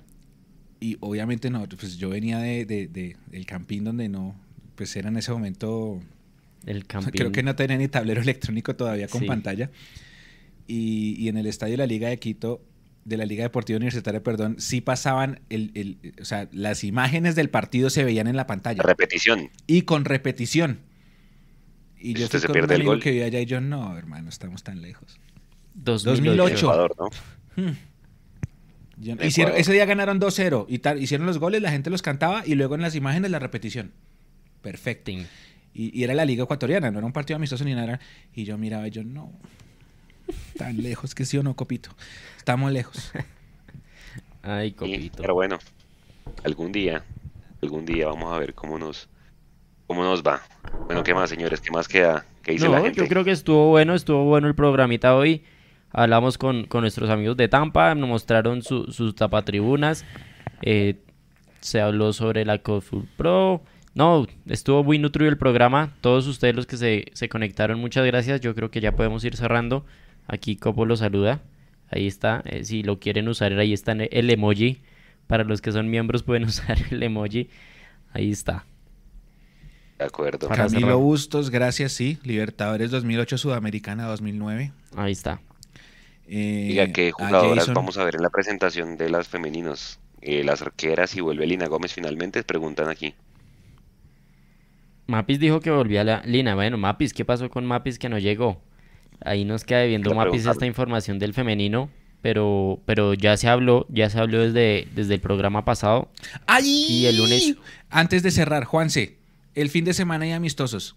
[0.79, 4.35] y obviamente no, pues yo venía de, de, del campín donde no,
[4.75, 6.01] pues era en ese momento...
[6.65, 7.11] El campín.
[7.11, 9.71] Creo que no tenía ni tablero electrónico todavía con pantalla.
[10.67, 12.61] Y, y, en el estadio de la Liga de Quito,
[13.05, 17.49] de la Liga Deportiva Universitaria, perdón, sí pasaban, el, el, o sea, las imágenes del
[17.49, 18.83] partido se veían en la pantalla.
[18.83, 19.49] Repetición.
[19.67, 20.79] Y con repetición.
[21.97, 23.01] Y yo estoy se pierde el gol.
[23.01, 25.19] que vi allá y yo, no, hermano, estamos tan lejos.
[25.73, 26.67] 2008.
[26.67, 26.87] 2008.
[27.57, 27.88] ¿no?
[29.01, 32.81] Ese día ganaron 2-0 y hicieron los goles, la gente los cantaba y luego en
[32.81, 33.91] las imágenes la repetición.
[34.61, 35.11] Perfecto.
[35.73, 37.99] Y, era la liga ecuatoriana, no era un partido amistoso ni nada.
[38.33, 39.31] Y yo miraba y yo, no,
[40.57, 41.91] tan lejos que sí o no, Copito.
[42.37, 43.11] Estamos lejos.
[44.41, 45.17] Ay, Copito.
[45.21, 45.59] pero bueno,
[46.43, 47.03] algún día,
[47.61, 49.09] algún día vamos a ver cómo nos,
[49.87, 50.41] cómo nos va.
[50.85, 51.61] Bueno, ¿qué más, señores?
[51.61, 52.25] ¿Qué más queda?
[52.41, 53.01] ¿Qué dice la gente?
[53.01, 55.43] Yo creo que estuvo bueno, estuvo bueno el programita hoy.
[55.91, 60.05] Hablamos con, nuestros amigos de Tampa, nos mostraron sus tapatribunas.
[60.61, 60.95] Eh,
[61.61, 63.63] se habló sobre la CodeFood Pro.
[63.95, 65.93] No, estuvo muy nutrido el programa.
[66.01, 68.39] Todos ustedes los que se, conectaron, muchas gracias.
[68.41, 69.85] Yo creo que ya podemos ir cerrando.
[70.27, 71.41] Aquí Copo lo saluda.
[71.89, 72.43] Ahí está.
[72.45, 74.81] Eh, si lo quieren usar, ahí está el emoji.
[75.25, 77.49] Para los que son miembros pueden usar el emoji.
[78.13, 78.65] Ahí está.
[79.97, 80.47] De acuerdo.
[80.47, 82.19] Camilo Bustos, gracias, sí.
[82.23, 84.71] Libertadores 2008, Sudamericana 2009.
[84.95, 85.41] Ahí está.
[86.31, 89.99] Eh, Diga qué jugadoras vamos a ver en la presentación de las femeninos.
[90.21, 93.15] Eh, las arqueras y vuelve Lina Gómez finalmente, preguntan aquí.
[95.07, 96.53] Mapis dijo que volvía la Lina.
[96.53, 98.61] Bueno, Mapis, ¿qué pasó con Mapis que no llegó?
[99.21, 101.89] Ahí nos queda viendo Mapis esta información del femenino,
[102.21, 106.09] pero pero ya se habló, ya se habló desde, desde el programa pasado.
[106.45, 106.85] ¡Ay!
[106.87, 107.55] Y el lunes.
[107.89, 109.17] Antes de cerrar, Juanse,
[109.55, 110.95] el fin de semana hay amistosos.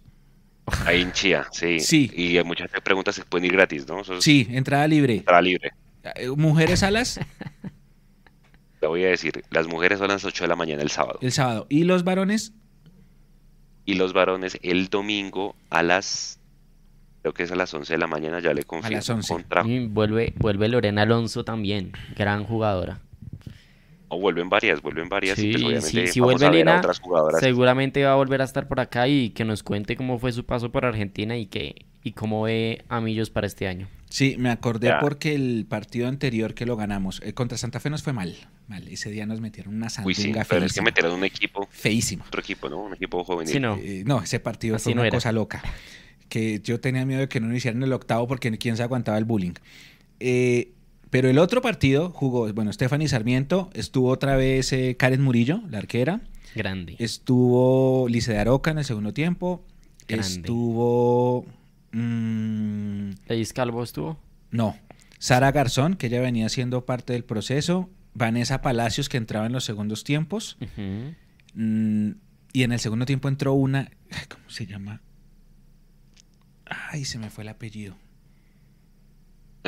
[0.86, 1.80] Ahí en Chía, sí.
[1.80, 2.10] Sí.
[2.14, 4.02] Y hay muchas preguntas se pueden ir gratis, ¿no?
[4.20, 5.16] sí, entrada libre.
[5.16, 5.72] Entrada libre.
[6.16, 7.20] Eh, ¿Mujeres a las?
[8.80, 11.18] Te voy a decir, las mujeres son a las 8 de la mañana el sábado.
[11.22, 11.66] El sábado.
[11.68, 12.52] ¿Y los varones?
[13.84, 16.40] Y los varones el domingo a las
[17.22, 18.96] creo que es a las 11 de la mañana, ya le confirmo.
[18.96, 19.32] A las 11.
[19.32, 19.62] Contra...
[19.62, 23.00] vuelve, vuelve Lorena Alonso también, gran jugadora.
[24.14, 25.38] O vuelven varias, vuelven varias.
[25.38, 26.82] Sí, pues si vuelve Lina,
[27.40, 30.44] seguramente va a volver a estar por acá y que nos cuente cómo fue su
[30.44, 33.88] paso por Argentina y que y cómo ve a Millos para este año.
[34.10, 38.02] Sí, me acordé porque el partido anterior que lo ganamos eh, contra Santa Fe nos
[38.02, 38.36] fue mal.
[38.68, 41.66] Mal, ese día nos metieron una sandunga Uy, sí, pero es que metieron un equipo
[41.70, 42.24] feísimo.
[42.26, 42.82] Otro equipo, ¿no?
[42.82, 43.62] Un equipo juvenil.
[43.62, 43.78] no.
[43.78, 45.62] Eh, no, ese partido fue una cosa loca.
[46.28, 49.16] Que yo tenía miedo de que no lo hicieran el octavo porque quién se aguantaba
[49.16, 49.54] el bullying.
[50.20, 50.72] Eh,
[51.12, 55.76] pero el otro partido jugó, bueno, Stephanie Sarmiento, estuvo otra vez eh, Karen Murillo, la
[55.76, 56.22] arquera.
[56.54, 56.96] Grande.
[56.98, 59.62] Estuvo Lice de Aroca en el segundo tiempo.
[60.08, 61.44] Estuvo.
[61.92, 63.10] Mmm,
[63.54, 64.18] Calvo estuvo?
[64.50, 64.74] No.
[65.18, 67.90] Sara Garzón, que ella venía siendo parte del proceso.
[68.14, 70.56] Vanessa Palacios, que entraba en los segundos tiempos.
[71.52, 72.12] Mm,
[72.54, 73.90] y en el segundo tiempo entró una,
[74.30, 75.02] ¿cómo se llama?
[76.64, 77.98] Ay, se me fue el apellido.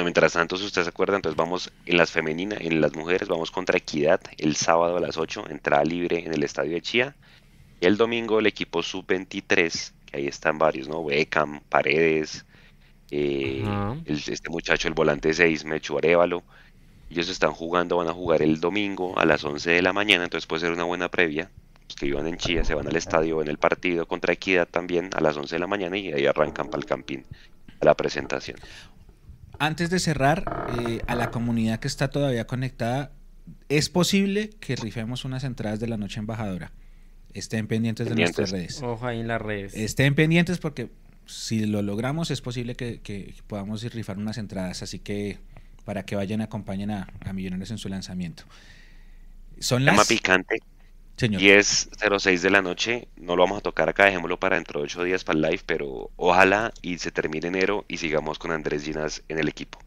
[0.02, 3.50] Mientras tanto, si ustedes se acuerdan, entonces vamos en las femeninas, en las mujeres, vamos
[3.50, 7.14] contra Equidad el sábado a las 8, entrada libre en el estadio de Chía.
[7.80, 11.04] Y el domingo el equipo sub-23, que ahí están varios, ¿no?
[11.04, 12.44] Beckham, Paredes,
[13.10, 13.64] eh,
[14.06, 16.42] este muchacho, el volante 6, Mechu Arevalo.
[17.10, 20.46] Ellos están jugando, van a jugar el domingo a las 11 de la mañana, entonces
[20.46, 21.50] puede ser una buena previa.
[21.86, 25.10] Los que vivan en Chía se van al estadio en el partido contra Equidad también
[25.14, 27.24] a las 11 de la mañana y ahí arrancan para el campín
[27.80, 28.56] a la presentación.
[29.58, 33.12] Antes de cerrar, eh, a la comunidad que está todavía conectada,
[33.68, 36.72] es posible que rifemos unas entradas de la noche embajadora.
[37.32, 38.80] Estén pendientes, de nuestras redes.
[38.82, 39.74] Ojo ahí en las redes.
[39.74, 40.90] Estén pendientes porque
[41.26, 44.82] si lo logramos es posible que, podamos rifar unas entradas.
[44.82, 45.38] Así que
[45.84, 48.44] para que vayan acompañen a, Millonarios en su lanzamiento.
[49.58, 50.06] Son las...
[50.06, 50.62] picante.
[51.16, 51.40] Señor.
[51.40, 55.04] 10.06 de la noche, no lo vamos a tocar acá, dejémoslo para dentro de 8
[55.04, 59.22] días para el live, pero ojalá y se termine enero y sigamos con Andrés Ginas
[59.28, 59.78] en el equipo.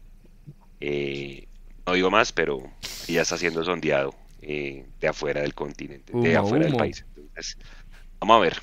[0.80, 1.46] Eh,
[1.86, 2.62] no digo más, pero
[3.06, 7.04] ya está siendo sondeado eh, de afuera del continente, de afuera del país.
[8.20, 8.62] vamos a ver.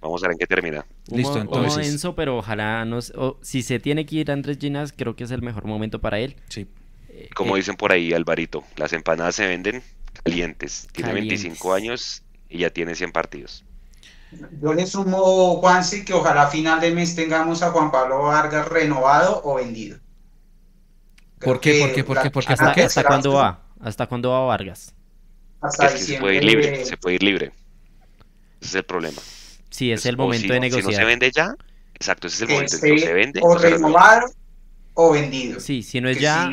[0.00, 0.84] Vamos a ver, en qué termina.
[1.10, 2.06] Listo, entonces.
[2.14, 5.64] pero ojalá nos, si se tiene que ir Andrés Ginas, creo que es el mejor
[5.64, 6.36] momento para él.
[6.48, 6.66] Sí.
[7.08, 9.82] Eh, Como eh, dicen por ahí, Alvarito, las empanadas se venden
[10.22, 10.88] calientes.
[10.92, 13.64] Tiene 25 años y ya tiene 100 partidos.
[14.60, 18.68] Yo le sumo, Juanse, que ojalá a final de mes tengamos a Juan Pablo Vargas
[18.68, 19.98] renovado o vendido.
[21.40, 21.80] ¿Por qué?
[21.80, 22.04] ¿Por qué?
[22.04, 22.30] ¿Por qué?
[22.30, 22.82] ¿Por qué?
[22.82, 23.62] ¿Hasta, cuándo va?
[23.80, 24.94] ¿Hasta cuándo va Vargas?
[25.60, 27.52] Hasta es que se puede ir libre, se puede ir libre.
[28.60, 29.20] Ese es el problema.
[29.70, 30.84] Sí, es el momento de negociar.
[30.84, 31.54] Si no se vende ya,
[31.94, 32.76] exacto, ese es el momento.
[32.76, 34.26] Si no se vende, o renovado
[34.94, 35.60] o vendido.
[35.60, 36.50] Sí, si no es ya.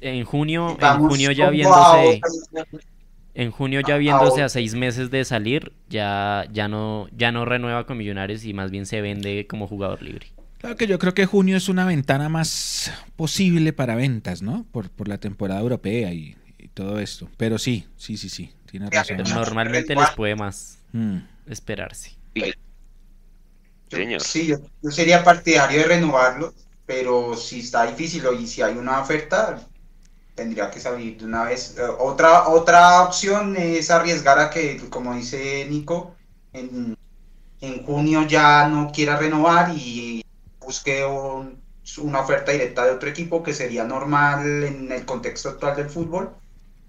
[0.00, 2.20] En junio, en junio ya viéndose.
[3.34, 7.84] En junio ya viéndose a seis meses de salir, ya, ya no, ya no renueva
[7.84, 10.28] con Millonarios y más bien se vende como jugador libre.
[10.58, 14.64] Claro que yo creo que junio es una ventana más posible para ventas, ¿no?
[14.72, 16.36] Por, por la temporada europea y,
[16.72, 17.28] todo esto.
[17.38, 19.22] Pero sí, sí, sí, sí, tiene razón.
[19.34, 21.18] Normalmente les puede más mm.
[21.46, 22.12] esperarse.
[23.88, 24.20] Señor.
[24.20, 26.52] Sí, yo, sería partidario de renovarlo,
[26.84, 29.66] pero si está difícil y si hay una oferta,
[30.36, 31.76] tendría que salir de una vez.
[31.76, 36.14] Eh, otra, otra opción es arriesgar a que, como dice Nico,
[36.52, 36.96] en,
[37.60, 40.24] en junio ya no quiera renovar y
[40.60, 45.90] busque una oferta directa de otro equipo que sería normal en el contexto actual del
[45.90, 46.30] fútbol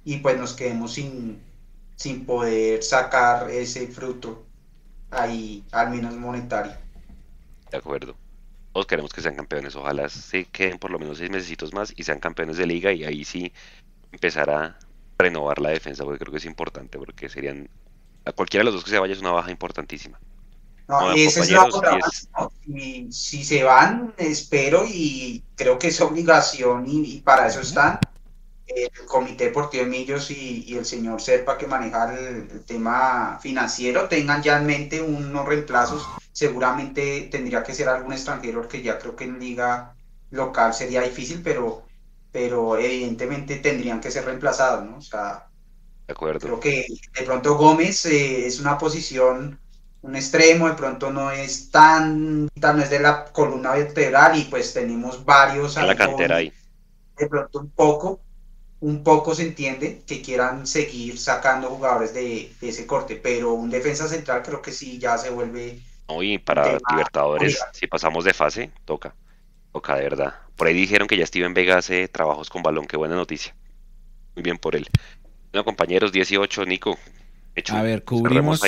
[0.03, 1.41] y pues nos quedemos sin,
[1.95, 4.45] sin poder sacar ese fruto
[5.11, 6.73] ahí, al menos monetario.
[7.71, 8.15] De acuerdo.
[8.77, 9.75] Todos queremos que sean campeones.
[9.75, 13.05] Ojalá se queden por lo menos seis meses más y sean campeones de liga y
[13.05, 13.51] ahí sí
[14.11, 14.77] empezar a
[15.17, 17.67] renovar la defensa, porque creo que es importante, porque serían
[18.23, 20.19] a cualquiera de los dos que se vaya es una baja importantística.
[20.87, 21.97] No, esa es la otra.
[22.67, 27.99] Y si se van, espero y creo que es obligación y, para eso están
[28.67, 34.43] el Comité Deportivo de Millos y, el señor Serpa que maneja el, tema financiero tengan
[34.43, 36.07] ya en mente unos reemplazos.
[36.31, 39.95] Seguramente tendría que ser algún extranjero que ya creo que en liga
[40.31, 41.83] local sería difícil, pero,
[42.31, 44.97] pero evidentemente tendrían que ser reemplazados, ¿no?
[44.97, 45.47] O sea,
[46.05, 46.39] de acuerdo.
[46.39, 46.85] creo que
[47.17, 49.59] de pronto Gómez eh, es una posición
[50.01, 54.43] un extremo, de pronto no es tan, tan no es de la columna vertebral y
[54.45, 55.77] pues tenemos varios.
[55.77, 56.53] En la cantera ahí.
[57.17, 58.21] De pronto un poco,
[58.79, 64.07] un poco se entiende que quieran seguir sacando jugadores de, ese corte, pero un defensa
[64.07, 65.79] central creo que sí ya se vuelve.
[66.07, 69.15] Uy, para Libertadores, si pasamos de fase, toca.
[69.73, 70.35] Toca de verdad.
[70.55, 73.55] Por ahí dijeron que ya Steven Vega hace trabajos con balón, qué buena noticia.
[74.35, 74.87] Muy bien por él.
[75.51, 76.97] Bueno, compañeros, 18, Nico,
[77.71, 78.61] a ver, cubrimos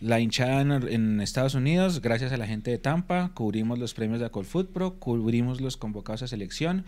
[0.00, 4.26] la hinchada en, Estados Unidos, gracias a la gente de Tampa, cubrimos los premios de
[4.26, 6.84] Acol Pro, cubrimos los convocados a selección,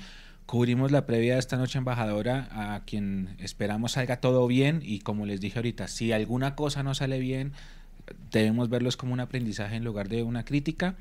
[0.47, 5.27] cubrimos la previa de esta noche embajadora, a quien esperamos salga todo bien y como
[5.27, 7.52] les dije ahorita, si alguna cosa no sale bien,
[8.31, 10.97] debemos verlos como un aprendizaje en lugar de una crítica.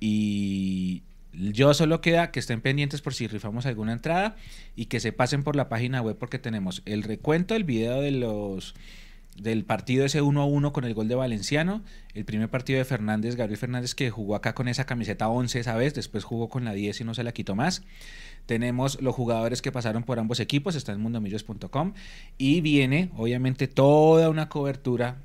[0.00, 4.36] Y yo solo queda que estén pendientes por si rifamos alguna entrada
[4.76, 8.12] y que se pasen por la página web porque tenemos el recuento, el video de
[8.12, 8.74] los
[9.36, 11.82] del partido ese 1 a 1 con el gol de Valenciano,
[12.14, 15.76] el primer partido de Fernández, Gabriel Fernández que jugó acá con esa camiseta 11 esa
[15.76, 17.82] vez, después jugó con la 10 y no se la quitó más.
[18.48, 21.92] Tenemos los jugadores que pasaron por ambos equipos, está en mundomillos.com
[22.38, 25.18] y viene obviamente toda una cobertura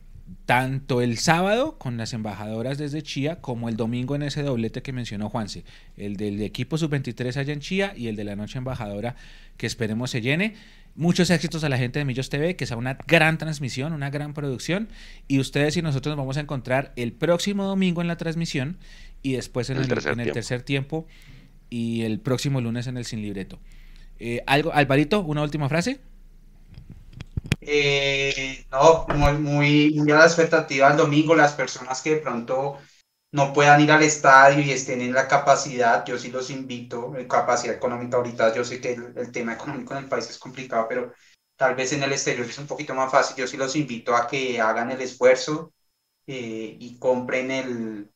[0.46, 4.92] tanto el sábado con las embajadoras desde Chía como el domingo en ese doblete que
[4.92, 5.64] mencionó Juanse,
[5.96, 9.16] el del equipo sub-23 allá en Chía y el de la noche embajadora
[9.56, 10.56] que esperemos se llene.
[10.98, 14.34] Muchos éxitos a la gente de Millos TV, que sea una gran transmisión, una gran
[14.34, 14.90] producción.
[15.30, 18.78] Y ustedes y nosotros nos vamos a encontrar el próximo domingo en la transmisión
[19.22, 21.08] y después en el, tercer, tiempo.
[21.74, 23.60] Y el próximo lunes en el Sin Libreto.
[24.20, 26.00] Eh, algo, Alvarito, una última frase.
[27.62, 32.78] Eh, no, muy, muy, muy a la expectativa el domingo, las personas que de pronto
[33.32, 37.76] no puedan ir al estadio y estén en la capacidad, yo sí los invito, capacidad
[37.76, 41.12] económica ahorita, yo sé que el, tema económico en el país es complicado, pero
[41.56, 44.28] tal vez en el exterior es un poquito más fácil, yo sí los invito a
[44.28, 45.74] que hagan el esfuerzo
[46.28, 48.13] eh, y compren el,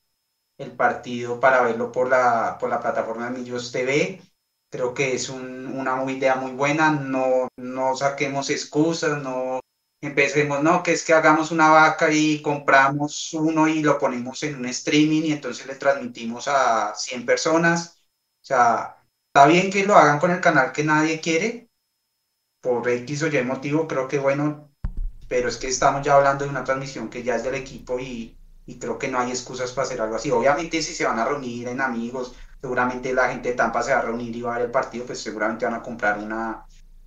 [0.57, 4.21] el partido para verlo por la, por la plataforma de Millos TV
[4.69, 9.61] Creo que es una idea muy buena, no, no saquemos excusas, no
[10.01, 14.55] empecemos, no, que es que hagamos una vaca y compramos uno y lo ponemos en
[14.55, 17.97] un streaming y entonces le transmitimos a 100 personas.
[18.43, 18.97] O sea,
[19.27, 21.69] está bien que lo hagan con el canal que nadie quiere,
[22.61, 24.69] por X o Y motivo, creo que bueno,
[25.29, 28.38] pero es que estamos ya hablando de una transmisión que ya es del equipo y,
[28.68, 30.30] y creo que no hay excusas para hacer algo así.
[30.30, 33.99] Obviamente si se van a reunir en amigos, seguramente la gente de Tampa se va
[33.99, 36.65] a reunir y va a ver el partido, pues seguramente van a comprar una,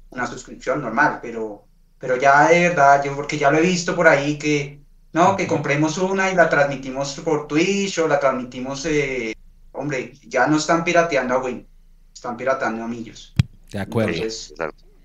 [0.09, 1.66] una suscripción normal, pero,
[1.99, 4.81] pero ya de verdad, yo porque ya lo he visto por ahí que,
[5.12, 9.37] no, que compremos una y la transmitimos por Twitch o la transmitimos, eh,
[9.73, 11.66] hombre, ya no están pirateando a Win,
[12.12, 13.35] están pirateando a Millos.
[13.70, 14.12] De acuerdo.
[14.12, 14.55] Entonces,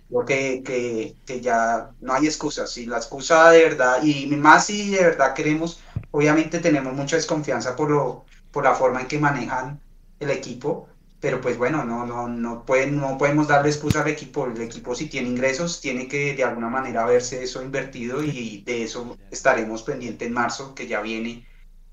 [0.10, 4.92] porque que, que, ya no hay excusas, si la excusa de verdad, y más si
[4.92, 5.82] de verdad queremos,
[6.16, 9.82] obviamente tenemos mucha desconfianza por, lo, por la forma en que manejan
[10.20, 10.88] el equipo,
[11.20, 14.46] pero pues bueno, no, no, no, pueden, no podemos darle excusa al equipo.
[14.46, 18.84] El equipo si tiene ingresos tiene que de alguna manera verse eso invertido y de
[18.84, 21.46] eso estaremos pendientes en marzo, que ya viene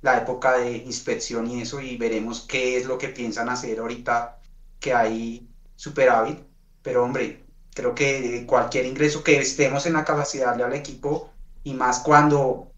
[0.03, 4.39] la época de inspección y eso y veremos qué es lo que piensan hacer ahorita
[4.78, 6.39] que hay superávit.
[6.82, 7.44] Pero hombre,
[7.74, 11.32] creo que cualquier ingreso que estemos en la capacidad de darle al equipo
[11.65, 12.72] y más cuando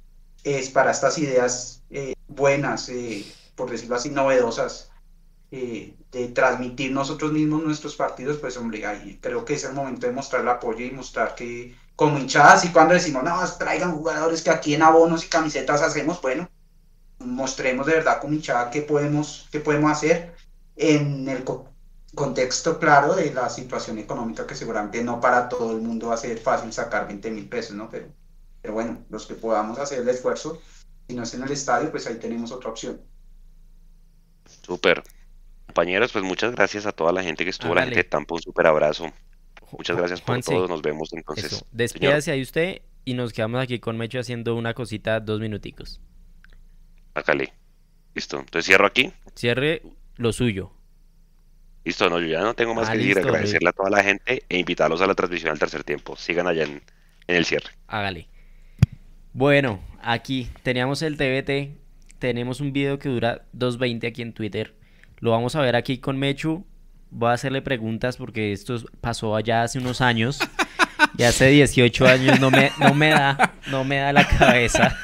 [0.44, 3.24] es para estas ideas eh, buenas, eh,
[3.56, 4.90] por decirlo así, novedosas,
[5.50, 10.06] eh, de transmitir nosotros mismos nuestros partidos, pues hombre, ahí creo que es el momento
[10.06, 14.42] de mostrar el apoyo y mostrar que como hinchadas y cuando decimos, no, traigan jugadores
[14.42, 16.50] que aquí en abonos y camisetas hacemos, bueno,
[17.20, 20.34] mostremos de verdad como hinchada qué podemos, qué podemos hacer
[20.76, 21.44] en el
[22.14, 26.18] contexto claro de la situación económica que seguramente no para todo el mundo va a
[26.18, 27.88] ser fácil sacar 20 mil pesos, ¿no?
[27.90, 28.08] Pero,
[28.64, 30.58] pero bueno, los que podamos hacer el esfuerzo,
[31.06, 32.98] si no es en el estadio, pues ahí tenemos otra opción.
[34.62, 35.02] Súper
[35.66, 38.40] compañeros, pues muchas gracias a toda la gente que estuvo, la gente de Tampa, un
[38.40, 39.12] súper abrazo.
[39.70, 41.62] Muchas gracias por todo, nos vemos entonces.
[41.72, 46.00] Despídase ahí usted y nos quedamos aquí con Mecho haciendo una cosita dos minuticos.
[47.12, 47.52] Hágale.
[48.14, 49.12] Listo, entonces cierro aquí.
[49.34, 49.82] Cierre
[50.16, 50.72] lo suyo.
[51.84, 54.42] Listo, no, yo ya no tengo más ah, que decir, agradecerle a toda la gente
[54.48, 56.16] e invitarlos a la transmisión al tercer tiempo.
[56.16, 56.82] Sigan allá en,
[57.26, 57.68] en el cierre.
[57.88, 58.28] Hágale.
[59.34, 61.76] Bueno, aquí teníamos el TBT,
[62.18, 64.74] tenemos un video que dura 2.20 aquí en Twitter
[65.24, 66.66] lo vamos a ver aquí con Mechu.
[67.10, 70.38] Voy a hacerle preguntas porque esto pasó allá hace unos años.
[71.16, 74.96] Y hace 18 años no me, no me da, no me da la cabeza.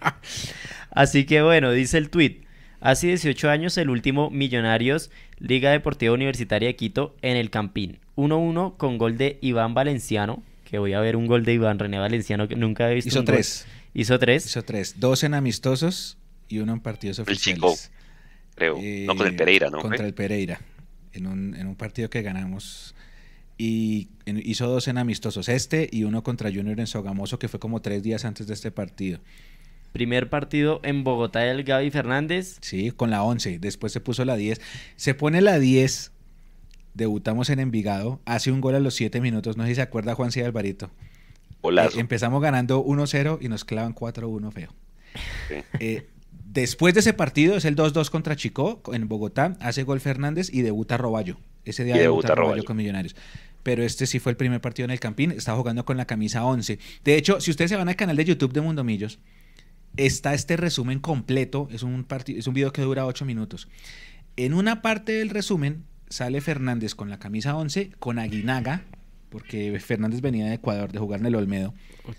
[0.90, 2.42] Así que bueno, dice el tweet.
[2.80, 7.98] Hace 18 años el último Millonarios Liga Deportiva Universitaria de Quito en el Campín.
[8.16, 10.44] 1-1 con gol de Iván Valenciano.
[10.70, 13.08] Que voy a ver un gol de Iván René Valenciano que nunca he visto.
[13.08, 13.66] Hizo tres.
[13.92, 14.46] Hizo tres.
[14.46, 15.00] Hizo tres.
[15.00, 16.16] Dos en amistosos
[16.48, 17.90] y uno en partidos oficiales
[18.60, 18.78] creo.
[19.06, 19.80] no, con el Pereira, ¿no?
[19.80, 20.60] Contra el Pereira,
[21.12, 22.94] en un, en un partido que ganamos.
[23.56, 27.82] Y hizo dos en amistosos, este y uno contra Junior en Sogamoso, que fue como
[27.82, 29.20] tres días antes de este partido.
[29.92, 32.58] Primer partido en Bogotá del Gaby Fernández.
[32.60, 33.58] Sí, con la 11.
[33.58, 34.60] Después se puso la 10.
[34.94, 36.12] Se pone la 10.
[36.94, 38.20] Debutamos en Envigado.
[38.24, 39.56] Hace un gol a los 7 minutos.
[39.56, 40.44] No sé si se acuerda Juan C.
[40.44, 40.90] Alvarito.
[41.60, 41.86] Hola.
[41.86, 44.74] Eh, empezamos ganando 1-0 y nos clavan 4-1 feo.
[45.80, 46.06] Eh,
[46.52, 50.62] Después de ese partido es el 2-2 contra Chico en Bogotá, hace gol Fernández y
[50.62, 51.38] debuta Roballo.
[51.64, 53.14] Ese día debuta, Roballo, con Millonarios.
[53.62, 56.44] Pero este sí fue el primer partido en el Campín, está jugando con la camisa
[56.44, 56.80] 11.
[57.04, 59.20] De hecho, si ustedes se van al canal de YouTube de Mundo Millos,
[59.96, 63.68] está este resumen completo, es un, es un video que dura 8 minutos.
[64.36, 68.82] En una parte del resumen sale Fernández con la camisa 11, con Aguinaga,
[69.30, 71.72] porque Fernández venía de Ecuador de jugar en el Olmedo,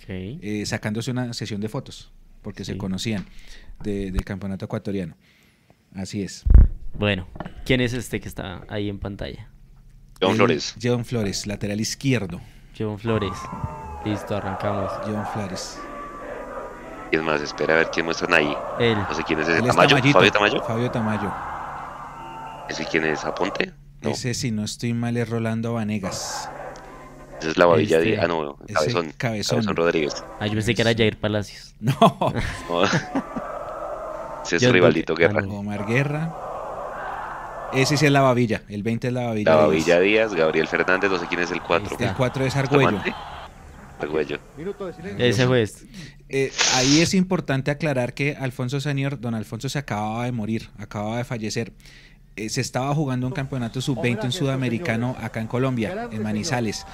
[0.08, 2.12] eh, sacándose una sesión de fotos,
[2.42, 3.26] porque se conocían
[3.84, 5.16] del campeonato ecuatoriano.
[5.94, 6.44] Así es.
[6.98, 7.28] Bueno,
[7.66, 9.50] ¿quién es este que está ahí en pantalla?
[10.22, 10.76] John Flores.
[10.82, 12.40] John Flores, lateral izquierdo.
[12.78, 13.34] John Flores.
[14.06, 14.92] Listo, arrancamos.
[15.06, 15.80] John Flores.
[17.10, 17.42] ¿Quién más?
[17.42, 18.56] Espera a ver quién muestran ahí.
[18.80, 18.96] Él.
[18.98, 19.58] No sé quién es ese.
[19.60, 19.90] Él es ¿Tamayo?
[19.98, 20.14] Tamayito.
[20.18, 20.64] ¿Fabio Tamayo?
[20.64, 21.34] Fabio Tamayo.
[22.70, 23.26] ¿Ese quién es?
[23.26, 23.74] ¿Aponte?
[24.02, 26.50] No, Ese, si no estoy mal, es Rolando Vanegas.
[27.40, 28.20] esa es la babilla Este, de...
[28.22, 29.14] Ah, no, Cabezón.
[29.18, 29.58] Cabezón.
[29.60, 30.24] Cabezón Rodríguez.
[30.40, 31.76] Ah, yo pensé que era Jair Palacios.
[31.82, 31.94] No.
[32.70, 32.84] No.
[34.44, 35.48] ese es Yo su rivalito creo que- Guerra.
[35.54, 36.36] Omar Guerra.
[37.74, 38.64] Ese sí es la babilla.
[38.68, 39.52] El 20 es la babilla.
[39.56, 41.98] La babilla Díaz, Gabriel Fernández, no sé quién es el 4.
[42.00, 43.00] Ahí El 4 es Argüello.
[44.00, 44.40] Argüello.
[45.20, 45.86] Ese juez.
[46.28, 51.18] Eh, ahí es importante aclarar que Alfonso Senior, don Alfonso se acababa de morir, acababa
[51.18, 51.72] de fallecer.
[52.36, 56.86] Eh, se estaba jugando un campeonato sub-20 en sudamericano acá en Colombia, en Manizales.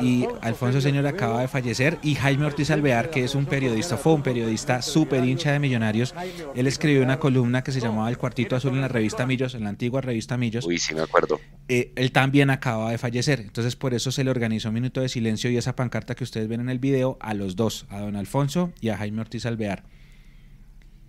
[0.00, 4.12] Y Alfonso Senior acaba de fallecer y Jaime Ortiz Alvear, que es un periodista, fue
[4.14, 6.14] un periodista súper hincha de Millonarios,
[6.54, 9.64] él escribió una columna que se llamaba El Cuartito Azul en la revista Millos, en
[9.64, 10.64] la antigua revista Millos.
[10.64, 11.40] Uy, sí me acuerdo.
[11.68, 13.40] Eh, él también acaba de fallecer.
[13.40, 16.48] Entonces, por eso se le organizó un minuto de silencio y esa pancarta que ustedes
[16.48, 19.84] ven en el video a los dos, a don Alfonso y a Jaime Ortiz Alvear.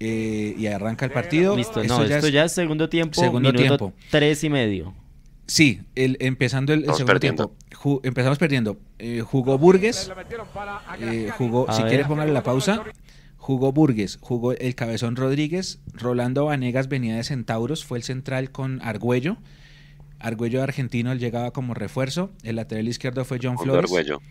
[0.03, 1.55] Eh, y arranca el partido.
[1.55, 3.93] Listo, Esto no, ya esto es- ya es segundo tiempo, Segundo minuto tiempo.
[4.09, 4.95] tres y medio.
[5.45, 7.47] Sí, el, empezando el, segundo perdiendo.
[7.49, 7.77] tiempo.
[7.83, 8.79] Ju- empezamos perdiendo.
[8.97, 10.11] Eh, jugó Burgues.
[11.01, 11.89] eh, jugó, A si ver.
[11.89, 12.83] quieres póngale la pausa.
[13.37, 18.81] Jugó Burgues, jugó el Cabezón Rodríguez, Rolando Vanegas venía de Centauros, fue el central con
[18.83, 19.37] Argüello.
[20.19, 22.31] Argüello argentino, él llegaba como refuerzo.
[22.43, 23.83] El lateral izquierdo fue John Flores.
[23.85, 24.21] Argüello.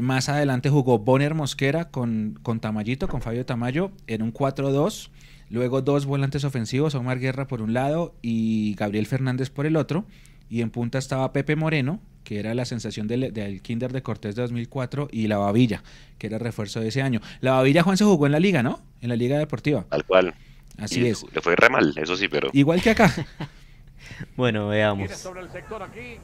[0.00, 5.10] Más adelante jugó Bonner Mosquera con, con Tamayito, con Fabio Tamayo, en un 4-2.
[5.50, 10.06] Luego dos volantes ofensivos, Omar Guerra por un lado y Gabriel Fernández por el otro.
[10.48, 14.34] Y en punta estaba Pepe Moreno, que era la sensación del, del Kinder de Cortés
[14.34, 15.82] de 2004, y la Babilla,
[16.18, 17.20] que era refuerzo de ese año.
[17.40, 18.80] La Babilla, Juan, se jugó en la liga, ¿no?
[19.02, 19.84] En la liga deportiva.
[19.90, 20.34] Tal cual.
[20.78, 21.24] Así Y es.
[21.34, 23.12] Le fue re mal, eso sí, pero Igual que acá.
[24.36, 25.10] Bueno, veamos.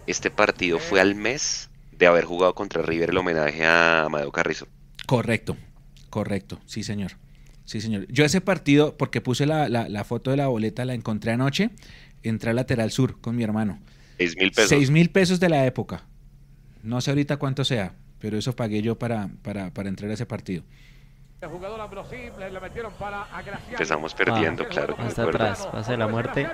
[0.06, 4.66] este partido fue al mes de haber jugado contra River el homenaje a Amadeo Carrizo.
[5.06, 5.56] Correcto,
[6.10, 7.12] correcto, sí señor.
[7.64, 8.06] Sí señor.
[8.08, 11.70] Yo ese partido, porque puse la, la- la foto de la boleta, la encontré anoche,
[12.22, 13.78] entré al lateral sur con mi hermano.
[14.16, 14.68] Seis mil pesos.
[14.70, 16.04] Seis mil pesos de la época.
[16.82, 20.24] No sé ahorita cuánto sea, pero eso pagué yo para, para, para entrar a ese
[20.26, 20.62] partido.
[23.70, 24.96] Empezamos perdiendo, Ah, claro.
[24.98, 26.48] Hasta atrás, pase de la muerte.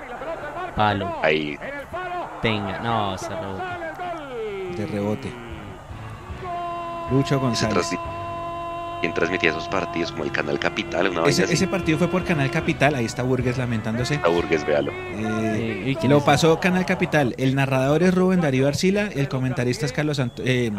[0.75, 1.17] Palo.
[1.23, 1.57] Ahí,
[2.41, 2.79] Tenga.
[2.79, 3.84] No, se rebotó.
[4.75, 5.31] De rebote.
[7.11, 7.91] Lucho González.
[9.05, 10.11] Transmi- ¿Quién transmitía esos partidos?
[10.11, 14.19] Como el Canal Capital, una Ese, partido fue por Canal Capital, ahí está Burgues lamentándose.
[14.23, 14.91] A Burgues, véalo.
[15.15, 16.23] Eh, ¿y quién lo es?
[16.23, 17.35] pasó Canal Capital.
[17.37, 20.71] El narrador es Rubén Darío Arcila, el comentarista es Carlos Ant- eh,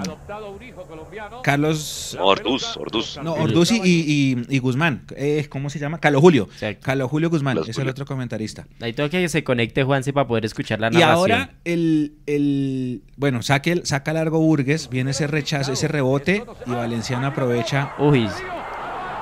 [1.42, 3.18] Carlos Orduz, Orduz.
[3.22, 5.04] no, Orduzzi y, y- y Guzmán.
[5.16, 5.98] Eh, ¿Cómo se llama?
[5.98, 6.48] Carlos Julio.
[6.52, 6.80] Exacto.
[6.84, 8.66] Carlos Julio Guzmán Carlos es el otro comentarista.
[8.80, 11.10] Ahí tengo que se conecte Juanse para poder escuchar la Y narración.
[11.16, 16.70] ahora el, el bueno, saque el- saca largo Burgues, viene ese rechazo, ese rebote y
[16.70, 18.15] Valenciano aprovecha Uy,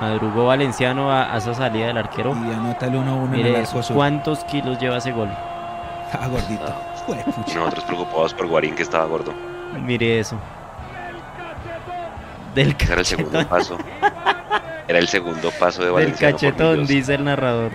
[0.01, 2.31] madrugó Valenciano a, a esa salida del arquero.
[2.31, 3.97] y anota el 1-1 en el Mire arco sur.
[3.97, 5.29] ¿cuántos kilos lleva ese gol?
[6.13, 6.75] Ah, gordito.
[7.55, 9.33] Nosotros preocupados por Guarín que estaba gordo.
[9.81, 10.37] Mire eso.
[12.55, 13.79] Del Ese era el segundo cachetón, paso.
[14.87, 16.33] Era el segundo paso de del Valenciano.
[16.37, 17.73] por cachetón, dice el narrador.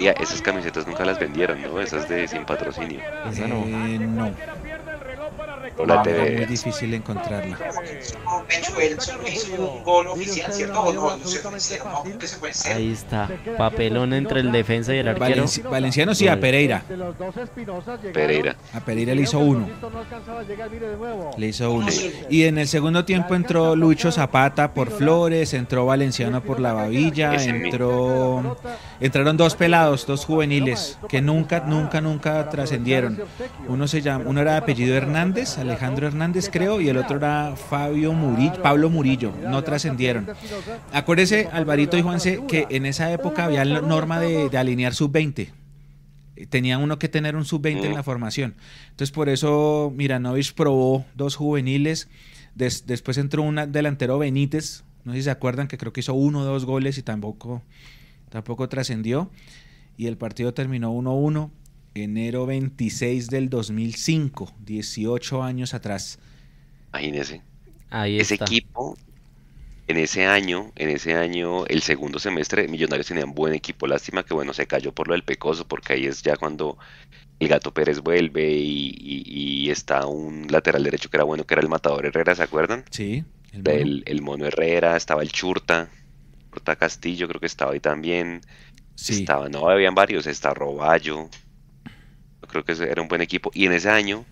[0.00, 1.80] Y a esas camisetas nunca las vendieron, ¿no?
[1.80, 3.00] Esas de sin patrocinio.
[3.28, 3.56] Esa no.
[3.66, 4.30] Eh, no,
[5.84, 6.36] Era TV.
[6.36, 7.56] muy difícil encontrarla.
[12.74, 13.28] Ahí está.
[13.56, 15.44] Papelón entre el defensa y el arquero.
[15.44, 16.82] Valenci- Valenciano sí, a Pereira.
[18.12, 18.56] Pereira.
[18.72, 19.68] A Pereira le hizo uno.
[21.36, 21.86] Le hizo uno.
[22.30, 27.34] Y en el segundo tiempo entró Lucho Zapata por Flores, entró Valenciano por la Babilla,
[27.34, 28.56] entró
[29.00, 33.20] entraron dos pelados, dos juveniles que nunca nunca nunca trascendieron.
[33.68, 37.54] Uno se llama uno era de apellido Hernández, Alejandro Hernández creo, y el otro era
[37.56, 40.26] Fabio Murillo, Pablo Murillo, no trascendieron.
[40.92, 45.52] Acuérdese Alvarito y Juanse que en esa época había la norma de, alinear sub 20
[46.50, 48.54] tenía uno que tener un sub-20 en la formación.
[48.90, 52.08] Entonces, por eso Miranovich probó dos juveniles.
[52.54, 54.84] Des- después entró un delantero Benítez.
[55.04, 57.62] No sé si se acuerdan que creo que hizo uno o dos goles y tampoco,
[58.28, 59.30] tampoco trascendió.
[59.96, 61.50] Y el partido terminó 1-1.
[61.94, 66.18] Enero 26 del 2005, 18 años atrás.
[66.92, 67.42] Imagínese.
[67.90, 68.36] Ahí Ese está.
[68.36, 68.96] equipo,
[69.88, 73.86] en ese año, en ese año, el segundo semestre, Millonarios tenían buen equipo.
[73.86, 76.78] Lástima que, bueno, se cayó por lo del Pecoso, porque ahí es ya cuando
[77.40, 81.54] el Gato Pérez vuelve y, y- y está un lateral derecho que era bueno, que
[81.54, 82.84] era el Matador Herrera, ¿se acuerdan?
[82.90, 83.88] Sí, el mono.
[83.88, 85.90] El, el Mono Herrera, estaba el Churta,
[86.52, 88.42] Churta Castillo, creo que estaba ahí también.
[88.96, 89.32] Sí.
[89.32, 91.30] Estaba, no, habían varios, está Roballo.
[92.48, 93.50] Creo que era un buen equipo.
[93.54, 94.24] Y en ese año,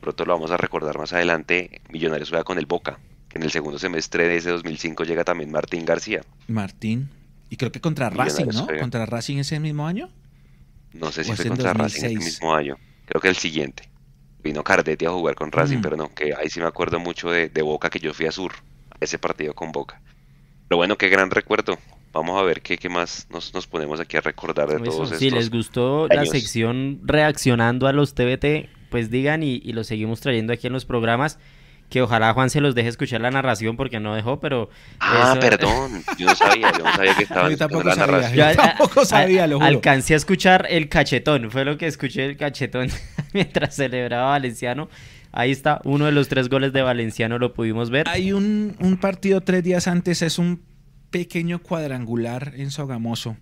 [0.00, 2.98] pronto lo vamos a recordar más adelante, Millonarios juega con el Boca.
[3.28, 6.22] que en el segundo semestre de ese 2005 llega también Martín García.
[6.48, 7.08] Martín.
[7.48, 8.66] Y creo que contra Racing, ¿no?
[8.78, 10.10] ¿Contra Racing ese mismo año?
[10.92, 12.76] No sé si fue contra Racing ese mismo año.
[13.06, 13.90] Creo que el siguiente.
[14.42, 15.82] Vino Cardetti a jugar con Racing, mm.
[15.82, 18.52] pero no, que ahí sí me acuerdo mucho de, Boca, que yo fui a Sur,
[19.00, 20.00] ese partido con Boca.
[20.68, 21.78] Pero bueno, qué gran recuerdo.
[22.12, 25.18] Vamos a ver qué, qué más nos, nos ponemos aquí a recordar de todos estos.
[25.18, 30.20] Si les gustó la sección reaccionando a los TBT, pues digan y, y lo seguimos
[30.20, 31.38] trayendo aquí en los programas
[31.90, 34.70] que ojalá Juan se los deje escuchar la narración porque no dejó, pero...
[35.00, 38.48] Ah, perdón, yo no sabía, yo no sabía que estaba yo tampoco la sabía, narración.
[38.48, 39.66] Yo tampoco sabía, lo juro.
[39.66, 42.88] Alcancé a escuchar el cachetón, fue lo que escuché el cachetón
[43.34, 44.88] mientras celebraba Valenciano.
[45.32, 48.08] Ahí está, uno de los tres goles de Valenciano lo pudimos ver.
[48.08, 50.62] Hay un, un partido tres días antes, es un
[51.10, 53.36] pequeño cuadrangular en Sogamoso.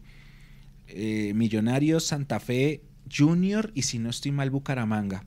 [0.87, 2.83] Eh, Millonarios, Santa Fe,
[3.15, 5.25] Junior y si no estoy mal, Bucaramanga.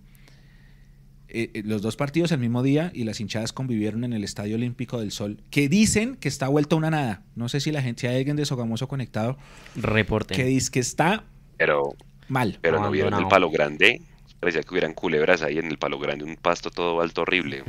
[1.33, 4.55] Eh, eh, los dos partidos el mismo día y las hinchadas convivieron en el Estadio
[4.55, 7.23] Olímpico del Sol, que dicen que está vuelta una nada.
[7.35, 9.37] No sé si la gente, hay alguien de Sogamoso conectado,
[9.75, 10.35] reporte.
[10.35, 11.23] Que dice que está
[11.57, 11.95] pero,
[12.27, 12.59] mal.
[12.61, 14.01] Pero no vieron el palo grande.
[14.41, 17.63] Parecía que hubieran culebras ahí en el palo grande, un pasto todo alto horrible.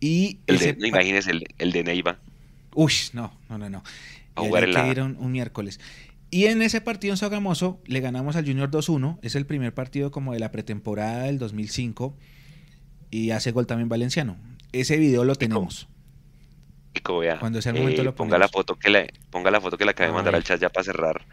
[0.00, 2.18] Y el de, imagínese el, el, de Neiva.
[2.76, 3.82] Uy, no, no, no, no.
[4.36, 5.80] El que un miércoles.
[6.30, 9.18] Y en ese partido en Sogamoso le ganamos al Junior 2-1.
[9.22, 12.14] Es el primer partido como de la pretemporada del 2005
[13.10, 14.36] y hace gol también Valenciano.
[14.72, 15.88] Ese video lo tenemos.
[17.40, 19.92] Cuando sea el momento lo ponga la foto que le ponga la foto que le
[19.92, 21.24] acabé de mandar al chat ya para cerrar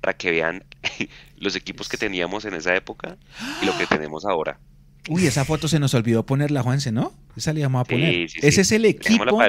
[0.00, 0.64] para que vean
[1.38, 3.16] los equipos que teníamos en esa época
[3.62, 4.60] y lo que tenemos ahora.
[5.08, 7.12] Uy, esa foto se nos olvidó ponerla, Juanse, ¿no?
[7.36, 8.26] Esa le íbamos a poner.
[8.42, 9.42] ese es el equipo.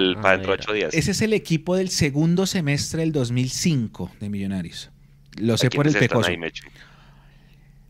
[0.91, 4.91] Ese es el equipo del segundo semestre del 2005 de Millonarios.
[5.37, 6.29] Lo sé por el pecoso.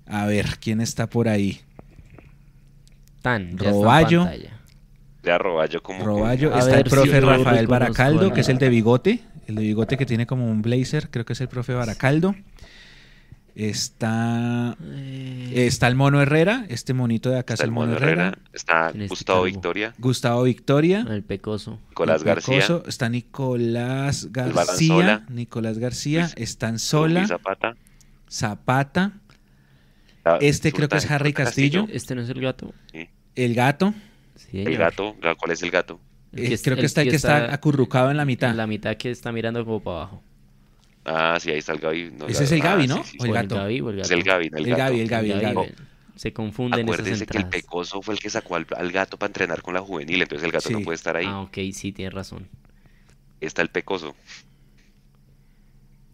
[0.08, 1.62] A ver, ¿quién está por ahí?
[3.24, 4.28] Roballo.
[5.24, 6.06] Ya Roballo como...
[6.06, 6.56] Roballo.
[6.56, 9.22] Está el profe Rafael Baracaldo, que es el de bigote.
[9.48, 12.36] El de bigote que tiene como un blazer, creo que es el profe Baracaldo.
[13.56, 15.65] Está eh.
[15.65, 18.38] está el Mono Herrera, este monito de acá es el Mono, Herrera.
[18.52, 19.94] Está Gustavo Victoria.
[19.98, 21.06] Gustavo Victoria.
[21.10, 21.80] El Pecoso.
[21.90, 22.82] Nicolás García.
[22.86, 25.26] Está Nicolás García.
[25.30, 26.30] Nicolás García.
[26.36, 27.27] Están Sola.
[27.27, 27.77] Zapata.
[28.30, 29.14] Zapata.
[30.41, 31.88] Este creo que es Harry Castillo.
[31.90, 32.73] Este no es el gato.
[32.91, 33.10] Sí.
[33.36, 33.94] El gato.
[34.52, 36.02] el gato, ¿cuál es el gato?
[36.34, 38.49] Eh, creo que está el que está, acurrucado en la mitad.
[38.49, 40.23] En la mitad que está mirando como para abajo.
[41.06, 42.14] Ah, sí, ahí está el Gaby.
[42.27, 42.95] Ese es el Gaby, ¿no?
[43.19, 43.68] o el gato.
[43.68, 44.02] el gato.
[44.02, 45.76] Es el Gaby, el, el Gaby, el Gaby, el Gaby.
[46.15, 49.73] Se confunden Acuérdese que el Pecoso fue el que sacó al, gato para entrenar con
[49.73, 51.26] la juvenil, entonces el gato no puede estar ahí.
[51.27, 52.48] Ah, ok, sí, tienes razón.
[53.41, 54.15] Está el Pecoso.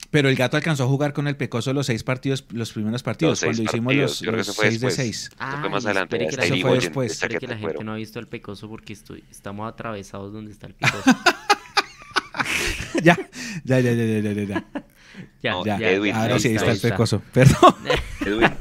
[0.10, 3.42] Pero el gato alcanzó a jugar con el Pecoso los seis partidos, los primeros partidos,
[3.42, 5.30] cuando hicimos los, los seis de seis.
[5.38, 6.18] Ah, eso fue más adelante.
[6.18, 7.12] Que la, eso fue después.
[7.14, 10.68] Espere que la gente no ha visto el Pecoso porque estoy, estamos atravesados donde está
[10.68, 11.16] el Pecoso.
[13.04, 13.18] ya,
[13.64, 14.66] ya, ya, ya, ya, ya.
[15.42, 15.90] Ya, ya, ya.
[15.90, 17.22] Edwin, ahora sí está, el Pecoso.
[17.34, 17.76] Perdón.
[18.26, 18.52] Edwin,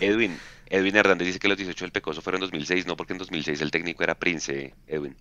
[0.00, 0.36] Edwin,
[0.68, 3.60] Edwin Hernández dice que los 18 del Pecoso fueron en 2006, no porque en 2006
[3.60, 5.16] el técnico era Prince, Edwin.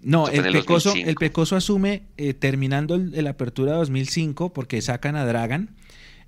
[0.00, 5.74] No, el Pecoso, el Pecoso asume, eh, terminando el, apertura 2005, porque sacan a Dragan,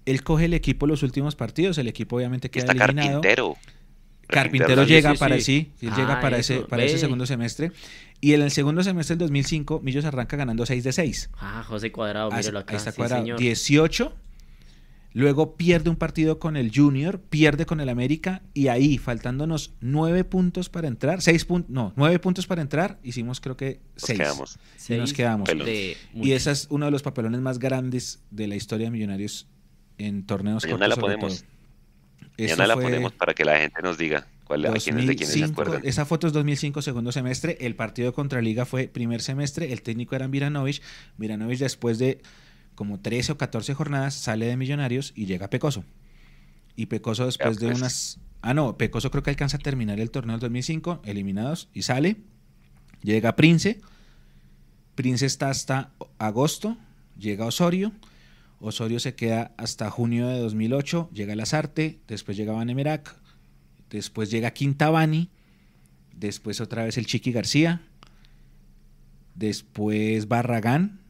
[0.06, 3.20] él coge el equipo los últimos partidos, el equipo obviamente queda Está eliminado.
[3.20, 3.56] Carpintero.
[4.28, 7.70] Carpintero, llega para sí, él llega ah, para ese para ese segundo semestre
[8.20, 11.30] y en el segundo semestre del 2005 Millos arranca ganando 6 de 6.
[11.38, 12.72] Ah, José Cuadrado, míralo acá.
[12.72, 13.36] Ahí está Cuadrado.
[13.36, 14.12] 18
[15.16, 20.24] Luego pierde un partido con el Junior, pierde con el América y ahí, faltándonos nueve
[20.24, 24.18] puntos para entrar, seis puntos, no, nueve puntos para entrar, hicimos creo que seis.
[24.18, 24.58] Nos quedamos.
[24.90, 25.48] Y nos quedamos.
[26.12, 29.48] y ese es uno de los papelones más grandes de la historia de Millonarios
[29.96, 31.46] en torneos Mañana la ponemos.
[32.38, 35.80] Mañana la ponemos para que la gente nos diga cuál, es de quiénes se acuerdan.
[35.84, 37.58] Esa foto es 2005, segundo semestre.
[37.60, 39.72] El partido contra Liga fue primer semestre.
[39.72, 40.82] El técnico era Miranovich.
[41.16, 42.20] Miranovich después de
[42.76, 45.84] como 13 o 14 jornadas, sale de Millonarios y llega Pecoso.
[46.76, 47.78] Y Pecoso después de pues.
[47.78, 48.20] unas...
[48.42, 52.16] Ah, no, Pecoso creo que alcanza a terminar el torneo del 2005, eliminados, y sale.
[53.02, 53.80] Llega Prince.
[54.94, 56.76] Prince está hasta agosto.
[57.18, 57.92] Llega Osorio.
[58.60, 61.10] Osorio se queda hasta junio de 2008.
[61.12, 62.00] Llega Lazarte.
[62.08, 63.14] Después llega Vanemerac.
[63.90, 65.30] Después llega Quintabani.
[66.14, 67.82] Después otra vez el Chiqui García.
[69.34, 71.00] Después Barragán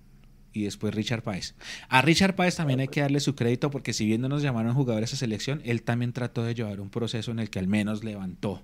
[0.57, 1.55] y después Richard Páez.
[1.89, 4.75] A Richard Páez también hay que darle su crédito porque si bien no nos llamaron
[4.75, 8.03] jugadores a selección, él también trató de llevar un proceso en el que al menos
[8.03, 8.63] levantó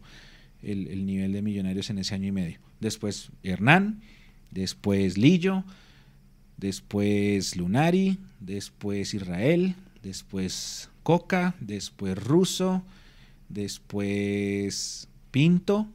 [0.63, 2.59] el, nivel de millonarios en ese año y medio.
[2.81, 4.01] Después Hernán,
[4.51, 5.65] después Lillo,
[6.63, 12.85] después Lunari, después Israel, después Coca, después Russo,
[13.49, 15.89] después Pinto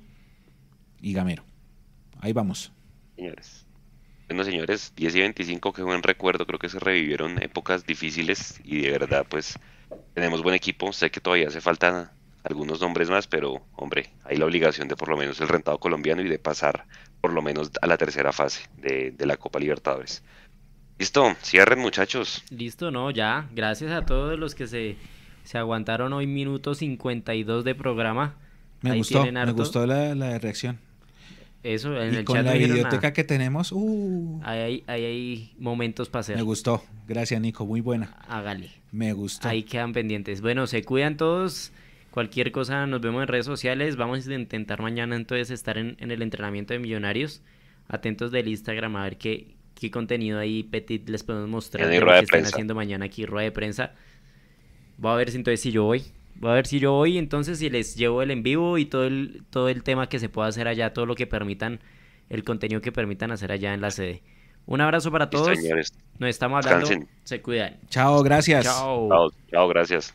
[1.02, 1.44] y Gamero.
[2.20, 2.74] Ahí vamos.
[3.16, 3.66] Señores.
[4.28, 6.46] Bueno, señores, 10 y 25, qué buen recuerdo.
[6.46, 9.58] Creo que se revivieron épocas difíciles y de verdad, pues,
[10.14, 10.92] tenemos buen equipo.
[10.92, 12.12] Sé que todavía hace falta
[12.44, 16.22] algunos nombres más, pero, hombre, hay la obligación de por lo menos el rentado colombiano
[16.22, 16.86] y de pasar
[17.22, 20.24] por lo menos a la tercera fase de, de la Copa Libertadores.
[21.00, 22.44] Listo, cierren muchachos.
[22.50, 23.48] Listo, no, ya.
[23.54, 24.96] Gracias a todos los que se,
[25.44, 28.36] se aguantaron hoy minuto 52 de programa.
[28.82, 30.80] Me gustó, me gustó la, la reacción.
[31.64, 33.14] Eso, en y el con chat la biblioteca nada.
[33.14, 36.36] que tenemos, uh, Ahí hay, ahí hay momentos para hacer.
[36.36, 36.84] me gustó.
[37.08, 38.16] Gracias, Nico, muy buena.
[38.28, 38.70] Hágale.
[38.92, 39.48] Me gustó.
[39.48, 40.42] Ahí quedan pendientes.
[40.42, 41.72] Bueno, se cuidan todos.
[42.12, 43.96] Cualquier cosa nos vemos en redes sociales.
[43.98, 47.42] Vamos a intentar mañana entonces estar en, en el entrenamiento de millonarios.
[47.90, 52.06] Atentos del Instagram a ver qué, qué contenido ahí petit les podemos mostrar de lo
[52.08, 52.50] que están prensa.
[52.50, 53.94] haciendo mañana aquí, rueda de prensa.
[54.98, 56.04] Voy a ver si entonces si yo voy.
[56.36, 59.06] Voy a ver si yo voy, entonces si les llevo el en vivo y todo
[59.06, 61.80] el, todo el tema que se pueda hacer allá, todo lo que permitan,
[62.30, 64.22] el contenido que permitan hacer allá en la sede.
[64.68, 65.58] Un abrazo para todos.
[65.58, 65.94] señores.
[66.20, 66.88] Nos estamos hablando.
[66.88, 67.10] Descansen.
[67.24, 67.78] Se cuidan.
[67.90, 68.66] Chao, gracias.
[68.66, 69.08] Chao.
[69.10, 70.14] Chao, chao, gracias.